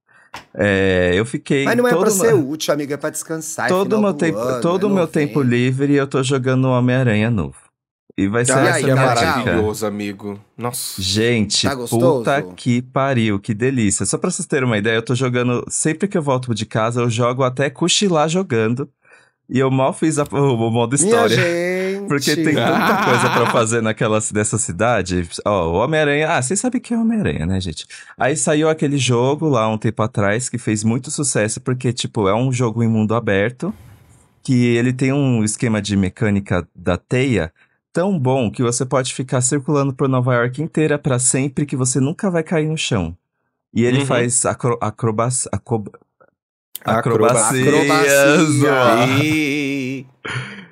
É, 0.55 1.13
eu 1.15 1.25
fiquei. 1.25 1.65
Mas 1.65 1.77
não 1.77 1.87
é 1.87 1.91
todo 1.91 2.01
pra 2.01 2.11
ma- 2.11 2.17
ser 2.17 2.35
útil, 2.35 2.75
amigo, 2.75 2.93
é 2.93 2.97
pra 2.97 3.11
descansar. 3.11 3.67
é 3.67 3.69
Todo 3.69 3.85
final 3.97 4.01
meu 4.03 4.13
tempo, 4.15 4.39
ano, 4.39 4.61
todo 4.61 4.87
é 4.87 4.89
meu 4.89 4.99
novembro. 5.01 5.13
tempo 5.13 5.43
livre 5.43 5.95
eu 5.95 6.07
tô 6.07 6.23
jogando 6.23 6.69
Homem-Aranha 6.69 7.31
novo. 7.31 7.57
E 8.19 8.27
vai 8.27 8.45
ser 8.45 8.53
Ah, 8.53 8.67
essa 8.67 8.81
que 8.85 8.91
é 8.91 8.95
tá 8.97 9.15
dica. 9.15 9.25
maravilhoso, 9.37 9.87
amigo. 9.87 10.41
Nossa. 10.57 11.01
Gente, 11.01 11.69
Tá 11.69 11.77
puta 11.77 12.43
que 12.57 12.83
pariu, 12.83 13.39
que 13.39 13.55
delícia. 13.55 14.05
Só 14.05 14.19
pra 14.19 14.29
vocês 14.29 14.45
terem 14.45 14.65
uma 14.67 14.77
ideia, 14.77 14.97
eu 14.97 15.03
tô 15.05 15.15
jogando. 15.15 15.65
Sempre 15.69 16.09
que 16.09 16.19
eu 16.19 16.23
volto 16.23 16.53
de 16.53 16.67
casa, 16.67 17.01
eu 17.01 17.09
jogo 17.09 17.45
até 17.45 17.71
cochilar 17.71 18.29
jogando. 18.29 18.89
E 19.49 19.59
eu 19.61 19.71
mal 19.71 19.93
fiz 19.93 20.19
a- 20.19 20.25
o 20.33 20.71
modo 20.71 20.97
história. 20.97 21.37
gente. 21.37 21.79
Porque 22.09 22.35
tem 22.35 22.55
tanta 22.55 23.05
coisa 23.05 23.31
pra 23.31 23.47
fazer 23.53 23.83
naquela 23.83 24.19
dessa 24.33 24.59
cidade. 24.59 25.29
Ó, 25.45 25.69
o 25.71 25.75
Homem-Aranha. 25.75 26.29
Ah, 26.33 26.43
vocês 26.43 26.59
sabem 26.59 26.81
que 26.81 26.93
é 26.93 26.99
Homem-Aranha, 26.99 27.47
né, 27.47 27.61
gente? 27.61 27.87
Aí 28.19 28.37
saiu 28.37 28.69
aquele 28.69 28.99
jogo 28.99 29.49
lá 29.49 29.69
um 29.69 29.79
tempo 29.79 30.03
atrás 30.03 30.49
que 30.49 30.59
fez 30.59 30.83
muito 30.83 31.11
sucesso, 31.11 31.61
porque, 31.61 31.93
tipo, 31.93 32.29
é 32.29 32.35
um 32.35 32.53
jogo 32.53 32.83
em 32.83 32.89
mundo 32.89 33.15
aberto. 33.15 33.73
Que 34.43 34.75
ele 34.77 34.93
tem 34.93 35.13
um 35.13 35.45
esquema 35.45 35.81
de 35.81 35.97
mecânica 35.97 36.67
da 36.75 36.97
teia 36.97 37.53
tão 37.99 38.17
bom 38.17 38.49
que 38.49 38.63
você 38.63 38.87
pode 38.87 39.13
ficar 39.13 39.41
circulando 39.41 39.93
por 39.93 40.09
Nova 40.09 40.33
York 40.33 40.63
inteira 40.63 40.97
pra 40.97 41.19
sempre 41.19 41.67
que 41.67 41.75
você 41.75 41.99
nunca 41.99 42.31
vai 42.31 42.45
cair 42.45 42.69
no 42.69 42.79
chão. 42.79 43.13
E 43.75 43.85
ele 43.85 43.99
Uhum. 43.99 44.07
faz 44.07 44.47
acro 44.47 44.79
acrobacia. 44.81 45.51
Acrob... 45.53 45.91
Acrobacia. 46.85 47.61
Acrobacias 47.61 48.55
no 48.55 48.69
ar. 48.69 49.09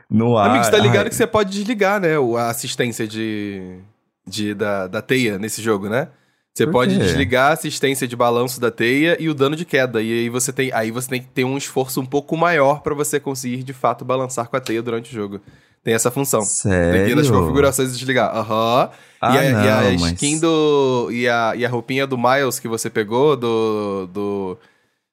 No 0.09 0.39
ar. 0.39 0.51
Amigo, 0.51 0.65
você 0.67 0.71
tá 0.71 0.79
ligado 0.79 1.07
Ai, 1.07 1.09
que 1.09 1.17
você 1.17 1.27
pode 1.27 1.51
desligar, 1.51 2.01
né? 2.01 2.11
A 2.39 2.49
assistência 2.49 3.09
de, 3.09 3.81
de, 4.25 4.55
da, 4.55 4.87
da 4.87 5.03
teia 5.03 5.37
nesse 5.37 5.61
jogo, 5.61 5.89
né? 5.89 6.07
Você 6.55 6.65
pode 6.65 6.97
desligar 6.97 7.51
a 7.51 7.55
assistência 7.55 8.07
de 8.07 8.15
balanço 8.15 8.61
da 8.61 8.71
teia 8.71 9.21
e 9.21 9.29
o 9.29 9.35
dano 9.35 9.57
de 9.57 9.65
queda. 9.65 10.01
E 10.01 10.13
aí 10.13 10.29
você 10.29 10.53
tem, 10.53 10.73
aí 10.73 10.93
você 10.93 11.09
tem 11.09 11.21
que 11.21 11.29
ter 11.29 11.43
um 11.45 11.59
esforço 11.59 12.01
um 12.01 12.07
pouco 12.07 12.37
maior 12.37 12.83
pra 12.83 12.95
você 12.95 13.19
conseguir, 13.19 13.65
de 13.65 13.73
fato, 13.73 14.05
balançar 14.05 14.49
com 14.49 14.57
a 14.57 14.61
teia 14.61 14.81
durante 14.81 15.11
o 15.11 15.13
jogo. 15.13 15.41
Tem 15.87 15.95
essa 15.95 16.11
função. 16.11 16.41
Tem 16.41 17.05
que 17.05 17.13
ir 17.13 17.15
nas 17.15 17.27
Sério? 17.27 17.41
configurações 17.41 17.91
e 17.91 17.93
desligar. 17.93 18.37
Aham. 18.37 18.91
Ah, 19.21 19.35
e, 19.37 19.39
a, 19.39 19.45
e 19.45 19.49
a 19.69 19.81
não, 19.83 19.99
mas- 20.01 20.13
skin 20.15 20.41
do. 20.41 21.09
E 21.13 21.29
a, 21.29 21.53
e 21.55 21.65
a 21.65 21.69
roupinha 21.69 22.09
do 22.09 22.19
Miles 22.19 22.59
que 22.59 22.67
você 22.67 22.91
pegou 22.91 23.37
do. 23.37 24.09
do 24.13 24.59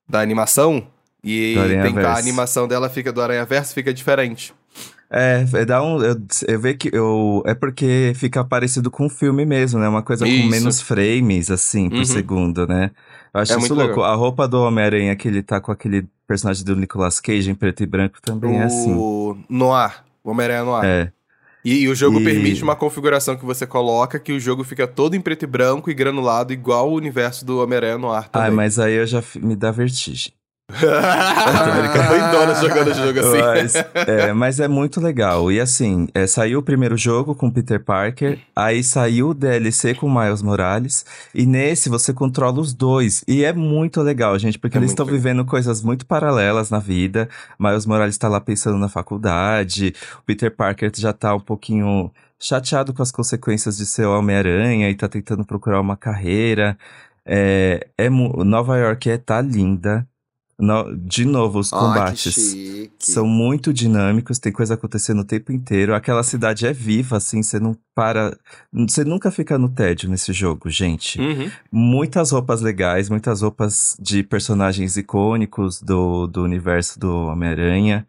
da 0.10 0.20
animação. 0.20 0.88
E 1.24 1.54
tem, 1.84 2.04
a 2.04 2.18
animação 2.18 2.68
dela 2.68 2.90
fica 2.90 3.14
do 3.14 3.22
Aranha 3.22 3.46
Verso 3.46 3.72
fica 3.76 3.94
diferente. 3.94 4.52
É, 5.12 5.46
é, 5.54 5.64
dá 5.64 5.84
um. 5.84 6.02
Eu, 6.02 6.20
eu 6.48 6.60
vejo 6.60 6.78
que 6.80 6.90
eu. 6.92 7.44
É 7.46 7.54
porque 7.54 8.14
fica 8.16 8.44
parecido 8.44 8.90
com 8.90 9.06
o 9.06 9.10
filme 9.10 9.46
mesmo, 9.46 9.80
né? 9.80 9.88
Uma 9.88 10.02
coisa 10.02 10.28
Isso. 10.28 10.42
com 10.42 10.50
menos 10.50 10.82
frames, 10.82 11.52
assim, 11.52 11.88
por 11.88 12.00
Uhum. 12.00 12.06
segundo, 12.06 12.66
né? 12.68 12.90
Eu 13.32 13.42
acho 13.42 13.52
É 13.54 13.58
isso 13.58 13.60
muito 13.60 13.76
louco. 13.76 14.00
legal. 14.02 14.12
A 14.12 14.16
roupa 14.16 14.48
do 14.48 14.60
Homem-Aranha 14.64 15.16
que 15.16 15.28
ele 15.28 15.44
tá 15.44 15.62
com 15.62 15.72
aquele 15.72 16.08
personagem 16.28 16.66
do 16.66 16.76
Nicolas 16.76 17.20
Cage 17.20 17.52
em 17.52 17.54
preto 17.54 17.84
e 17.84 17.86
branco 17.86 18.20
também 18.24 18.58
é 18.60 18.64
assim. 18.64 18.92
O 18.96 19.38
Noir. 19.48 20.03
O 20.24 20.32
Homem-Aranha 20.32 20.64
Noir. 20.64 20.86
É. 20.86 21.12
E, 21.66 21.82
e 21.84 21.88
o 21.88 21.96
jogo 21.96 22.20
E- 22.20 22.24
permite 22.24 22.64
uma 22.64 22.76
configuração 22.76 23.38
que 23.38 23.46
você 23.46 23.66
coloca 23.66 24.20
que 24.20 24.34
o 24.34 24.40
jogo 24.40 24.64
fica 24.64 24.86
todo 24.86 25.16
em 25.16 25.22
preto 25.22 25.44
e 25.44 25.48
branco 25.48 25.90
e 25.90 25.94
granulado, 25.94 26.52
igual 26.52 26.92
o 26.92 26.96
universo 26.96 27.46
do 27.46 27.62
Homem-Aranha 27.62 27.98
Noir 27.98 28.30
também. 28.30 28.50
Ai, 28.50 28.52
mas 28.54 28.78
aí 28.80 28.94
eu 28.94 29.08
já 29.08 29.24
me 29.36 29.56
dá 29.56 29.72
vertigem. 29.72 30.34
América 30.72 32.04
doidona 32.08 32.56
jogando 32.56 32.94
jogo 32.94 33.20
assim. 33.20 33.42
Mas 33.42 33.76
é, 34.08 34.34
mas 34.34 34.60
é 34.60 34.68
muito 34.68 35.02
legal. 35.02 35.52
E 35.52 35.60
assim, 35.60 36.08
é, 36.14 36.26
saiu 36.26 36.60
o 36.60 36.64
primeiro 36.64 36.98
jogo 36.98 37.36
com 37.36 37.52
Peter 37.52 37.84
Parker, 37.84 38.40
aí 38.56 38.84
saiu 38.84 39.30
o 39.30 39.34
DLC 39.34 39.94
com 39.94 40.10
Miles 40.10 40.42
Morales, 40.42 41.06
e 41.34 41.46
nesse 41.46 41.90
você 41.90 42.14
controla 42.14 42.60
os 42.60 42.74
dois. 42.74 43.24
E 43.28 43.44
é 43.44 43.52
muito 43.52 44.02
legal, 44.02 44.38
gente, 44.40 44.58
porque 44.58 44.78
É 44.78 44.80
eles 44.80 44.92
estão 44.92 45.06
vivendo 45.06 45.46
coisas 45.46 45.82
muito 45.82 46.06
paralelas 46.06 46.70
na 46.70 46.80
vida. 46.80 47.30
Miles 47.60 47.86
Morales 47.86 48.18
tá 48.18 48.28
lá 48.28 48.40
pensando 48.40 48.78
na 48.78 48.90
faculdade, 48.90 49.94
o 50.20 50.22
Peter 50.24 50.50
Parker 50.56 50.92
já 50.96 51.12
tá 51.14 51.36
um 51.36 51.40
pouquinho 51.40 52.12
chateado 52.40 52.94
com 52.94 53.02
as 53.02 53.12
consequências 53.12 53.78
de 53.78 53.86
ser 53.86 54.06
Homem-Aranha 54.06 54.90
e 54.90 54.96
tá 54.96 55.08
tentando 55.08 55.46
procurar 55.46 55.80
uma 55.80 55.96
carreira. 55.96 56.78
É, 57.26 57.88
é 57.98 58.10
Nova 58.10 58.78
York 58.78 59.10
é, 59.10 59.18
tá 59.18 59.40
linda. 59.42 60.06
No- 60.64 60.96
de 60.96 61.26
novo, 61.26 61.60
os 61.60 61.74
Ai, 61.74 61.80
que 61.80 61.86
combates 61.86 62.34
chique. 62.34 62.92
são 63.00 63.28
muito 63.28 63.74
dinâmicos, 63.74 64.40
tem 64.40 64.52
coisa 64.52 64.76
acontecendo 64.76 65.20
o 65.20 65.26
tempo 65.26 65.52
inteiro. 65.52 65.94
Aquela 65.94 66.24
cidade 66.24 66.66
é 66.66 66.72
viva, 66.72 67.18
assim, 67.18 67.44
você 67.44 67.60
não 67.60 67.76
para. 67.94 68.38
Você 68.72 69.04
nunca 69.04 69.30
fica 69.30 69.58
no 69.58 69.68
tédio 69.68 70.10
nesse 70.10 70.32
jogo, 70.32 70.70
gente. 70.70 71.20
Uhum. 71.20 71.52
Muitas 71.72 72.32
roupas 72.32 72.62
legais, 72.62 73.10
muitas 73.10 73.42
roupas 73.42 73.98
de 74.00 74.24
personagens 74.24 74.96
icônicos 74.96 75.82
do, 75.82 76.28
do 76.28 76.44
universo 76.44 76.98
do 77.00 77.14
Homem-Aranha. 77.28 78.08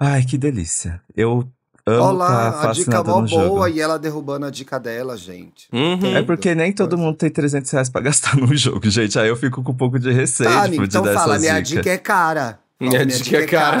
Ai, 0.00 0.24
que 0.24 0.38
delícia. 0.38 1.00
Eu 1.14 1.48
amo 1.86 2.02
Olha 2.04 2.12
lá, 2.18 2.48
estar 2.50 2.70
a 2.70 2.72
dica 2.72 3.02
mó 3.04 3.20
no 3.22 3.26
jogo. 3.26 3.48
boa 3.48 3.70
e 3.70 3.80
ela 3.80 3.98
derrubando 3.98 4.46
a 4.46 4.50
dica 4.50 4.78
dela, 4.78 5.16
gente. 5.16 5.66
Uhum. 5.72 6.16
É 6.16 6.22
porque 6.22 6.54
nem 6.54 6.72
todo 6.72 6.96
mundo 6.96 7.16
tem 7.16 7.30
300 7.30 7.70
reais 7.70 7.88
pra 7.90 8.00
gastar 8.00 8.36
no 8.36 8.54
jogo, 8.56 8.88
gente. 8.88 9.18
Aí 9.18 9.28
eu 9.28 9.36
fico 9.36 9.62
com 9.62 9.72
um 9.72 9.76
pouco 9.76 9.98
de 9.98 10.12
receio 10.12 10.48
Tá, 10.48 10.54
tipo, 10.62 10.66
amigo, 10.66 10.82
de 10.86 10.88
então 10.96 11.02
dar 11.02 11.14
fala, 11.14 11.38
minha 11.38 11.60
dicas. 11.60 11.68
dica 11.84 11.90
é 11.90 11.98
cara. 11.98 12.58
Minha 12.80 13.02
Ó, 13.02 13.04
dica 13.04 13.36
é 13.36 13.46
cara. 13.46 13.78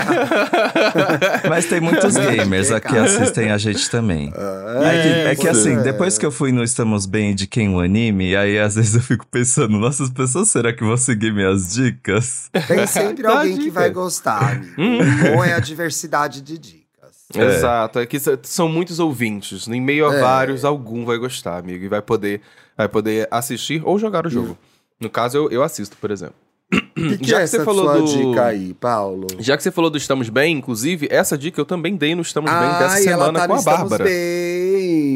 Mas 1.48 1.66
tem 1.66 1.80
muitos 1.80 2.14
Minha 2.14 2.30
dica 2.30 2.42
gamers 2.44 2.70
é 2.70 2.76
aqui 2.76 2.88
cara. 2.88 3.02
assistem 3.04 3.50
a 3.50 3.58
gente 3.58 3.90
também. 3.90 4.32
Ah, 4.36 4.80
É 4.94 5.02
que, 5.02 5.08
é 5.08 5.34
que 5.34 5.42
você- 5.42 5.70
assim, 5.72 5.82
depois 5.82 6.16
que 6.18 6.24
eu 6.24 6.30
fui 6.30 6.52
no 6.52 6.62
Estamos 6.62 7.04
Bem 7.04 7.34
de 7.34 7.48
Quem 7.48 7.68
o 7.74 7.80
Anime, 7.80 8.36
aí 8.36 8.58
às 8.60 8.76
vezes 8.76 8.94
eu 8.94 9.00
fico 9.02 9.26
pensando, 9.26 9.76
nossa, 9.76 10.04
as 10.04 10.10
pessoas, 10.10 10.48
será 10.50 10.72
que 10.72 10.84
vão 10.84 10.96
seguir 10.96 11.32
minhas 11.32 11.72
dicas? 11.74 12.48
Tem 12.68 12.86
sempre 12.86 13.26
alguém 13.26 13.54
que 13.56 13.64
dica. 13.64 13.72
vai 13.72 13.90
gostar, 13.90 14.52
amigo. 14.52 14.72
Hum. 14.78 14.98
O 15.00 15.36
bom 15.36 15.44
é 15.44 15.54
a 15.54 15.58
diversidade 15.60 16.40
de 16.40 16.56
dicas. 16.58 16.81
Exato, 17.40 17.98
é 17.98 18.06
que 18.06 18.16
s- 18.16 18.38
são 18.42 18.68
muitos 18.68 18.98
ouvintes. 18.98 19.66
Em 19.68 19.80
meio 19.80 20.08
a 20.08 20.14
É. 20.14 20.20
vários, 20.20 20.64
algum 20.64 21.04
vai 21.04 21.16
gostar, 21.18 21.58
amigo, 21.58 21.84
e 21.84 21.88
vai 21.88 22.02
poder, 22.02 22.40
vai 22.76 22.88
poder 22.88 23.28
assistir 23.30 23.80
ou 23.84 23.98
jogar 23.98 24.26
o 24.26 24.30
jogo. 24.30 24.56
No 25.00 25.08
caso, 25.10 25.36
eu, 25.36 25.50
eu 25.50 25.62
assisto, 25.62 25.96
por 25.96 26.10
exemplo. 26.10 26.34
Que, 26.94 27.18
que 27.18 27.28
Já 27.28 27.38
é 27.40 27.42
que 27.42 27.48
você 27.48 27.64
falou 27.64 28.00
do- 28.00 28.04
dica 28.06 28.44
aí, 28.46 28.72
Paulo? 28.74 29.26
Já 29.38 29.56
que 29.56 29.62
você 29.62 29.70
falou 29.70 29.90
do 29.90 29.98
Estamos 29.98 30.30
Bem, 30.30 30.56
inclusive, 30.56 31.06
essa 31.10 31.36
dica 31.36 31.60
eu 31.60 31.66
também 31.66 31.96
dei 31.96 32.14
no 32.14 32.22
Estamos 32.22 32.50
Bem 32.50 32.60
dessa 32.60 32.94
Ai, 32.94 33.06
ela 33.08 33.26
semana 33.26 33.38
tá 33.40 33.48
com 33.48 33.54
a 33.54 33.62
Bárbara. 33.62 34.04
Bem. 34.04 34.61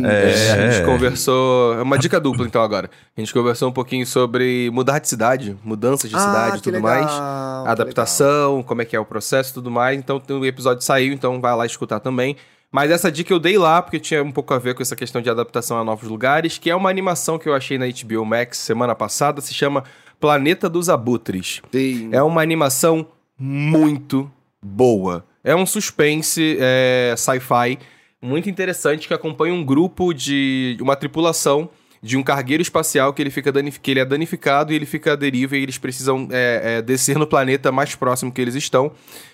É, 0.09 0.52
a 0.52 0.70
gente 0.70 0.82
É. 0.82 0.84
conversou. 0.84 1.74
É 1.78 1.82
uma 1.82 1.98
dica 1.98 2.20
dupla, 2.20 2.46
então, 2.46 2.62
agora. 2.62 2.90
A 3.16 3.20
gente 3.20 3.32
conversou 3.32 3.68
um 3.68 3.72
pouquinho 3.72 4.07
sobre 4.07 4.70
mudar 4.72 4.98
de 4.98 5.09
cidade, 5.09 5.57
mudança 5.64 6.09
de 6.09 6.14
Ah, 6.14 6.18
cidade 6.20 6.59
e 6.59 6.61
tudo 6.61 6.74
legal, 6.74 7.02
mais. 7.02 7.68
adaptação, 7.68 8.62
como 8.62 8.82
é 8.82 8.84
que 8.84 8.94
é 8.96 9.00
o 9.00 9.04
processo 9.04 9.50
e 9.50 9.54
tudo 9.54 9.70
mais. 9.70 9.98
Então 9.98 10.20
o 10.30 10.44
episódio 10.46 10.82
saiu, 10.84 11.12
então 11.12 11.40
vai 11.40 11.54
lá 11.57 11.66
escutar 11.66 12.00
também. 12.00 12.36
Mas 12.70 12.90
essa 12.90 13.11
dica 13.11 13.32
eu 13.32 13.38
dei 13.38 13.57
lá, 13.57 13.80
porque 13.80 13.98
tinha 13.98 14.22
um 14.22 14.32
pouco 14.32 14.52
a 14.52 14.59
ver 14.59 14.74
com 14.74 14.82
essa 14.82 14.96
questão 14.96 15.22
de 15.22 15.30
adaptação 15.30 15.78
a 15.78 15.84
novos 15.84 16.09
lugares, 16.09 16.59
que 16.59 16.68
é 16.68 16.74
uma 16.76 16.90
animação 16.90 17.38
que 17.38 17.48
eu 17.48 17.54
achei 17.54 17.78
na 17.78 17.86
HBO 17.86 18.24
Max 18.24 18.59
semana 18.59 18.94
passada, 18.94 19.40
se 19.40 19.54
chama 19.54 19.84
Planeta 20.20 20.68
dos 20.68 20.88
Abutres. 20.88 21.62
Sim. 21.72 22.09
É 22.12 22.22
uma 22.22 22.42
animação 22.42 23.07
muito 23.38 24.30
boa. 24.62 25.24
É 25.44 25.54
um 25.54 25.64
suspense 25.64 26.59
é, 26.61 27.14
sci-fi 27.16 27.78
muito 28.23 28.49
interessante 28.49 29.07
que 29.07 29.14
acompanha 29.14 29.55
um 29.55 29.64
grupo 29.64 30.12
de 30.12 30.77
uma 30.81 30.97
tripulação 30.97 31.69
de 32.03 32.17
um 32.17 32.23
cargueiro 32.23 32.62
espacial 32.62 33.12
que 33.12 33.21
ele 33.21 33.31
fica 33.31 33.51
danif- 33.51 33.81
que 33.81 33.91
ele 33.91 34.01
é 34.01 34.05
danificado 34.05 34.73
e 34.73 34.77
ele 34.77 34.87
fica 34.87 35.14
à 35.14 35.17
deriva 35.17 35.57
e 35.57 35.62
eles 35.62 35.79
precisam 35.79 36.29
é, 36.31 36.77
é, 36.79 36.83
descer 36.83 37.19
no 37.19 37.27
planeta 37.27 37.73
mais 37.73 37.95
próximo 37.95 38.31
que 38.31 38.41
eles 38.41 38.55
estão. 38.55 38.93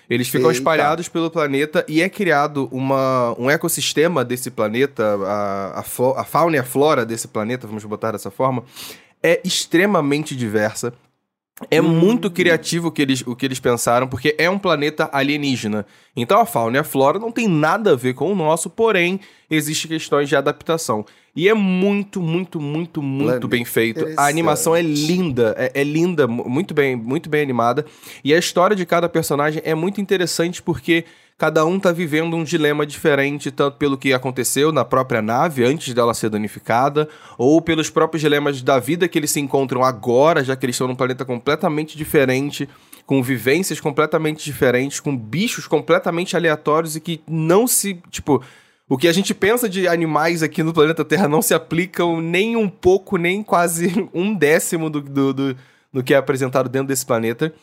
Eles 0.09 0.27
ficam 0.27 0.49
Eita. 0.49 0.59
espalhados 0.59 1.07
pelo 1.07 1.29
planeta 1.29 1.85
e 1.87 2.01
é 2.01 2.09
criado 2.09 2.67
uma, 2.71 3.35
um 3.37 3.49
ecossistema 3.49 4.23
desse 4.25 4.49
planeta, 4.49 5.03
a, 5.03 5.79
a, 5.79 6.21
a 6.21 6.23
fauna 6.23 6.55
e 6.55 6.59
a 6.59 6.63
flora 6.63 7.05
desse 7.05 7.27
planeta, 7.27 7.67
vamos 7.67 7.83
botar 7.83 8.11
dessa 8.13 8.31
forma, 8.31 8.63
é 9.21 9.39
extremamente 9.43 10.35
diversa. 10.35 10.93
É 11.69 11.81
muito 11.81 12.29
criativo 12.31 12.87
o 12.87 12.91
que, 12.91 13.01
eles, 13.01 13.21
o 13.25 13.35
que 13.35 13.45
eles 13.45 13.59
pensaram, 13.59 14.07
porque 14.07 14.35
é 14.37 14.49
um 14.49 14.59
planeta 14.59 15.09
alienígena. 15.11 15.85
Então 16.15 16.39
a 16.39 16.45
fauna 16.45 16.77
e 16.77 16.79
a 16.79 16.83
flora 16.83 17.19
não 17.19 17.31
tem 17.31 17.47
nada 17.47 17.91
a 17.91 17.95
ver 17.95 18.13
com 18.13 18.31
o 18.31 18.35
nosso, 18.35 18.69
porém, 18.69 19.19
existem 19.55 19.89
questões 19.89 20.29
de 20.29 20.35
adaptação. 20.35 21.05
E 21.35 21.49
é 21.49 21.53
muito, 21.53 22.21
muito, 22.21 22.59
muito, 22.61 23.01
muito 23.01 23.47
bem 23.47 23.65
feito. 23.65 24.05
A 24.17 24.27
animação 24.27 24.75
é 24.75 24.81
linda, 24.81 25.55
é, 25.57 25.71
é 25.73 25.83
linda, 25.83 26.27
mu- 26.27 26.47
muito 26.47 26.73
bem, 26.73 26.95
muito 26.95 27.27
bem 27.29 27.41
animada. 27.41 27.85
E 28.23 28.33
a 28.33 28.37
história 28.37 28.75
de 28.75 28.85
cada 28.85 29.09
personagem 29.09 29.61
é 29.65 29.73
muito 29.73 29.99
interessante 29.99 30.61
porque 30.61 31.05
cada 31.35 31.65
um 31.65 31.79
tá 31.79 31.91
vivendo 31.91 32.35
um 32.35 32.43
dilema 32.43 32.85
diferente, 32.85 33.49
tanto 33.49 33.77
pelo 33.77 33.97
que 33.97 34.13
aconteceu 34.13 34.71
na 34.71 34.85
própria 34.85 35.23
nave 35.23 35.65
antes 35.65 35.91
dela 35.93 36.13
ser 36.13 36.29
danificada, 36.29 37.09
ou 37.35 37.59
pelos 37.59 37.89
próprios 37.89 38.21
dilemas 38.21 38.61
da 38.61 38.77
vida 38.79 39.07
que 39.07 39.17
eles 39.17 39.31
se 39.31 39.39
encontram 39.39 39.83
agora, 39.83 40.43
já 40.43 40.55
que 40.55 40.65
eles 40.65 40.75
estão 40.75 40.87
num 40.87 40.95
planeta 40.95 41.25
completamente 41.25 41.97
diferente, 41.97 42.69
com 43.07 43.23
vivências 43.23 43.81
completamente 43.81 44.45
diferentes, 44.45 44.99
com 44.99 45.17
bichos 45.17 45.65
completamente 45.65 46.37
aleatórios 46.37 46.95
e 46.95 46.99
que 47.01 47.21
não 47.27 47.65
se, 47.67 47.99
tipo, 48.11 48.41
o 48.89 48.97
que 48.97 49.07
a 49.07 49.13
gente 49.13 49.33
pensa 49.33 49.67
de 49.69 49.87
animais 49.87 50.43
aqui 50.43 50.61
no 50.63 50.73
planeta 50.73 51.03
Terra 51.05 51.27
não 51.27 51.41
se 51.41 51.53
aplicam 51.53 52.19
nem 52.21 52.55
um 52.55 52.67
pouco, 52.69 53.17
nem 53.17 53.41
quase 53.43 54.07
um 54.13 54.33
décimo 54.33 54.89
do, 54.89 55.01
do, 55.01 55.33
do, 55.33 55.57
do 55.91 56.03
que 56.03 56.13
é 56.13 56.17
apresentado 56.17 56.67
dentro 56.69 56.87
desse 56.89 57.05
planeta. 57.05 57.53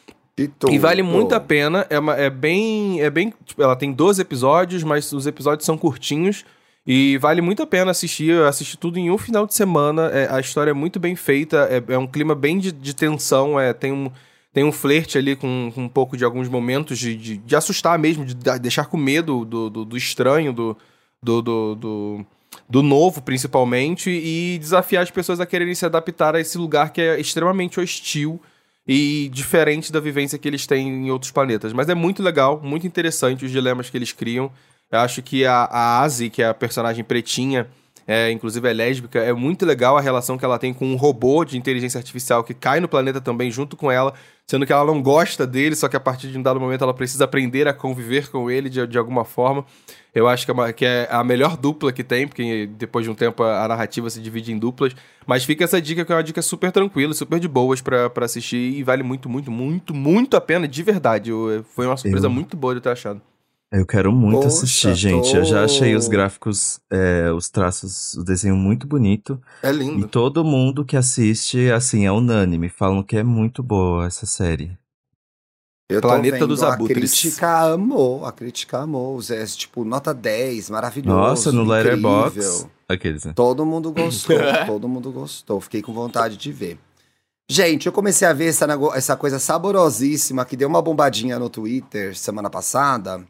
Tudo. 0.58 0.72
E 0.72 0.78
vale 0.78 1.02
muito 1.02 1.34
a 1.34 1.40
pena. 1.40 1.86
É, 1.90 1.98
uma- 1.98 2.14
é 2.16 2.30
bem. 2.30 3.00
É 3.02 3.10
bem. 3.10 3.32
tipo, 3.44 3.62
ela 3.62 3.76
tem 3.76 3.92
12 3.92 4.22
episódios, 4.22 4.82
mas 4.82 5.12
os 5.12 5.26
episódios 5.26 5.66
são 5.66 5.76
curtinhos. 5.76 6.44
E 6.86 7.18
vale 7.18 7.42
muito 7.42 7.62
a 7.62 7.66
pena 7.66 7.90
assistir. 7.90 8.30
Eu 8.30 8.46
assisti 8.48 8.78
tudo 8.78 8.98
em 8.98 9.10
um 9.10 9.18
final 9.18 9.46
de 9.46 9.54
semana. 9.54 10.06
É, 10.06 10.32
a 10.32 10.40
história 10.40 10.70
é 10.70 10.74
muito 10.74 10.98
bem 10.98 11.14
feita. 11.14 11.68
É, 11.70 11.92
é 11.92 11.98
um 11.98 12.06
clima 12.06 12.34
bem 12.34 12.58
de, 12.58 12.72
de 12.72 12.94
tensão. 12.96 13.60
É, 13.60 13.72
tem 13.74 13.92
um. 13.92 14.10
Tem 14.52 14.64
um 14.64 14.72
flerte 14.72 15.16
ali 15.18 15.36
com, 15.36 15.70
com 15.74 15.82
um 15.84 15.88
pouco 15.88 16.16
de 16.16 16.24
alguns 16.24 16.48
momentos 16.48 16.98
de, 16.98 17.14
de, 17.14 17.36
de 17.36 17.54
assustar 17.54 17.96
mesmo, 17.98 18.24
de 18.24 18.34
da- 18.34 18.56
deixar 18.58 18.86
com 18.86 18.96
medo 18.96 19.44
do, 19.44 19.70
do, 19.70 19.84
do 19.84 19.96
estranho, 19.96 20.52
do, 20.52 20.76
do, 21.22 21.42
do, 21.42 21.74
do, 21.74 22.26
do 22.68 22.82
novo, 22.82 23.20
principalmente, 23.22 24.10
e 24.10 24.58
desafiar 24.58 25.02
as 25.02 25.10
pessoas 25.10 25.40
a 25.40 25.46
quererem 25.46 25.74
se 25.74 25.84
adaptar 25.84 26.34
a 26.34 26.40
esse 26.40 26.56
lugar 26.56 26.92
que 26.92 27.00
é 27.00 27.20
extremamente 27.20 27.80
hostil 27.80 28.40
e 28.86 29.28
diferente 29.32 29.92
da 29.92 30.00
vivência 30.00 30.38
que 30.38 30.48
eles 30.48 30.66
têm 30.66 30.88
em 30.88 31.10
outros 31.10 31.30
planetas. 31.30 31.72
Mas 31.72 31.88
é 31.88 31.94
muito 31.94 32.22
legal, 32.22 32.60
muito 32.62 32.86
interessante 32.86 33.44
os 33.44 33.50
dilemas 33.50 33.90
que 33.90 33.96
eles 33.96 34.12
criam. 34.12 34.50
Eu 34.90 34.98
acho 35.00 35.22
que 35.22 35.44
a, 35.44 35.64
a 35.64 36.00
Asi, 36.00 36.30
que 36.30 36.42
é 36.42 36.48
a 36.48 36.54
personagem 36.54 37.04
pretinha, 37.04 37.68
é, 38.12 38.30
inclusive 38.32 38.68
é 38.68 38.72
lésbica, 38.72 39.18
é 39.20 39.32
muito 39.32 39.64
legal 39.64 39.96
a 39.96 40.00
relação 40.00 40.36
que 40.36 40.44
ela 40.44 40.58
tem 40.58 40.74
com 40.74 40.84
um 40.86 40.96
robô 40.96 41.44
de 41.44 41.56
inteligência 41.56 41.98
artificial 41.98 42.42
que 42.42 42.52
cai 42.54 42.80
no 42.80 42.88
planeta 42.88 43.20
também 43.20 43.50
junto 43.50 43.76
com 43.76 43.90
ela, 43.90 44.12
sendo 44.46 44.66
que 44.66 44.72
ela 44.72 44.84
não 44.84 45.00
gosta 45.00 45.46
dele, 45.46 45.76
só 45.76 45.86
que 45.88 45.96
a 45.96 46.00
partir 46.00 46.28
de 46.32 46.36
um 46.36 46.42
dado 46.42 46.58
momento 46.58 46.82
ela 46.82 46.92
precisa 46.92 47.24
aprender 47.24 47.68
a 47.68 47.72
conviver 47.72 48.28
com 48.28 48.50
ele 48.50 48.68
de, 48.68 48.84
de 48.86 48.98
alguma 48.98 49.24
forma. 49.24 49.64
Eu 50.12 50.26
acho 50.26 50.44
que 50.44 50.50
é, 50.50 50.54
uma- 50.54 50.72
que 50.72 50.84
é 50.84 51.06
a 51.08 51.22
melhor 51.22 51.56
dupla 51.56 51.92
que 51.92 52.02
tem, 52.02 52.26
porque 52.26 52.66
depois 52.76 53.04
de 53.04 53.10
um 53.12 53.14
tempo 53.14 53.44
a, 53.44 53.64
a 53.64 53.68
narrativa 53.68 54.10
se 54.10 54.20
divide 54.20 54.52
em 54.52 54.58
duplas. 54.58 54.92
Mas 55.24 55.44
fica 55.44 55.62
essa 55.62 55.80
dica 55.80 56.04
que 56.04 56.10
é 56.10 56.16
uma 56.16 56.24
dica 56.24 56.42
super 56.42 56.72
tranquila, 56.72 57.14
super 57.14 57.38
de 57.38 57.46
boas 57.46 57.80
pra 57.80 58.10
pra 58.10 58.24
assistir 58.26 58.56
e 58.76 58.82
vale 58.82 59.04
muito, 59.04 59.28
muito, 59.28 59.52
muito, 59.52 59.94
muito 59.94 60.36
a 60.36 60.40
pena, 60.40 60.66
de 60.66 60.82
verdade. 60.82 61.30
Eu- 61.30 61.64
foi 61.76 61.86
uma 61.86 61.96
surpresa 61.96 62.26
Eu- 62.26 62.30
muito 62.30 62.56
boa 62.56 62.74
de 62.74 62.78
eu 62.78 62.82
ter 62.82 62.90
achado. 62.90 63.20
Eu 63.72 63.86
quero 63.86 64.10
muito 64.10 64.42
Poxa, 64.42 64.48
assistir, 64.48 64.94
gente. 64.96 65.34
Eu 65.36 65.44
já 65.44 65.64
achei 65.64 65.94
os 65.94 66.06
tô- 66.06 66.10
gráficos, 66.10 66.80
é, 66.90 67.30
os 67.30 67.48
traços, 67.48 68.14
o 68.14 68.24
desenho 68.24 68.56
muito 68.56 68.84
bonito. 68.86 69.40
É 69.62 69.70
E 69.70 69.72
lindo. 69.72 70.08
todo 70.08 70.44
mundo 70.44 70.84
que 70.84 70.96
assiste, 70.96 71.70
assim, 71.70 72.04
é 72.04 72.10
unânime. 72.10 72.68
Falam 72.68 73.02
que 73.02 73.16
é 73.16 73.22
muito 73.22 73.62
boa 73.62 74.06
essa 74.06 74.26
série. 74.26 74.76
Eu 75.88 76.00
tô 76.00 76.08
Planeta 76.08 76.36
vendo, 76.38 76.48
dos 76.48 76.62
Abutres. 76.64 76.96
A 76.96 77.16
crítica 77.16 77.58
amou, 77.72 78.24
a 78.26 78.32
crítica 78.32 78.78
amou. 78.78 79.20
É, 79.30 79.44
tipo, 79.46 79.84
nota 79.84 80.12
10, 80.14 80.70
maravilhoso. 80.70 81.16
Nossa, 81.16 81.52
no. 81.52 81.64
Letterboxd. 81.64 82.66
Aqueles, 82.88 83.24
né? 83.24 83.32
Todo 83.34 83.64
mundo 83.64 83.90
gostou, 83.94 84.36
todo 84.66 84.88
mundo 84.88 85.12
gostou. 85.12 85.60
Fiquei 85.60 85.80
com 85.82 85.92
vontade 85.92 86.36
de 86.36 86.50
ver. 86.52 86.78
Gente, 87.48 87.86
eu 87.86 87.92
comecei 87.92 88.26
a 88.26 88.32
ver 88.32 88.46
essa, 88.46 88.66
essa 88.94 89.16
coisa 89.16 89.38
saborosíssima 89.40 90.44
que 90.44 90.56
deu 90.56 90.68
uma 90.68 90.80
bombadinha 90.82 91.38
no 91.38 91.50
Twitter 91.50 92.16
semana 92.16 92.48
passada, 92.48 93.24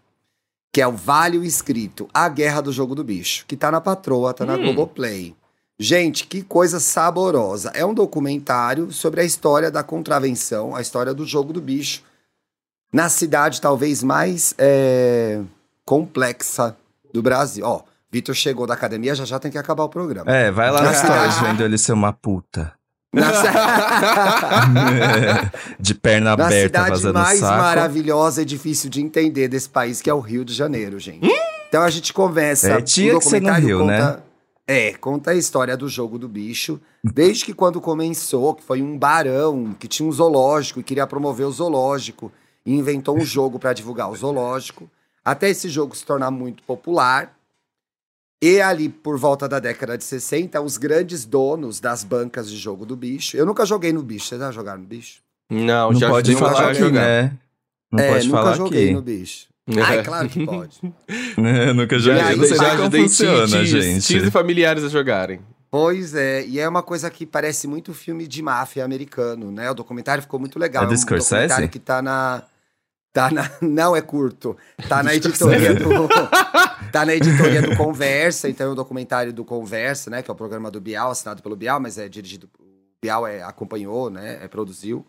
que 0.72 0.80
é 0.80 0.86
o 0.86 0.92
Vale 0.92 1.38
o 1.38 1.44
Escrito, 1.44 2.08
A 2.14 2.28
Guerra 2.28 2.60
do 2.60 2.72
Jogo 2.72 2.94
do 2.94 3.02
Bicho, 3.02 3.44
que 3.46 3.56
tá 3.56 3.70
na 3.70 3.80
patroa, 3.80 4.32
tá 4.32 4.46
na 4.46 4.54
Hum. 4.54 4.62
Globoplay. 4.62 5.34
Gente, 5.78 6.26
que 6.26 6.42
coisa 6.42 6.78
saborosa. 6.78 7.70
É 7.74 7.84
um 7.86 7.94
documentário 7.94 8.92
sobre 8.92 9.22
a 9.22 9.24
história 9.24 9.70
da 9.70 9.82
contravenção, 9.82 10.76
a 10.76 10.80
história 10.82 11.14
do 11.14 11.24
jogo 11.24 11.52
do 11.54 11.60
bicho 11.60 12.02
na 12.92 13.08
cidade 13.08 13.60
talvez 13.60 14.02
mais 14.02 14.54
é, 14.58 15.40
complexa 15.84 16.76
do 17.14 17.22
Brasil. 17.22 17.64
Ó, 17.64 17.82
Vitor 18.12 18.34
chegou 18.34 18.66
da 18.66 18.74
academia, 18.74 19.14
já 19.14 19.24
já 19.24 19.38
tem 19.38 19.50
que 19.50 19.56
acabar 19.58 19.84
o 19.84 19.88
programa. 19.88 20.30
É, 20.30 20.50
vai 20.50 20.70
lá 20.70 20.92
cidade. 20.92 20.98
stories 20.98 21.38
vendo 21.40 21.62
ele 21.64 21.78
ser 21.78 21.92
uma 21.92 22.12
puta. 22.12 22.72
Na, 23.12 23.30
De 25.80 25.94
perna 25.94 26.36
na 26.36 26.46
aberta, 26.46 26.78
cidade 26.78 26.90
vazando 26.90 27.18
mais 27.18 27.40
saco. 27.40 27.58
maravilhosa 27.58 28.42
e 28.42 28.44
difícil 28.44 28.88
de 28.88 29.00
entender 29.00 29.48
desse 29.48 29.68
país, 29.68 30.00
que 30.00 30.08
é 30.08 30.14
o 30.14 30.20
Rio 30.20 30.44
de 30.44 30.54
Janeiro, 30.54 30.98
gente. 30.98 31.28
Então 31.68 31.82
a 31.82 31.90
gente 31.90 32.12
conversa. 32.12 32.72
É, 32.72 32.80
tinha 32.80 33.16
o 33.16 33.18
que 33.18 33.24
ser 33.24 33.40
no 33.40 33.46
documentário 33.46 33.66
Rio, 33.66 33.78
conta, 33.78 34.16
né? 34.16 34.22
É, 34.66 34.92
conta 34.94 35.30
a 35.32 35.34
história 35.34 35.76
do 35.76 35.88
jogo 35.88 36.18
do 36.18 36.28
bicho. 36.28 36.80
Desde 37.02 37.44
que 37.44 37.52
quando 37.52 37.80
começou, 37.80 38.54
que 38.54 38.62
foi 38.62 38.82
um 38.82 38.96
barão 38.96 39.74
que 39.78 39.88
tinha 39.88 40.08
um 40.08 40.12
zoológico 40.12 40.78
e 40.78 40.84
queria 40.84 41.06
promover 41.06 41.46
o 41.46 41.50
zoológico 41.50 42.30
e 42.64 42.74
inventou 42.74 43.16
um 43.16 43.24
jogo 43.24 43.58
para 43.58 43.72
divulgar 43.72 44.10
o 44.10 44.16
zoológico, 44.16 44.88
até 45.24 45.50
esse 45.50 45.68
jogo 45.68 45.96
se 45.96 46.04
tornar 46.04 46.30
muito 46.30 46.62
popular. 46.62 47.34
E 48.42 48.60
ali, 48.60 48.88
por 48.88 49.18
volta 49.18 49.46
da 49.48 49.58
década 49.58 49.98
de 49.98 50.04
60, 50.04 50.60
os 50.62 50.78
grandes 50.78 51.24
donos 51.26 51.78
das 51.78 52.02
bancas 52.02 52.50
de 52.50 52.56
jogo 52.56 52.86
do 52.86 52.96
bicho. 52.96 53.36
Eu 53.36 53.44
nunca 53.44 53.66
joguei 53.66 53.92
no 53.92 54.02
bicho. 54.02 54.26
Vocês 54.28 54.40
já 54.40 54.50
jogaram 54.50 54.80
no 54.80 54.86
bicho? 54.86 55.20
Não, 55.50 55.92
Não 55.92 56.00
já 56.00 56.08
pode 56.08 56.34
falar 56.36 56.70
aqui, 56.70 56.78
jogar. 56.80 57.00
né? 57.00 57.32
Não 57.92 58.02
é, 58.02 58.12
pode 58.12 58.26
nunca 58.28 58.38
falar 58.42 58.56
joguei 58.56 58.84
aqui. 58.84 58.92
no 58.94 59.02
bicho. 59.02 59.46
É. 59.76 59.82
Ai, 59.82 60.02
claro 60.02 60.28
que 60.28 60.44
pode. 60.46 60.80
nunca 61.76 61.98
Já, 61.98 62.16
joguei. 62.16 62.22
aí, 62.22 62.48
sei 62.48 62.56
já 62.56 62.70
como 62.70 62.80
ajudei 62.82 63.02
funciona, 63.02 63.64
gente. 63.64 64.06
tios 64.06 64.26
e 64.26 64.30
familiares 64.30 64.82
a 64.84 64.88
jogarem. 64.88 65.40
Pois 65.70 66.14
é, 66.14 66.44
e 66.46 66.58
é 66.58 66.68
uma 66.68 66.82
coisa 66.82 67.08
que 67.10 67.24
parece 67.24 67.68
muito 67.68 67.94
filme 67.94 68.26
de 68.26 68.42
máfia 68.42 68.84
americano, 68.84 69.52
né? 69.52 69.70
O 69.70 69.74
documentário 69.74 70.22
ficou 70.22 70.40
muito 70.40 70.58
legal. 70.58 70.82
É 70.84 70.86
do 70.86 70.94
um 70.94 70.96
Scorsese? 70.96 71.30
documentário 71.30 71.68
que 71.68 71.78
tá 71.78 72.00
na. 72.02 72.42
Tá 73.12 73.30
na. 73.30 73.50
Não 73.60 73.94
é 73.96 74.00
curto. 74.00 74.56
Tá 74.88 75.02
na 75.02 75.14
editoria 75.14 75.74
do. 75.74 75.88
Tá 76.90 77.06
na 77.06 77.14
editoria 77.14 77.62
do 77.62 77.76
Conversa, 77.76 78.48
então 78.48 78.66
é 78.66 78.72
um 78.72 78.74
documentário 78.74 79.32
do 79.32 79.44
Conversa, 79.44 80.10
né? 80.10 80.22
Que 80.22 80.30
é 80.30 80.34
o 80.34 80.36
programa 80.36 80.72
do 80.72 80.80
Bial, 80.80 81.12
assinado 81.12 81.40
pelo 81.40 81.54
Bial, 81.54 81.78
mas 81.78 81.96
é 81.98 82.08
dirigido. 82.08 82.50
O 82.58 82.64
Bial 83.00 83.24
é, 83.28 83.44
acompanhou, 83.44 84.10
né? 84.10 84.40
É, 84.42 84.48
produziu. 84.48 85.06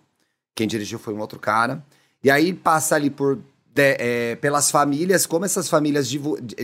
Quem 0.53 0.67
dirigiu 0.67 0.99
foi 0.99 1.11
um 1.11 1.19
outro 1.19 1.39
cara. 1.39 1.83
E 2.23 2.29
aí 2.29 2.53
passa 2.53 2.93
ali 2.95 3.09
por 3.09 3.39
de- 3.73 3.95
é, 3.97 4.35
pelas 4.35 4.69
famílias, 4.69 5.25
como 5.25 5.43
essas 5.43 5.67
famílias 5.67 6.07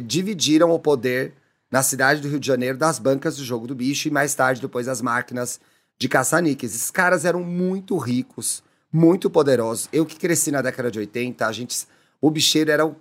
dividiram 0.03 0.69
o 0.69 0.77
poder 0.79 1.33
na 1.71 1.81
cidade 1.81 2.21
do 2.21 2.27
Rio 2.29 2.39
de 2.39 2.45
Janeiro 2.47 2.77
das 2.77 2.99
bancas 2.99 3.37
do 3.37 3.43
jogo 3.43 3.65
do 3.65 3.73
bicho 3.73 4.07
e 4.07 4.11
mais 4.11 4.35
tarde 4.35 4.61
depois 4.61 4.87
as 4.87 5.01
máquinas 5.01 5.59
de 5.97 6.07
caça-níqueis. 6.07 6.75
Esses 6.75 6.91
caras 6.91 7.25
eram 7.25 7.43
muito 7.43 7.97
ricos, 7.97 8.61
muito 8.91 9.29
poderosos. 9.29 9.89
Eu 9.91 10.05
que 10.05 10.15
cresci 10.15 10.51
na 10.51 10.61
década 10.61 10.89
de 10.91 10.99
80, 10.99 11.45
a 11.45 11.51
gente, 11.51 11.85
o 12.21 12.29
bicheiro 12.31 12.71
era 12.71 12.85
o- 12.85 12.95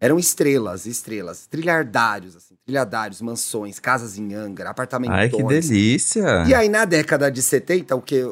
eram 0.00 0.18
estrelas, 0.18 0.84
estrelas, 0.86 1.46
trilhardários, 1.46 2.36
assim, 2.36 2.54
trilhardários, 2.64 3.20
mansões, 3.22 3.78
casas 3.78 4.18
em 4.18 4.34
Angra, 4.34 4.70
apartamentos. 4.70 5.16
Ai, 5.16 5.28
que 5.30 5.42
delícia. 5.42 6.44
E 6.46 6.54
aí, 6.54 6.68
na 6.68 6.84
década 6.84 7.30
de 7.30 7.40
70, 7.42 7.96
o 7.96 8.02
que, 8.02 8.22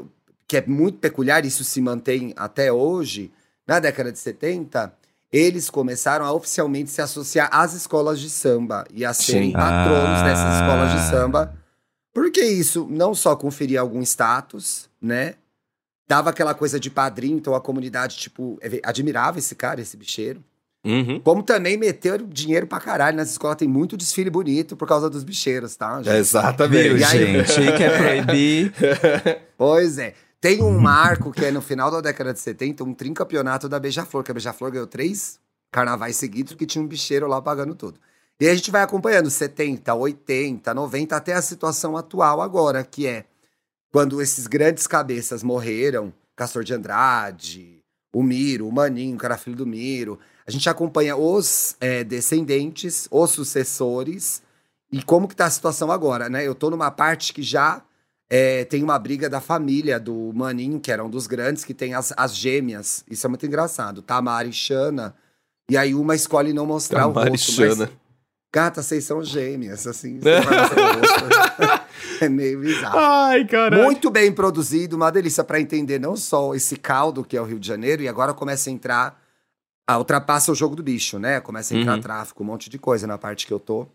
que 0.46 0.58
é 0.58 0.64
muito 0.66 0.98
peculiar, 0.98 1.44
isso 1.44 1.64
se 1.64 1.80
mantém 1.80 2.34
até 2.36 2.70
hoje, 2.70 3.32
na 3.66 3.80
década 3.80 4.12
de 4.12 4.18
70, 4.18 4.92
eles 5.32 5.70
começaram 5.70 6.24
a 6.26 6.32
oficialmente 6.32 6.90
se 6.90 7.00
associar 7.00 7.48
às 7.50 7.72
escolas 7.72 8.20
de 8.20 8.28
samba 8.30 8.84
e 8.92 9.04
a 9.04 9.12
serem 9.14 9.48
Sim. 9.48 9.52
patronos 9.54 10.20
Ah. 10.20 10.22
dessas 10.22 10.54
escolas 10.60 10.92
de 10.92 11.10
samba. 11.10 11.54
Porque 12.12 12.42
isso 12.42 12.86
não 12.90 13.14
só 13.14 13.34
conferia 13.34 13.80
algum 13.80 14.00
status, 14.02 14.88
né? 15.02 15.34
Dava 16.06 16.30
aquela 16.30 16.54
coisa 16.54 16.78
de 16.78 16.90
padrinho, 16.90 17.38
então 17.38 17.54
a 17.54 17.60
comunidade, 17.60 18.16
tipo, 18.16 18.58
é- 18.60 18.80
admirava 18.84 19.38
esse 19.38 19.54
cara, 19.54 19.80
esse 19.80 19.96
bicheiro. 19.96 20.42
Uhum. 20.84 21.18
Como 21.20 21.42
também 21.42 21.78
meteu 21.78 22.18
dinheiro 22.18 22.66
pra 22.66 22.78
caralho 22.78 23.16
nas 23.16 23.30
escolas. 23.30 23.56
Tem 23.56 23.66
muito 23.66 23.96
desfile 23.96 24.28
bonito 24.28 24.76
por 24.76 24.86
causa 24.86 25.08
dos 25.08 25.24
bicheiros, 25.24 25.74
tá? 25.76 26.02
gente? 26.02 26.14
Exatamente. 26.14 26.96
E 27.00 27.04
aí- 27.04 27.44
gente? 27.46 27.72
Quer 27.78 27.96
proibir? 27.96 28.72
Pois 29.56 29.96
é. 29.98 30.12
Tem 30.40 30.62
um 30.62 30.78
marco 30.78 31.32
que 31.32 31.42
é 31.42 31.50
no 31.50 31.62
final 31.62 31.90
da 31.90 32.02
década 32.02 32.34
de 32.34 32.40
70, 32.40 32.84
um 32.84 32.92
tricampeonato 32.92 33.66
da 33.66 33.80
Beija-Flor, 33.80 34.22
que 34.22 34.30
a 34.30 34.34
Beija-Flor 34.34 34.70
ganhou 34.72 34.86
três 34.86 35.38
carnavais 35.72 36.16
seguidos 36.16 36.54
que 36.54 36.66
tinha 36.66 36.84
um 36.84 36.86
bicheiro 36.86 37.26
lá 37.26 37.40
pagando 37.40 37.74
tudo. 37.74 37.98
E 38.38 38.44
aí 38.46 38.52
a 38.52 38.54
gente 38.54 38.70
vai 38.70 38.82
acompanhando 38.82 39.30
70, 39.30 39.94
80, 39.94 40.74
90, 40.74 41.16
até 41.16 41.32
a 41.32 41.40
situação 41.40 41.96
atual 41.96 42.42
agora, 42.42 42.84
que 42.84 43.06
é 43.06 43.24
quando 43.94 44.20
esses 44.20 44.48
grandes 44.48 44.88
cabeças 44.88 45.44
morreram, 45.44 46.12
Castor 46.34 46.64
de 46.64 46.74
Andrade, 46.74 47.80
o 48.12 48.24
Miro, 48.24 48.66
o 48.66 48.72
Maninho, 48.72 49.16
que 49.16 49.24
era 49.24 49.38
filho 49.38 49.54
do 49.54 49.64
Miro. 49.64 50.18
A 50.44 50.50
gente 50.50 50.68
acompanha 50.68 51.16
os 51.16 51.76
é, 51.80 52.02
descendentes, 52.02 53.06
os 53.08 53.30
sucessores, 53.30 54.42
e 54.90 55.00
como 55.00 55.28
que 55.28 55.36
tá 55.36 55.46
a 55.46 55.50
situação 55.50 55.92
agora, 55.92 56.28
né? 56.28 56.44
Eu 56.44 56.56
tô 56.56 56.70
numa 56.70 56.90
parte 56.90 57.32
que 57.32 57.40
já 57.40 57.84
é, 58.28 58.64
tem 58.64 58.82
uma 58.82 58.98
briga 58.98 59.30
da 59.30 59.40
família 59.40 60.00
do 60.00 60.32
Maninho, 60.34 60.80
que 60.80 60.90
era 60.90 61.04
um 61.04 61.08
dos 61.08 61.28
grandes, 61.28 61.62
que 61.62 61.72
tem 61.72 61.94
as, 61.94 62.12
as 62.16 62.34
gêmeas. 62.34 63.04
Isso 63.08 63.24
é 63.24 63.28
muito 63.28 63.46
engraçado. 63.46 64.02
Tamara 64.02 64.48
e 64.48 64.52
Xana. 64.52 65.14
E 65.70 65.76
aí 65.76 65.94
uma 65.94 66.16
escolhe 66.16 66.52
não 66.52 66.66
mostrar 66.66 67.06
o 67.06 67.12
rosto. 67.12 67.30
Mas, 67.30 67.46
Tamarichana. 67.46 67.90
Gata, 68.54 68.82
vocês 68.82 69.04
são 69.04 69.20
gêmeas, 69.20 69.84
assim. 69.86 70.20
É 72.20 72.28
meio 72.28 72.60
bizarro. 72.60 72.96
Ai, 72.98 73.44
caralho. 73.44 73.82
Muito 73.82 74.08
bem 74.10 74.32
produzido, 74.32 74.94
uma 74.94 75.10
delícia 75.10 75.42
para 75.42 75.60
entender 75.60 75.98
não 75.98 76.16
só 76.16 76.54
esse 76.54 76.76
caldo 76.76 77.24
que 77.24 77.36
é 77.36 77.40
o 77.40 77.44
Rio 77.44 77.58
de 77.58 77.66
Janeiro, 77.66 78.02
e 78.02 78.08
agora 78.08 78.32
começa 78.32 78.70
a 78.70 78.72
entrar. 78.72 79.20
Ah, 79.86 79.98
ultrapassa 79.98 80.52
o 80.52 80.54
jogo 80.54 80.76
do 80.76 80.82
bicho, 80.82 81.18
né? 81.18 81.40
Começa 81.40 81.74
a 81.74 81.76
entrar 81.76 81.94
Uhum. 81.96 82.00
tráfico, 82.00 82.42
um 82.42 82.46
monte 82.46 82.70
de 82.70 82.78
coisa 82.78 83.06
na 83.06 83.18
parte 83.18 83.46
que 83.46 83.52
eu 83.52 83.58
tô. 83.60 83.86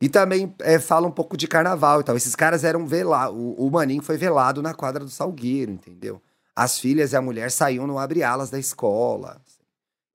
E 0.00 0.08
também 0.08 0.54
é, 0.60 0.78
fala 0.78 1.06
um 1.06 1.10
pouco 1.10 1.36
de 1.36 1.46
carnaval 1.48 2.00
e 2.00 2.04
tal. 2.04 2.16
Esses 2.16 2.34
caras 2.36 2.62
eram 2.64 2.86
velados. 2.86 3.36
O, 3.36 3.66
o 3.66 3.70
Maninho 3.70 4.02
foi 4.02 4.16
velado 4.16 4.62
na 4.62 4.72
quadra 4.74 5.04
do 5.04 5.10
Salgueiro, 5.10 5.72
entendeu? 5.72 6.22
As 6.56 6.78
filhas 6.78 7.12
e 7.12 7.16
a 7.16 7.20
mulher 7.22 7.50
saíam 7.50 7.86
no 7.86 7.98
abre-alas 7.98 8.48
da 8.48 8.58
escola. 8.58 9.40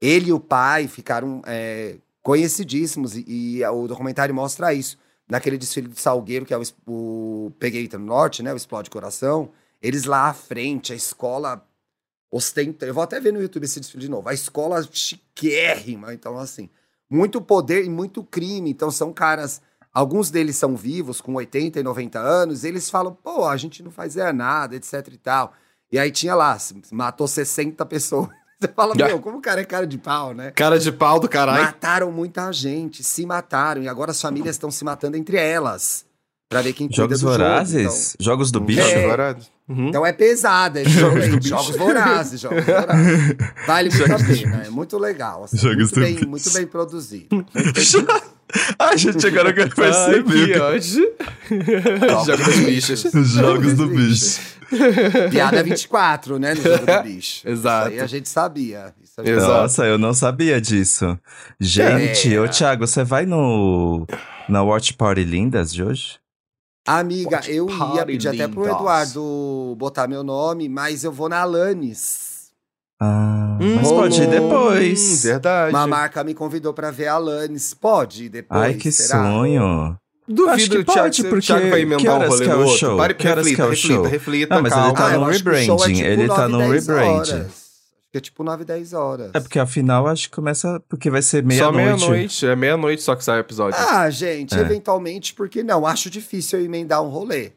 Ele 0.01 0.29
e 0.29 0.33
o 0.33 0.39
pai 0.39 0.87
ficaram 0.87 1.41
é, 1.45 1.97
conhecidíssimos 2.21 3.15
e, 3.15 3.25
e 3.27 3.65
o 3.65 3.87
documentário 3.87 4.33
mostra 4.33 4.73
isso. 4.73 4.97
Naquele 5.27 5.57
desfile 5.57 5.87
do 5.87 5.99
Salgueiro, 5.99 6.45
que 6.45 6.53
é 6.53 6.57
o, 6.57 6.63
o 6.87 7.51
Pegueita 7.59 7.97
no 7.97 8.05
Norte, 8.05 8.41
né? 8.41 8.51
O 8.51 8.57
Explode 8.57 8.89
Coração. 8.89 9.51
Eles 9.81 10.05
lá 10.05 10.29
à 10.29 10.33
frente, 10.33 10.91
a 10.91 10.95
escola 10.95 11.65
ostenta. 12.31 12.85
Eu 12.85 12.93
vou 12.93 13.03
até 13.03 13.19
ver 13.19 13.31
no 13.31 13.41
YouTube 13.41 13.63
esse 13.63 13.79
desfile 13.79 14.03
de 14.03 14.09
novo. 14.09 14.27
A 14.27 14.33
escola 14.33 14.81
chiquérrima. 14.91 16.13
Então, 16.13 16.37
assim, 16.37 16.69
muito 17.09 17.41
poder 17.41 17.85
e 17.85 17.89
muito 17.89 18.23
crime. 18.23 18.71
Então, 18.71 18.89
são 18.89 19.13
caras. 19.13 19.61
Alguns 19.93 20.29
deles 20.29 20.55
são 20.55 20.75
vivos, 20.75 21.19
com 21.21 21.33
80 21.35 21.79
e 21.79 21.83
90 21.83 22.19
anos. 22.19 22.63
Eles 22.63 22.89
falam, 22.89 23.13
pô, 23.13 23.47
a 23.47 23.57
gente 23.57 23.81
não 23.83 23.91
fazia 23.91 24.33
nada, 24.33 24.75
etc 24.75 25.07
e 25.11 25.17
tal. 25.17 25.53
E 25.91 25.97
aí 25.97 26.11
tinha 26.11 26.35
lá, 26.35 26.57
matou 26.91 27.27
60 27.27 27.83
pessoas. 27.85 28.29
Você 28.59 28.67
fala, 28.75 28.93
meu, 28.93 29.19
como 29.19 29.37
o 29.37 29.41
cara 29.41 29.61
é 29.61 29.63
cara 29.63 29.87
de 29.87 29.97
pau, 29.97 30.33
né? 30.33 30.51
Cara 30.51 30.77
de 30.77 30.91
pau 30.91 31.19
do 31.19 31.29
caralho. 31.29 31.63
Mataram 31.63 32.11
muita 32.11 32.51
gente, 32.51 33.03
se 33.03 33.25
mataram. 33.25 33.81
E 33.81 33.87
agora 33.87 34.11
as 34.11 34.21
famílias 34.21 34.55
estão 34.55 34.69
se 34.69 34.83
matando 34.83 35.15
entre 35.15 35.37
elas. 35.37 36.05
Pra 36.49 36.61
ver 36.61 36.73
quem 36.73 36.87
cuida 36.87 37.01
Jogos 37.03 37.19
do 37.19 37.27
jogo. 37.27 37.37
vorazes? 37.37 38.15
Jogos 38.19 38.51
do 38.51 38.59
bicho? 38.59 38.81
É. 38.81 39.03
Agora- 39.05 39.37
Uhum. 39.69 39.89
Então 39.89 40.03
é 40.03 40.11
pesado, 40.11 40.79
é 40.79 40.83
Jogos 40.83 41.23
jogos, 41.23 41.29
do 41.29 41.37
bicho. 41.37 41.49
jogos 41.49 41.75
vorazes, 41.75 42.41
jogos 42.41 42.65
vorazes. 42.65 43.35
Vale 43.67 43.89
muito 43.91 44.11
a 44.13 44.17
pena, 44.17 44.63
é 44.65 44.69
muito 44.71 44.97
legal. 44.97 45.43
assim, 45.43 45.57
Jogos 45.59 45.77
muito, 45.77 45.93
do 45.93 46.01
bem, 46.01 46.15
bicho. 46.15 46.27
muito 46.27 46.49
bem 46.53 46.65
produzido. 46.65 47.27
Muito 47.35 47.53
bem 47.53 47.63
produzido. 47.71 48.07
Ai, 48.79 48.97
gente, 48.97 49.27
agora 49.27 49.49
eu 49.49 49.53
quero 49.53 49.75
perceber. 49.75 50.23
que 50.53 50.59
ódio. 50.59 51.13
Jogos 52.25 52.45
dos 52.45 52.59
bichos. 52.61 53.05
Os 53.13 53.27
Jogos 53.29 53.73
do 53.75 53.87
bicho. 53.87 54.41
Piada 55.31 55.63
24, 55.63 56.37
né, 56.39 56.53
no 56.53 56.61
jogo 56.61 56.85
do 56.85 57.01
bicho. 57.03 57.47
Exato. 57.47 57.87
Isso 57.89 57.95
aí 57.97 57.99
a 58.01 58.07
gente 58.07 58.29
sabia. 58.29 58.93
Isso 59.03 59.23
gente. 59.23 59.35
Nossa, 59.41 59.85
eu 59.85 59.97
não 59.97 60.13
sabia 60.13 60.59
disso. 60.61 61.17
Gente, 61.59 62.33
É. 62.35 62.39
ô 62.39 62.47
Thiago, 62.47 62.85
você 62.87 63.03
vai 63.03 63.25
no 63.25 64.05
na 64.47 64.61
Watch 64.63 64.93
Party 64.93 65.23
Lindas 65.23 65.73
de 65.73 65.83
hoje? 65.83 66.19
Amiga, 66.87 67.35
Watch 67.37 67.51
eu 67.51 67.67
ia 67.95 68.05
pedir 68.05 68.29
até 68.29 68.47
pro 68.47 68.61
lindas. 68.63 68.75
Eduardo 68.79 69.75
botar 69.77 70.07
meu 70.07 70.23
nome, 70.23 70.67
mas 70.69 71.03
eu 71.03 71.11
vou 71.11 71.29
na 71.29 71.41
Alanis. 71.41 72.49
Ah, 73.01 73.57
Hum, 73.61 73.75
mas 73.75 73.91
pode 73.91 74.21
ir 74.21 74.25
rolou. 74.25 74.71
depois. 74.71 75.23
Verdade. 75.23 75.73
Uma 75.73 75.85
marca 75.85 76.23
me 76.23 76.33
convidou 76.33 76.73
pra 76.73 76.91
ver 76.91 77.07
a 77.07 77.13
Alanis. 77.15 77.73
Pode 77.73 78.25
ir 78.25 78.29
depois? 78.29 78.61
Ai, 78.61 78.73
que 78.75 78.91
será? 78.91 79.21
sonho. 79.23 79.97
Duvido 80.29 80.49
Acho 80.51 80.69
que 80.69 80.77
o 80.77 80.85
Thiago, 80.85 81.01
pode, 81.01 81.21
o 81.21 81.29
porque 81.29 81.45
Thiago 81.47 81.69
vai 81.69 81.79
que 81.79 81.85
emendar 81.85 82.13
um 82.13 82.15
horas 82.17 82.29
rolê 82.29 82.45
que 82.45 82.51
é 82.51 82.55
no 82.55 82.63
o 82.63 82.67
show? 82.77 82.97
Pare, 82.97 83.13
Que 83.15 83.27
horas 83.27 83.37
reflita, 83.47 83.55
que 83.55 83.61
é 83.61 83.65
o 83.65 83.69
reflita, 83.71 83.93
show? 83.95 84.03
reflita, 84.05 84.55
Não, 84.55 84.61
mas 84.61 84.71
ele 84.73 84.81
calma. 84.81 84.93
tá 84.93 85.05
Ah, 85.07 85.13
eu 85.13 85.19
num 85.19 85.25
acho 85.25 85.43
que 85.43 85.49
o 85.49 85.53
show 85.53 85.59
é 85.59 85.59
rebranding, 85.87 85.93
tipo 85.95 86.07
ele 86.09 86.27
tá 86.27 86.47
9, 86.47 86.51
num 86.51 86.69
10 86.71 86.87
rebrand. 86.87 87.07
horas. 87.15 87.31
Acho 87.31 88.11
que 88.11 88.17
é 88.17 88.21
tipo 88.21 88.43
9, 88.43 88.63
10 88.65 88.93
horas. 88.93 89.31
É 89.33 89.39
porque 89.39 89.59
afinal 89.59 90.07
acho 90.07 90.29
que 90.29 90.35
começa 90.35 90.79
porque 90.87 91.09
vai 91.09 91.21
ser 91.23 91.41
Só 91.41 91.47
meia-noite. 91.47 91.75
meia-noite. 92.07 92.45
É 92.47 92.55
meia-noite 92.55 93.01
só 93.01 93.15
que 93.15 93.23
sai 93.23 93.39
o 93.39 93.41
episódio. 93.41 93.79
Ah, 93.79 94.07
gente, 94.11 94.55
É. 94.55 94.61
eventualmente, 94.61 95.33
por 95.33 95.49
que 95.49 95.63
não? 95.63 95.85
Acho 95.87 96.09
difícil 96.11 96.59
eu 96.59 96.65
emendar 96.65 97.01
um 97.01 97.09
rolê. 97.09 97.51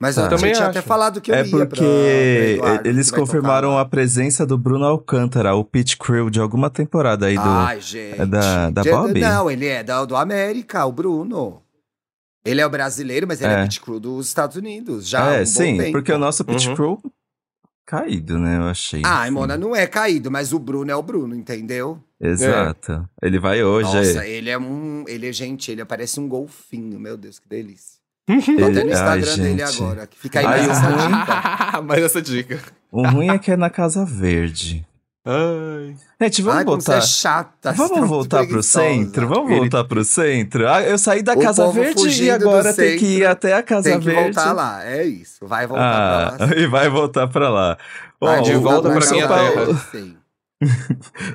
Mas 0.00 0.16
Tá. 0.16 0.22
eu 0.22 0.28
Também 0.28 0.52
tinha 0.52 0.66
acho. 0.68 0.78
até 0.78 0.82
falado 0.82 1.20
que 1.20 1.30
eu 1.30 1.34
é 1.34 1.44
ia 1.44 1.50
pra- 1.50 1.66
porque 1.66 2.56
pra 2.58 2.68
Eduardo, 2.68 2.88
eles 2.88 3.10
que 3.10 3.16
confirmaram 3.18 3.68
tocar 3.70 3.80
a 3.80 3.84
presença 3.84 4.44
do 4.44 4.58
Bruno 4.58 4.84
Alcântara, 4.84 5.54
o 5.54 5.64
Pit 5.64 5.96
Crew 5.96 6.28
de 6.30 6.40
alguma 6.40 6.68
temporada 6.68 7.26
aí 7.26 7.36
do. 7.36 7.40
Ai, 7.42 7.80
gente. 7.80 8.20
é 8.20 8.26
da- 8.26 8.70
da 8.70 8.82
Bob? 8.82 9.18
Não, 9.20 9.50
ele 9.50 9.66
é 9.66 9.82
da- 9.82 10.04
do 10.04 10.16
América, 10.16 10.84
o 10.84 10.92
Bruno. 10.92 11.62
Ele 12.44 12.60
é 12.60 12.66
o 12.66 12.70
brasileiro, 12.70 13.26
mas 13.26 13.40
ele 13.40 13.52
é, 13.52 13.60
É. 13.60 13.62
pit 13.64 13.80
crew 13.80 13.98
dos 13.98 14.26
Estados 14.28 14.56
Unidos. 14.56 15.08
Já 15.08 15.32
é, 15.34 15.42
um 15.42 15.46
sim, 15.46 15.78
tempo. 15.78 15.92
porque 15.92 16.12
o 16.12 16.18
nosso 16.18 16.44
Pit 16.44 16.68
Uhum. 16.68 16.74
Crew 16.74 17.02
caído, 17.86 18.38
né? 18.38 18.58
Eu 18.58 18.64
achei. 18.64 19.02
Ah, 19.04 19.22
assim. 19.22 19.30
Mona, 19.32 19.56
não 19.56 19.74
é 19.74 19.86
caído, 19.86 20.30
mas 20.30 20.52
o 20.52 20.58
Bruno 20.58 20.90
é 20.90 20.96
o 20.96 21.02
Bruno, 21.02 21.34
entendeu? 21.34 21.98
Exato. 22.20 23.08
Ele 23.22 23.38
vai 23.38 23.62
hoje. 23.62 23.94
Nossa, 23.94 24.24
é. 24.24 24.30
ele 24.30 24.50
é 24.50 24.58
um. 24.58 25.04
Ele 25.06 25.28
é 25.28 25.32
gente, 25.32 25.70
ele 25.70 25.84
parece 25.84 26.18
um 26.20 26.28
golfinho, 26.28 26.98
meu 26.98 27.16
Deus, 27.16 27.38
que 27.38 27.48
delícia. 27.48 27.98
Ele- 28.26 28.40
Tô 28.42 28.64
até 28.66 28.84
no 28.84 28.90
Ai, 28.90 29.18
Instagram 29.20 29.36
dele 29.36 29.66
gente. 29.66 29.82
agora. 29.82 30.08
Fica 30.16 30.40
aí 30.40 30.46
Ai, 30.46 30.66
mais 30.66 30.68
o 30.68 30.70
essa 30.70 30.88
ruim- 30.88 31.20
dica. 31.20 31.82
Mas 31.82 32.02
essa 32.04 32.22
dica. 32.22 32.60
O 32.90 33.06
ruim 33.08 33.28
é 33.28 33.38
que 33.38 33.50
é 33.50 33.56
na 33.56 33.68
Casa 33.68 34.04
Verde. 34.04 34.86
Ai. 35.26 35.96
Gente, 36.20 36.42
vamos 36.42 36.58
Ai, 36.58 36.64
você 36.64 36.70
voltar. 36.70 36.96
é 36.98 37.00
chata. 37.00 37.50
tá 37.62 37.72
Vamos 37.72 37.92
muito 37.98 38.06
voltar 38.08 38.46
pro 38.46 38.62
centro? 38.62 39.26
Vamos 39.26 39.50
Ele- 39.50 39.60
voltar 39.60 39.84
pro 39.84 40.04
centro? 40.04 40.68
Ah, 40.68 40.82
eu 40.82 40.98
saí 40.98 41.22
da 41.22 41.32
O 41.32 41.40
Casa 41.40 41.66
Verde 41.72 42.22
e 42.24 42.30
agora 42.30 42.74
tem 42.74 42.98
que 42.98 43.06
ir 43.18 43.26
até 43.26 43.54
a 43.54 43.62
Casa 43.62 43.88
Tem 43.90 43.98
que 44.00 44.04
Verde. 44.06 44.22
voltar 44.34 44.52
lá, 44.52 44.84
é 44.84 45.04
isso. 45.04 45.46
Vai 45.46 45.66
voltar 45.66 46.28
Ah, 46.28 46.32
pra 46.36 46.46
lá. 46.46 46.52
e 46.60 46.66
vai 46.66 46.88
voltar 46.90 47.26
pra 47.28 47.48
lá. 47.48 47.78
Vai 48.20 48.40
Ó, 48.40 48.42
de 48.42 48.54
volta 48.54 48.88
o 48.88 48.92
pra 48.92 49.00
São 49.00 49.16
minha 49.16 49.28
Paulo-. 49.28 49.80
Sim. 49.90 50.16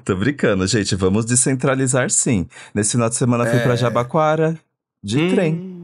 Tô 0.06 0.16
brincando, 0.16 0.66
gente. 0.68 0.96
Vamos 0.96 1.26
descentralizar 1.26 2.10
sim. 2.10 2.48
Nesse 2.74 2.92
final 2.92 3.10
de 3.10 3.16
semana 3.16 3.46
fui 3.46 3.58
É. 3.60 3.64
pra 3.64 3.76
Jabaquara 3.76 4.58
de 5.04 5.20
Hum. 5.20 5.30
trem. 5.32 5.79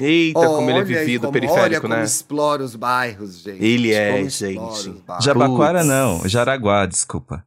Eita, 0.00 0.38
como 0.40 0.70
ele 0.70 0.78
é 0.78 0.84
vivido, 0.84 1.22
como- 1.22 1.32
periférico, 1.32 1.62
olha 1.64 1.80
como 1.80 1.94
né? 1.94 2.04
explora 2.04 2.62
os 2.62 2.76
bairros, 2.76 3.40
gente. 3.40 3.64
Ele 3.64 3.92
é, 3.92 4.12
Como 4.18 4.30
gente. 4.30 5.02
Jabaquara 5.20 5.82
não, 5.82 6.26
Jaraguá, 6.28 6.86
desculpa. 6.86 7.44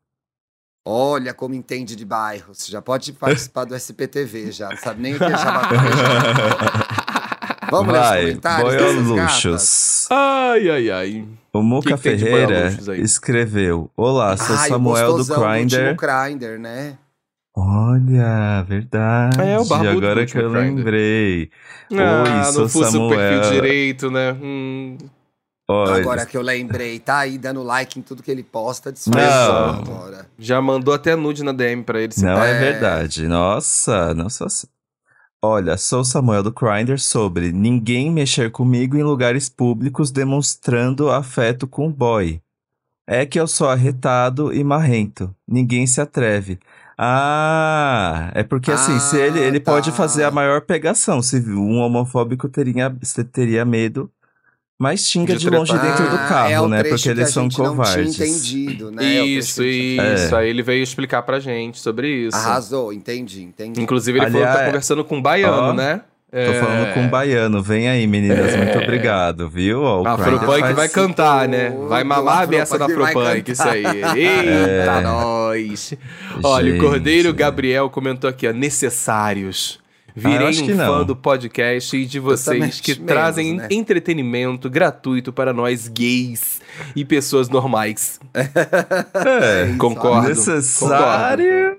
Olha 0.85 1.33
como 1.33 1.53
entende 1.53 1.95
de 1.95 2.03
bairros. 2.03 2.65
Já 2.67 2.81
pode 2.81 3.13
participar 3.13 3.65
do 3.65 3.75
SPTV, 3.75 4.51
já. 4.51 4.69
Não 4.69 4.77
sabe 4.77 5.01
nem 5.01 5.13
o 5.15 5.17
que 5.17 5.23
é 5.23 5.29
Jabaquara. 5.29 6.91
Vamos 7.71 7.93
ler 7.93 7.99
os 8.01 8.05
Vai, 8.09 8.19
comentários? 8.21 8.75
Boioluxos. 8.75 10.07
Ai, 10.11 10.69
ai, 10.69 10.89
ai. 10.91 11.27
O 11.53 11.61
Muca 11.61 11.91
que 11.91 11.97
Ferreira 11.97 12.67
escreveu: 12.97 13.89
Olá, 13.95 14.35
sou 14.35 14.55
Ai, 14.57 14.65
o 14.65 14.69
Samuel 14.73 15.17
do 15.17 15.23
Grindr. 15.25 15.79
último 15.89 15.95
Grindr, 15.95 16.59
né? 16.59 16.97
Olha, 17.55 18.63
verdade. 18.63 19.41
É, 19.41 19.59
o 19.59 19.65
barbudo 19.65 19.99
do 20.01 20.07
Agora 20.07 20.25
que 20.25 20.37
eu 20.37 20.51
Grindr. 20.51 20.75
lembrei. 20.77 21.49
Ah, 21.93 22.43
sou 22.45 22.61
não 22.61 22.69
fosse 22.69 22.97
o 22.97 23.09
perfil 23.09 23.51
direito, 23.51 24.09
né? 24.09 24.31
Hum. 24.41 24.97
Olha, 25.69 26.01
Agora 26.01 26.25
que 26.25 26.35
eu 26.35 26.41
lembrei, 26.41 26.99
tá 26.99 27.19
aí 27.19 27.37
dando 27.37 27.63
like 27.63 27.97
em 27.97 28.01
tudo 28.01 28.21
que 28.23 28.29
ele 28.31 28.43
posta, 28.43 28.91
disfarçou 28.91 29.55
agora. 29.55 30.27
Já 30.37 30.61
mandou 30.61 30.93
até 30.93 31.15
nude 31.15 31.43
na 31.43 31.51
DM 31.53 31.83
pra 31.83 32.01
ele. 32.01 32.13
Não 32.17 32.43
é 32.43 32.51
É. 32.51 32.59
verdade. 32.59 33.27
Nossa, 33.27 34.13
não 34.13 34.29
sou 34.29 34.47
assim. 34.47 34.67
Olha, 35.41 35.77
sou 35.77 36.03
Samuel 36.03 36.43
do 36.43 36.51
Grindr 36.51 36.99
sobre 36.99 37.51
ninguém 37.51 38.11
mexer 38.11 38.51
comigo 38.51 38.97
em 38.97 39.03
lugares 39.03 39.49
públicos 39.49 40.11
demonstrando 40.11 41.09
afeto 41.09 41.65
com 41.67 41.87
o 41.87 41.91
boy. 41.91 42.41
É 43.07 43.25
que 43.25 43.39
eu 43.39 43.47
sou 43.47 43.67
arretado 43.69 44.53
e 44.53 44.63
marrento. 44.63 45.33
Ninguém 45.47 45.87
se 45.87 45.99
atreve. 45.99 46.59
Ah, 47.03 48.29
é 48.35 48.43
porque 48.43 48.71
assim, 48.71 48.99
se 48.99 49.17
ele, 49.17 49.39
Ah, 49.39 49.43
ele 49.47 49.59
tá. 49.59 49.71
pode 49.71 49.91
fazer 49.91 50.23
a 50.23 50.29
maior 50.31 50.61
pegação. 50.61 51.21
Se 51.21 51.37
um 51.49 51.77
homofóbico 51.79 52.47
teria, 52.47 52.93
teria 53.33 53.65
medo, 53.65 54.11
mas 54.79 55.07
xinga 55.07 55.33
De 55.33 55.39
de 55.39 55.49
longe 55.49 55.73
dentro 55.77 56.09
do 56.09 56.15
Ah, 56.15 56.27
carro, 56.27 56.65
é 56.65 56.67
né? 56.69 56.83
Porque 56.83 57.09
eles 57.09 57.29
são 57.31 57.43
Não 57.43 57.49
covardes. 57.49 58.15
tinha 58.15 58.27
entendido, 58.27 58.91
né? 58.91 59.03
É 59.03 59.23
Isso, 59.25 59.63
gente- 59.63 59.97
isso. 59.97 60.35
É. 60.35 60.39
Aí 60.39 60.49
ele 60.49 60.61
veio 60.61 60.83
explicar 60.83 61.23
pra 61.23 61.39
gente 61.39 61.79
sobre 61.79 62.27
isso. 62.27 62.37
Arrasou, 62.37 62.93
entendi, 62.93 63.41
entendi. 63.43 63.81
Inclusive, 63.81 64.19
ele 64.19 64.25
falou 64.27 64.41
que 64.41 64.45
tá 64.45 64.51
Aliás, 64.53 64.67
conversando 64.67 65.03
com 65.03 65.17
um 65.17 65.21
baiano, 65.21 65.57
ó, 65.69 65.73
né? 65.73 66.01
Tô 66.31 66.53
falando 66.65 66.93
com 66.93 67.01
um 67.01 67.09
baiano. 67.09 67.61
Vem 67.61 67.89
aí, 67.89 68.07
meninas. 68.07 68.55
Muito 68.55 68.77
obrigado, 68.79 69.49
viu? 69.49 69.81
O 69.81 70.07
Afropunk 70.07 70.45
faz- 70.61 70.75
vai 70.75 70.87
cantar, 70.89 71.47
né? 71.47 71.73
Vai 71.89 72.03
mamar 72.05 72.43
a 72.43 72.45
beça 72.45 72.79
da 72.79 72.85
Afropunk 72.85 73.51
isso 73.51 73.61
aí. 73.63 73.83
Eita, 73.85 74.17
É. 74.17 75.01
nós! 75.01 75.93
Olha, 76.41 76.73
o. 76.75 76.77
Cordeiro 76.79 77.33
Gabriel 77.33 77.89
comentou 77.89 78.29
aqui, 78.29 78.47
ó, 78.47 78.53
necessários. 78.53 79.79
Virei 80.15 80.47
Ah, 80.47 80.49
um 80.49 80.65
que 80.65 80.73
fã 80.73 80.97
não. 80.99 81.05
do 81.05 81.15
podcast 81.15 81.95
e 81.95 82.05
de 82.05 82.19
vocês 82.19 82.57
também 82.57 82.69
que 82.69 82.91
acho 82.91 83.01
trazem 83.03 83.45
menos, 83.53 83.61
né? 83.61 83.67
entretenimento 83.71 84.69
gratuito 84.69 85.31
para 85.31 85.53
nós 85.53 85.87
gays 85.87 86.59
e 86.95 87.05
pessoas 87.05 87.47
normais. 87.47 88.19
É, 88.33 89.73
Concordo. 89.77 90.27
necessário. 90.29 91.77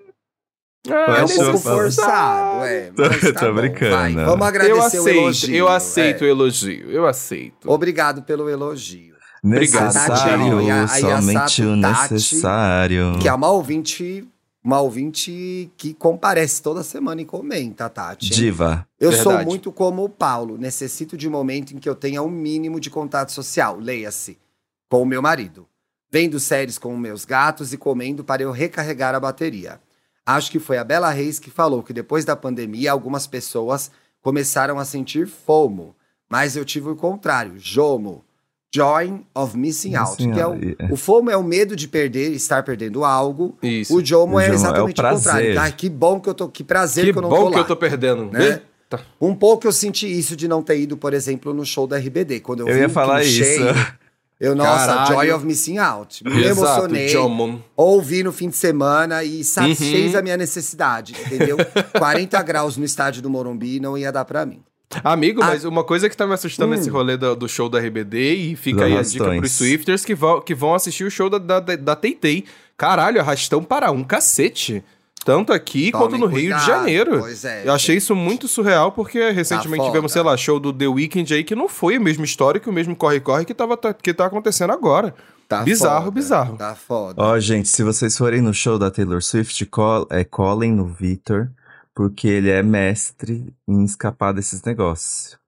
Ah, 0.90 1.18
É 1.18 1.24
um 1.24 1.28
pouco 1.28 1.50
eu- 1.50 1.58
forçado, 1.58 2.64
é. 2.64 2.90
Tô- 2.90 3.02
tá 3.32 3.40
tô 3.40 3.46
bom, 3.52 3.60
brincando. 3.60 3.90
vai. 3.94 4.14
Vamos 4.14 4.46
agradecer 4.46 4.72
Eu 4.72 4.78
o 4.78 4.82
aceito, 4.84 5.08
elogio. 5.08 5.54
eu 5.56 5.68
aceito 5.68 6.20
o 6.22 6.24
é. 6.24 6.28
elogio, 6.30 6.90
eu 6.90 7.06
aceito. 7.06 7.70
Obrigado 7.70 8.22
pelo 8.22 8.48
elogio. 8.48 9.12
Obrigado. 9.44 9.84
Necessário, 9.86 10.56
Tati, 10.58 10.70
a- 10.70 10.84
a 10.84 10.88
somente 11.20 11.62
o 11.62 11.76
necessário. 11.76 13.18
Que 13.20 13.28
é 13.28 13.32
uma 13.32 13.48
ouvinte, 13.50 14.26
uma 14.62 14.80
ouvinte 14.80 15.70
que 15.76 15.94
comparece 15.94 16.62
toda 16.62 16.82
semana 16.82 17.20
e 17.20 17.24
comenta, 17.24 17.88
Tati. 17.88 18.30
Diva. 18.30 18.86
Eu 19.00 19.12
sou 19.12 19.26
Verdade. 19.32 19.46
muito 19.48 19.72
como 19.72 20.04
o 20.04 20.08
Paulo. 20.08 20.56
Necessito 20.58 21.16
de 21.16 21.28
um 21.28 21.30
momento 21.32 21.72
em 21.74 21.78
que 21.78 21.88
eu 21.88 21.94
tenha 21.94 22.22
um 22.22 22.30
mínimo 22.30 22.78
de 22.80 22.90
contato 22.90 23.30
social. 23.32 23.78
Leia-se. 23.80 24.38
Com 24.88 25.02
o 25.02 25.06
meu 25.06 25.22
marido. 25.22 25.66
Vendo 26.10 26.38
séries 26.38 26.76
com 26.78 26.96
meus 26.96 27.24
gatos 27.24 27.72
e 27.72 27.76
comendo 27.78 28.22
para 28.22 28.42
eu 28.42 28.50
recarregar 28.52 29.14
a 29.14 29.20
bateria. 29.20 29.80
Acho 30.24 30.50
que 30.50 30.58
foi 30.58 30.78
a 30.78 30.84
Bela 30.84 31.10
Reis 31.10 31.38
que 31.38 31.50
falou 31.50 31.82
que 31.82 31.92
depois 31.92 32.24
da 32.24 32.36
pandemia 32.36 32.92
algumas 32.92 33.26
pessoas 33.26 33.90
começaram 34.20 34.78
a 34.78 34.84
sentir 34.84 35.26
FOMO. 35.26 35.94
Mas 36.30 36.56
eu 36.56 36.64
tive 36.64 36.88
o 36.88 36.96
contrário, 36.96 37.54
JOMO. 37.58 38.24
Joy 38.74 39.20
of 39.34 39.56
Missing 39.58 39.96
Out. 39.96 40.12
Missing 40.26 40.32
que 40.32 40.40
é 40.40 40.46
o, 40.46 40.92
o 40.92 40.96
FOMO 40.96 41.30
é 41.30 41.36
o 41.36 41.42
medo 41.42 41.76
de 41.76 41.86
perder, 41.86 42.32
estar 42.32 42.62
perdendo 42.62 43.04
algo. 43.04 43.58
Isso. 43.62 43.94
O 43.94 44.02
JOMO 44.02 44.40
é 44.40 44.44
JOMO 44.46 44.48
é 44.48 44.50
o 44.50 44.54
exatamente 44.54 45.00
o, 45.00 45.04
contrário. 45.10 45.60
Ah, 45.60 45.70
que 45.70 45.90
bom 45.90 46.18
que 46.20 46.28
eu 46.30 46.34
tô. 46.34 46.48
Que 46.48 46.64
prazer 46.64 47.04
que, 47.04 47.12
Que 47.12 47.18
eu 47.18 47.22
não 47.22 47.28
bom 47.28 47.36
tô 47.44 47.50
que 47.50 47.54
lá. 47.56 47.60
eu 47.60 47.66
tô 47.66 47.76
perdendo, 47.76 48.30
Né? 48.32 48.62
Eita. 48.92 49.04
Um 49.20 49.34
pouco 49.34 49.66
eu 49.66 49.72
senti 49.72 50.06
isso 50.06 50.36
de 50.36 50.46
não 50.48 50.62
ter 50.62 50.78
ido, 50.78 50.96
por 50.96 51.12
exemplo, 51.14 51.52
no 51.54 51.64
show 51.66 51.86
da 51.86 51.98
RBD. 51.98 52.40
Quando 52.40 52.60
eu, 52.60 52.68
Eu 52.68 52.74
vi 52.74 52.80
ia 52.80 52.88
falar 52.88 53.22
isso. 53.22 53.32
cheio, 53.44 53.66
eu, 54.42 54.54
nossa, 54.54 54.86
Caralho. 54.86 55.06
Joy 55.14 55.32
of 55.32 55.46
Missing 55.46 55.78
Out. 55.78 56.24
Me 56.24 56.44
Exato, 56.44 56.60
emocionei. 56.60 57.08
Jomon. 57.08 57.58
Ouvi 57.76 58.22
no 58.22 58.32
fim 58.32 58.48
de 58.48 58.56
semana 58.56 59.22
e 59.24 59.42
satisfez 59.44 60.12
Uhum. 60.12 60.18
a 60.18 60.22
minha 60.22 60.36
necessidade, 60.36 61.14
entendeu? 61.24 61.56
40 61.98 62.42
graus 62.42 62.76
no 62.76 62.84
estádio 62.84 63.22
do 63.22 63.30
Morumbi 63.30 63.78
não 63.80 63.96
ia 63.96 64.10
dar 64.12 64.24
pra 64.24 64.44
mim. 64.44 64.60
Amigo, 65.02 65.42
Ah. 65.42 65.46
mas 65.46 65.64
uma 65.64 65.82
coisa 65.82 66.08
que 66.10 66.16
tá 66.16 66.26
me 66.26 66.34
assustando 66.34 66.74
Hum. 66.74 66.76
nesse 66.76 66.90
rolê 66.90 67.16
do, 67.16 67.34
do 67.34 67.48
show 67.48 67.66
da 67.68 67.78
RBD, 67.78 68.34
e 68.34 68.56
fica 68.56 68.84
aí 68.84 68.94
a 68.96 69.00
dica 69.02 69.24
pros 69.36 69.52
Swifters 69.52 70.04
que 70.04 70.14
vão, 70.14 70.40
que 70.42 70.54
vão 70.54 70.74
assistir 70.74 71.04
o 71.04 71.10
show 71.10 71.30
da, 71.30 71.38
da, 71.38 71.60
da, 71.60 71.76
da 71.76 71.96
Teitei. 71.96 72.44
Caralho, 72.76 73.20
arrastão 73.20 73.62
para 73.64 73.90
um 73.90 74.04
cacete. 74.04 74.84
Tanto 75.24 75.52
aqui 75.52 75.92
quanto 75.92 76.18
no 76.18 76.26
Rio 76.26 76.40
de 76.40 76.48
cuidado. 76.48 76.66
Janeiro. 76.66 77.20
Pois 77.20 77.44
é. 77.44 77.66
Eu 77.66 77.72
achei 77.72 77.96
isso 77.96 78.14
muito 78.14 78.48
surreal, 78.48 78.92
porque 78.92 79.30
recentemente 79.30 79.78
foda. 79.78 79.90
tivemos, 79.90 80.12
sei 80.12 80.22
lá, 80.22 80.36
show 80.36 80.58
do 80.58 80.72
The 80.72 80.88
Weeknd 80.88 81.34
aí, 81.34 81.44
que 81.44 81.54
não 81.54 81.68
foi 81.68 81.98
o 81.98 82.00
mesmo 82.00 82.24
histórico, 82.24 82.70
o 82.70 82.72
mesmo 82.72 82.96
corre-corre 82.96 83.44
que, 83.44 83.54
tava, 83.54 83.76
que 83.76 84.12
tá 84.12 84.26
acontecendo 84.26 84.72
agora. 84.72 85.14
Tá 85.48 85.62
bizarro, 85.62 86.06
foda, 86.06 86.10
bizarro. 86.10 86.56
Tá 86.56 86.74
foda. 86.74 87.22
Ó, 87.22 87.38
gente, 87.38 87.68
se 87.68 87.82
vocês 87.82 88.16
forem 88.16 88.40
no 88.40 88.54
show 88.54 88.78
da 88.78 88.90
Taylor 88.90 89.22
Swift, 89.22 89.66
col 89.66 90.06
é, 90.10 90.24
colhem 90.24 90.72
no 90.72 90.86
Victor, 90.86 91.50
porque 91.94 92.26
ele 92.26 92.50
é 92.50 92.62
mestre 92.62 93.54
em 93.68 93.84
escapar 93.84 94.32
desses 94.32 94.62
negócios. 94.62 95.38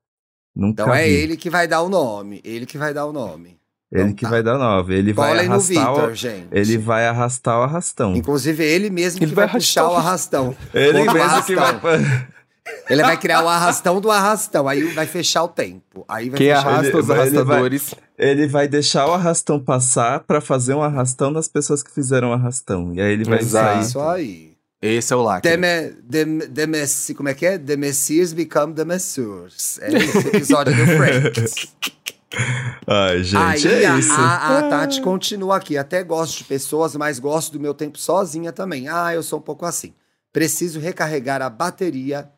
Nunca 0.54 0.82
então 0.82 0.94
é 0.94 1.04
vi. 1.04 1.10
ele 1.10 1.36
que 1.36 1.50
vai 1.50 1.66
dar 1.66 1.82
o 1.82 1.88
nome. 1.88 2.40
Ele 2.44 2.66
que 2.66 2.78
vai 2.78 2.94
dar 2.94 3.06
o 3.06 3.12
nome. 3.12 3.58
Ele 3.95 4.03
Então 4.03 4.14
que 4.16 4.24
tá. 4.24 4.30
vai 4.30 4.42
dar 4.42 4.59
nove. 4.59 4.95
Ele 4.95 5.12
vai 5.12 5.38
arrastar 5.47 5.86
Victor, 5.86 6.11
o... 6.11 6.14
gente. 6.16 6.49
Ele 6.51 6.76
vai 6.76 7.07
arrastar 7.07 7.61
o 7.61 7.62
arrastão. 7.62 8.16
Inclusive, 8.16 8.64
ele 8.64 8.90
mesmo 8.90 9.20
Ele 9.22 9.28
que 9.30 9.34
vai 9.36 9.47
vai, 9.47 9.55
puxar 9.55 9.88
o 9.88 9.95
arrastão. 9.95 10.57
Ele 10.74 10.92
mesmo 10.92 11.12
que 11.12 11.55
vai... 11.55 11.70
arrastão. 11.70 12.24
Ele 12.90 13.03
vai 13.03 13.16
criar 13.18 13.45
o 13.45 13.49
arrastão 13.49 14.01
do 14.01 14.11
arrastão. 14.11 14.66
Aí 14.66 14.82
vai 14.95 15.07
fechar 15.07 15.45
o 15.45 15.49
tempo. 15.49 16.05
Aí 16.09 16.28
vai 16.30 16.38
Quem 16.38 16.49
fechar 16.49 16.66
arrasta 16.66 16.86
Ele- 16.88 16.97
os 16.97 17.09
ele 17.09 17.16
vai- 17.16 17.18
arrastadores. 17.28 17.95
Ele 18.18 18.47
vai 18.49 18.68
deixar 18.68 19.07
o 19.07 19.12
arrastão 19.12 19.61
passar 19.61 20.20
pra 20.20 20.40
fazer 20.40 20.74
um 20.74 20.82
arrastão 20.82 21.32
das 21.32 21.47
pessoas 21.47 21.82
que 21.82 21.92
fizeram 21.92 22.30
o 22.30 22.32
arrastão. 22.32 22.92
E 22.95 23.01
aí 23.01 23.12
ele 23.12 23.24
vai 23.24 23.38
Exato. 23.38 23.74
sair. 23.74 23.82
Isso 23.82 24.01
aí. 24.01 24.55
Esse 24.82 25.12
é 25.12 25.16
o 25.16 25.22
lacre. 25.22 25.51
The, 25.51 25.57
me, 25.57 25.90
the, 26.11 26.47
the 26.49 26.66
Messi, 26.66 27.14
como 27.14 27.28
é 27.28 27.34
que 27.34 27.47
é? 27.47 27.59
The 27.59 27.76
Messias 27.76 28.32
become 28.32 28.74
the 28.74 28.84
Messieurs. 28.84 29.78
É 29.80 29.92
esse 29.95 30.18
episódio 30.28 30.74
do 30.74 30.84
Friends. 30.97 31.55
Ai, 32.87 33.22
gente, 33.24 33.68
Aí 33.68 33.82
é 33.82 33.87
a, 33.87 33.99
isso. 33.99 34.12
a, 34.12 34.59
a 34.59 34.62
Tati 34.68 35.01
continua 35.01 35.57
aqui. 35.57 35.76
Até 35.78 36.03
gosto 36.03 36.39
de 36.39 36.45
pessoas, 36.45 36.95
mas 36.97 37.18
gosto 37.18 37.53
do 37.53 37.61
meu 37.61 37.72
tempo 37.74 37.99
sozinha 37.99 38.53
também. 38.53 38.89
Ah, 38.89 39.14
eu 39.14 39.22
sou 39.22 39.39
um 39.39 39.43
pouco 39.43 39.64
assim. 39.64 39.95
Preciso 40.32 40.80
recarregar 40.80 41.41
a 41.43 41.49
bateria 41.49 42.28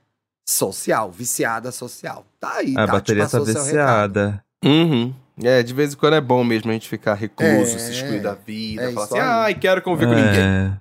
social, 0.49 1.11
viciada 1.11 1.73
social. 1.73 2.25
Tá 2.39 2.55
aí, 2.57 2.73
A 2.77 2.87
Tati 2.87 2.93
bateria 2.93 3.29
tá 3.29 3.39
viciada. 3.41 4.45
Uhum. 4.65 5.13
É, 5.43 5.63
de 5.63 5.75
vez 5.75 5.93
em 5.93 5.97
quando 5.97 6.15
é 6.15 6.21
bom 6.21 6.43
mesmo 6.43 6.71
a 6.71 6.75
gente 6.75 6.89
ficar 6.89 7.15
recluso, 7.15 7.77
É, 7.77 7.79
se 7.79 7.93
excluir 7.93 8.21
da 8.23 8.35
vida, 8.35 8.83
é 8.85 8.93
falar 8.93 9.05
assim, 9.07 9.19
ai, 9.19 9.55
quero 9.55 9.83
conviver 9.83 10.07
com 10.09 10.15
ninguém. 10.15 10.41
É. 10.41 10.73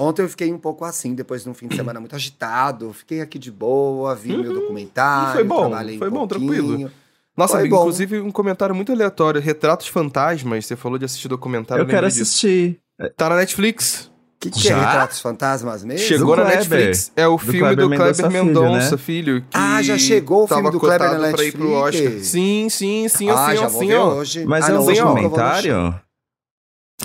Ontem 0.00 0.22
eu 0.22 0.28
fiquei 0.28 0.52
um 0.52 0.58
pouco 0.58 0.84
assim, 0.84 1.14
depois 1.14 1.42
de 1.42 1.50
um 1.50 1.54
fim 1.54 1.66
de 1.68 1.76
semana 1.76 1.98
muito 2.00 2.14
agitado. 2.14 2.92
Fiquei 2.92 3.20
aqui 3.20 3.38
de 3.38 3.50
boa, 3.50 4.14
vi 4.14 4.36
meu 4.36 4.50
Uhum. 4.50 4.60
documentário. 4.60 5.30
E 5.30 5.32
foi 5.34 5.44
bom, 5.44 5.58
trabalhei 5.68 5.96
um 5.96 5.98
foi 5.98 6.10
bom, 6.10 6.26
pouquinho. 6.26 6.48
tranquilo. 6.52 6.92
Nossa, 7.38 7.52
Foi 7.52 7.60
amigo, 7.60 7.76
bom. 7.76 7.82
inclusive 7.82 8.20
um 8.20 8.32
comentário 8.32 8.74
muito 8.74 8.90
aleatório. 8.90 9.40
Retratos 9.40 9.86
Fantasmas, 9.86 10.66
você 10.66 10.74
falou 10.74 10.98
de 10.98 11.04
assistir 11.04 11.28
documentário. 11.28 11.82
Eu 11.82 11.86
quero 11.86 12.08
disso. 12.08 12.22
assistir. 12.22 12.80
Tá 13.16 13.28
na 13.28 13.36
Netflix. 13.36 14.06
O 14.06 14.40
que, 14.40 14.50
que 14.50 14.60
Já? 14.60 14.76
é 14.76 14.80
Retratos 14.80 15.20
Fantasmas 15.20 15.84
mesmo? 15.84 16.04
Chegou 16.06 16.34
na 16.36 16.42
Kleber. 16.42 16.58
Netflix. 16.58 17.12
É 17.16 17.28
o 17.28 17.32
Do 17.32 17.38
filme 17.38 17.58
Kleber 17.60 17.76
do 17.88 17.96
Kleber 17.96 18.06
Mendonça 18.06 18.28
Filho, 18.30 18.44
Mendonça, 18.44 18.90
né? 18.90 18.96
filho. 18.98 19.40
que 19.42 19.46
Ah, 19.54 19.82
já 19.82 19.96
chegou 19.98 20.44
o 20.44 20.46
filme 20.48 20.70
do 20.70 20.80
Kleber 20.80 20.98
na 21.10 21.16
cotado 21.16 21.36
pra 21.36 21.44
ir 21.44 21.52
pro 21.52 21.68
Netflix? 21.84 22.06
Oscar. 22.08 22.24
Sim, 22.24 22.68
sim, 22.68 23.08
sim, 23.08 23.30
ah, 23.30 23.46
assim, 23.46 23.56
já 23.56 23.68
vou 23.68 23.80
ver 23.86 23.96
ó. 23.96 24.14
hoje. 24.14 24.44
Mas 24.44 24.64
ah, 24.64 24.68
é 24.68 24.74
não, 24.74 24.82
um 24.82 24.86
documentário? 24.94 26.00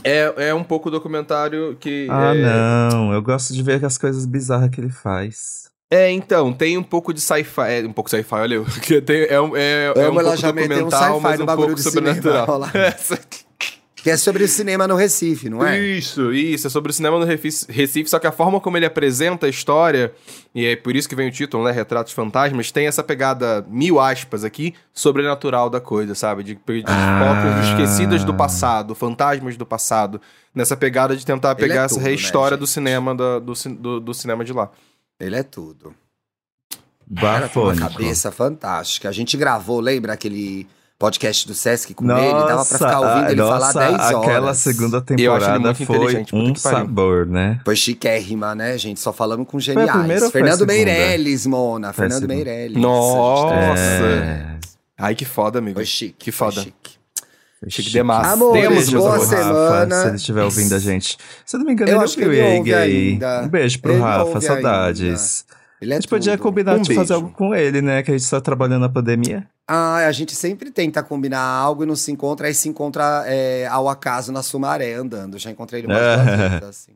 É, 0.03 0.33
é 0.49 0.53
um 0.53 0.63
pouco 0.63 0.89
documentário 0.89 1.77
que. 1.79 2.07
Ah, 2.09 2.33
é... 2.35 2.89
não. 2.91 3.13
Eu 3.13 3.21
gosto 3.21 3.53
de 3.53 3.61
ver 3.61 3.83
as 3.85 3.97
coisas 3.99 4.25
bizarras 4.25 4.69
que 4.71 4.81
ele 4.81 4.89
faz. 4.89 5.71
É, 5.93 6.09
então, 6.11 6.51
tem 6.51 6.77
um 6.77 6.83
pouco 6.83 7.13
de 7.13 7.21
sci-fi. 7.21 7.61
É, 7.67 7.85
um 7.87 7.93
pouco 7.93 8.09
sci-fi, 8.09 8.35
olha 8.35 8.55
eu. 8.55 8.65
Que 8.81 9.01
tem, 9.01 9.27
é, 9.29 9.39
um- 9.39 9.55
é, 9.55 9.85
é 9.95 10.09
um 10.09 10.13
pouco 10.15 10.35
já 10.37 10.49
um 10.49 10.53
documental, 10.53 10.89
sci-fi 11.15 11.19
mas 11.21 11.37
no 11.37 11.43
um 11.43 11.45
bagulho 11.47 11.67
pouco 11.67 11.81
sobrenatural. 11.81 12.47
Que 14.03 14.09
é 14.09 14.17
sobre 14.17 14.43
o 14.43 14.47
cinema 14.49 14.85
no 14.85 14.95
Recife, 14.97 15.49
não 15.49 15.65
é? 15.65 15.79
Isso, 15.79 16.33
isso. 16.33 16.67
É 16.67 16.69
sobre 16.69 16.91
o 16.91 16.93
cinema 16.93 17.17
no 17.19 17.23
Recife, 17.25 18.09
só 18.09 18.19
que 18.19 18.27
a 18.27 18.33
forma 18.33 18.59
como 18.59 18.75
ele 18.75 18.85
apresenta 18.85 19.45
a 19.45 19.49
história, 19.49 20.11
e 20.53 20.65
é 20.65 20.75
por 20.75 20.93
isso 20.93 21.07
que 21.07 21.15
vem 21.15 21.29
o 21.29 21.31
título, 21.31 21.63
né? 21.63 21.71
Retratos 21.71 22.11
Fantasmas, 22.11 22.69
tem 22.69 22.85
essa 22.85 23.01
pegada, 23.01 23.65
mil 23.69 24.01
aspas 24.01 24.43
aqui, 24.43 24.73
sobrenatural 24.93 25.69
da 25.69 25.79
coisa, 25.79 26.15
sabe? 26.15 26.43
De, 26.43 26.55
de 26.55 26.83
Ah. 26.85 27.21
cópias 27.23 27.69
esquecidas 27.69 28.25
do 28.25 28.33
passado, 28.33 28.93
fantasmas 28.93 29.55
do 29.55 29.65
passado. 29.65 30.19
Nessa 30.53 30.75
pegada 30.75 31.15
de 31.15 31.25
tentar 31.25 31.51
é 31.51 31.55
pegar 31.55 31.83
essa 31.85 31.95
tudo, 31.95 32.03
né, 32.03 32.09
rehistória 32.09 32.57
do 32.57 32.65
gente? 32.65 32.73
cinema, 32.73 33.15
da- 33.15 33.39
do, 33.39 33.53
do, 33.79 33.99
do 34.01 34.13
cinema 34.13 34.43
de 34.43 34.51
lá. 34.51 34.69
Ele 35.25 35.35
é 35.35 35.43
tudo. 35.43 35.93
Cara, 37.15 37.47
tem 37.47 37.61
uma 37.61 37.73
Bafônico. 37.73 37.89
cabeça 37.89 38.31
fantástica. 38.31 39.09
A 39.09 39.11
gente 39.11 39.37
gravou, 39.37 39.79
lembra 39.79 40.13
aquele 40.13 40.67
podcast 40.97 41.47
do 41.47 41.53
Sesc 41.53 41.93
com 41.93 42.05
ele? 42.05 42.31
Dava 42.31 42.65
pra 42.65 42.77
ficar 42.77 42.99
ouvindo 43.01 43.31
ele 43.31 43.41
nossa, 43.41 43.73
falar 43.73 43.73
10 43.73 43.99
horas. 43.99 44.15
aquela 44.15 44.53
segunda 44.53 44.97
Eu 44.97 45.01
acho 45.01 45.11
ele 45.11 45.17
temporada 45.17 45.59
muito 45.59 45.85
foi 45.85 46.25
um 46.33 46.55
sabor, 46.55 47.25
né? 47.25 47.59
Foi 47.65 47.75
chiquérrima, 47.75 48.55
né, 48.55 48.77
gente? 48.77 48.99
Só 48.99 49.11
falamos 49.11 49.47
com 49.47 49.59
geniais. 49.59 50.31
Fernando? 50.31 50.65
Meirelles, 50.65 51.45
Mona. 51.45 51.91
Foi 51.93 52.07
Fernando. 52.07 52.27
Meirelles. 52.27 52.77
Nossa. 52.77 53.83
É, 53.83 54.57
Ai, 54.97 55.13
que 55.15 55.25
foda, 55.25 55.59
amigo. 55.59 55.75
Foi 55.75 55.85
chique. 55.85 56.15
Que 56.17 56.31
foda. 56.31 56.53
foi 56.53 56.63
Chique 56.63 57.02
chique. 57.69 57.89
demais. 57.91 58.27
Amores, 58.33 58.61
Temos, 58.63 58.89
meus 58.89 59.03
boa. 59.03 59.13
Rafa, 59.17 59.25
semana. 59.25 60.01
se 60.01 60.07
ele 60.07 60.15
estiver 60.15 60.43
ouvindo 60.43 60.75
a 60.75 60.79
gente. 60.79 61.17
Se 61.45 61.55
eu 61.55 61.59
não 61.59 61.65
me 61.67 61.73
engano, 61.73 61.91
Eu 61.91 61.95
ele 61.97 62.03
acho 62.03 62.15
que 62.17 62.23
ouviu 62.25 62.39
ele 62.39 62.47
Egg 62.47 62.57
ouve 62.59 62.73
aí. 62.73 63.09
ainda. 63.11 63.41
Um 63.43 63.47
beijo 63.47 63.79
pro 63.81 63.91
Ele 63.93 64.01
Rafa, 64.01 64.41
saudades. 64.41 65.45
Ele 65.81 65.91
é 65.93 65.97
a 65.97 65.99
gente 65.99 66.09
podia 66.09 66.33
tudo. 66.37 66.43
combinar 66.43 66.75
Um 66.77 66.81
de 66.81 66.95
fazer 66.95 67.13
beijo. 67.13 67.13
algo 67.13 67.31
com 67.31 67.53
ele, 67.53 67.81
né? 67.81 68.01
Que 68.03 68.11
a 68.11 68.17
gente 68.17 68.29
tá 68.29 68.39
trabalhando 68.39 68.81
na 68.81 68.89
pandemia. 68.89 69.47
Ah, 69.67 69.97
a 70.07 70.11
gente 70.11 70.35
sempre 70.35 70.71
tenta 70.71 71.01
combinar 71.03 71.39
algo 71.41 71.83
e 71.83 71.85
não 71.85 71.95
se 71.95 72.11
encontra, 72.11 72.47
aí 72.47 72.53
se 72.53 72.67
encontra 72.69 73.23
é, 73.27 73.65
ao 73.67 73.87
acaso 73.89 74.31
na 74.31 74.41
Sumaré 74.43 74.93
andando. 74.93 75.37
Já 75.37 75.51
encontrei 75.51 75.81
ele 75.81 75.87
umas 75.87 75.97
duas 75.97 76.39
vezes, 76.39 76.63
assim. 76.63 76.91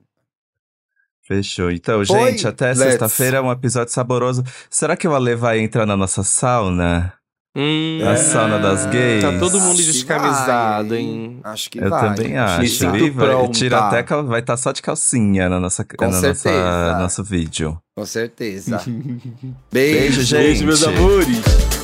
Fechou. 1.23 1.69
Então, 1.71 1.99
Oi, 1.99 2.05
gente, 2.05 2.47
até 2.47 2.73
sexta-feira, 2.73 3.41
um 3.43 3.51
episódio 3.51 3.93
saboroso. 3.93 4.43
Será 4.69 4.95
que 4.95 5.05
o 5.07 5.13
Ale 5.13 5.35
vai 5.35 5.59
entrar 5.59 5.85
na 5.85 5.97
nossa 5.97 6.23
sauna? 6.23 7.13
Hum, 7.59 7.99
A 8.07 8.15
sauna 8.17 8.59
das 8.59 8.85
gays. 8.85 9.23
Tá 9.23 9.31
todo 9.39 9.59
mundo 9.59 9.73
Acho 9.79 9.81
que 9.87 9.91
descamisado, 9.93 10.89
vai, 10.89 10.97
hein? 10.99 11.39
Acho 11.43 11.69
que 11.71 11.79
Eu 11.79 11.89
vai. 11.89 12.01
também 12.15 12.31
Me 12.33 12.37
acho. 12.37 12.85
vai, 12.91 13.11
pronta. 13.11 13.51
tira 13.53 13.79
até 13.79 14.03
cal- 14.03 14.25
vai 14.27 14.41
estar 14.41 14.57
só 14.57 14.71
de 14.71 14.81
calcinha 14.83 15.49
na 15.49 15.59
nossa, 15.59 15.83
Com 15.83 16.05
na 16.05 16.11
certeza. 16.11 16.51
nossa 16.53 16.99
nosso 16.99 17.23
vídeo. 17.23 17.77
Com 17.95 18.05
certeza. 18.05 18.77
Beijo, 18.85 19.57
Beijo, 19.71 20.21
gente. 20.21 20.43
Beijo, 20.43 20.65
meus 20.65 20.83
amores. 20.83 21.76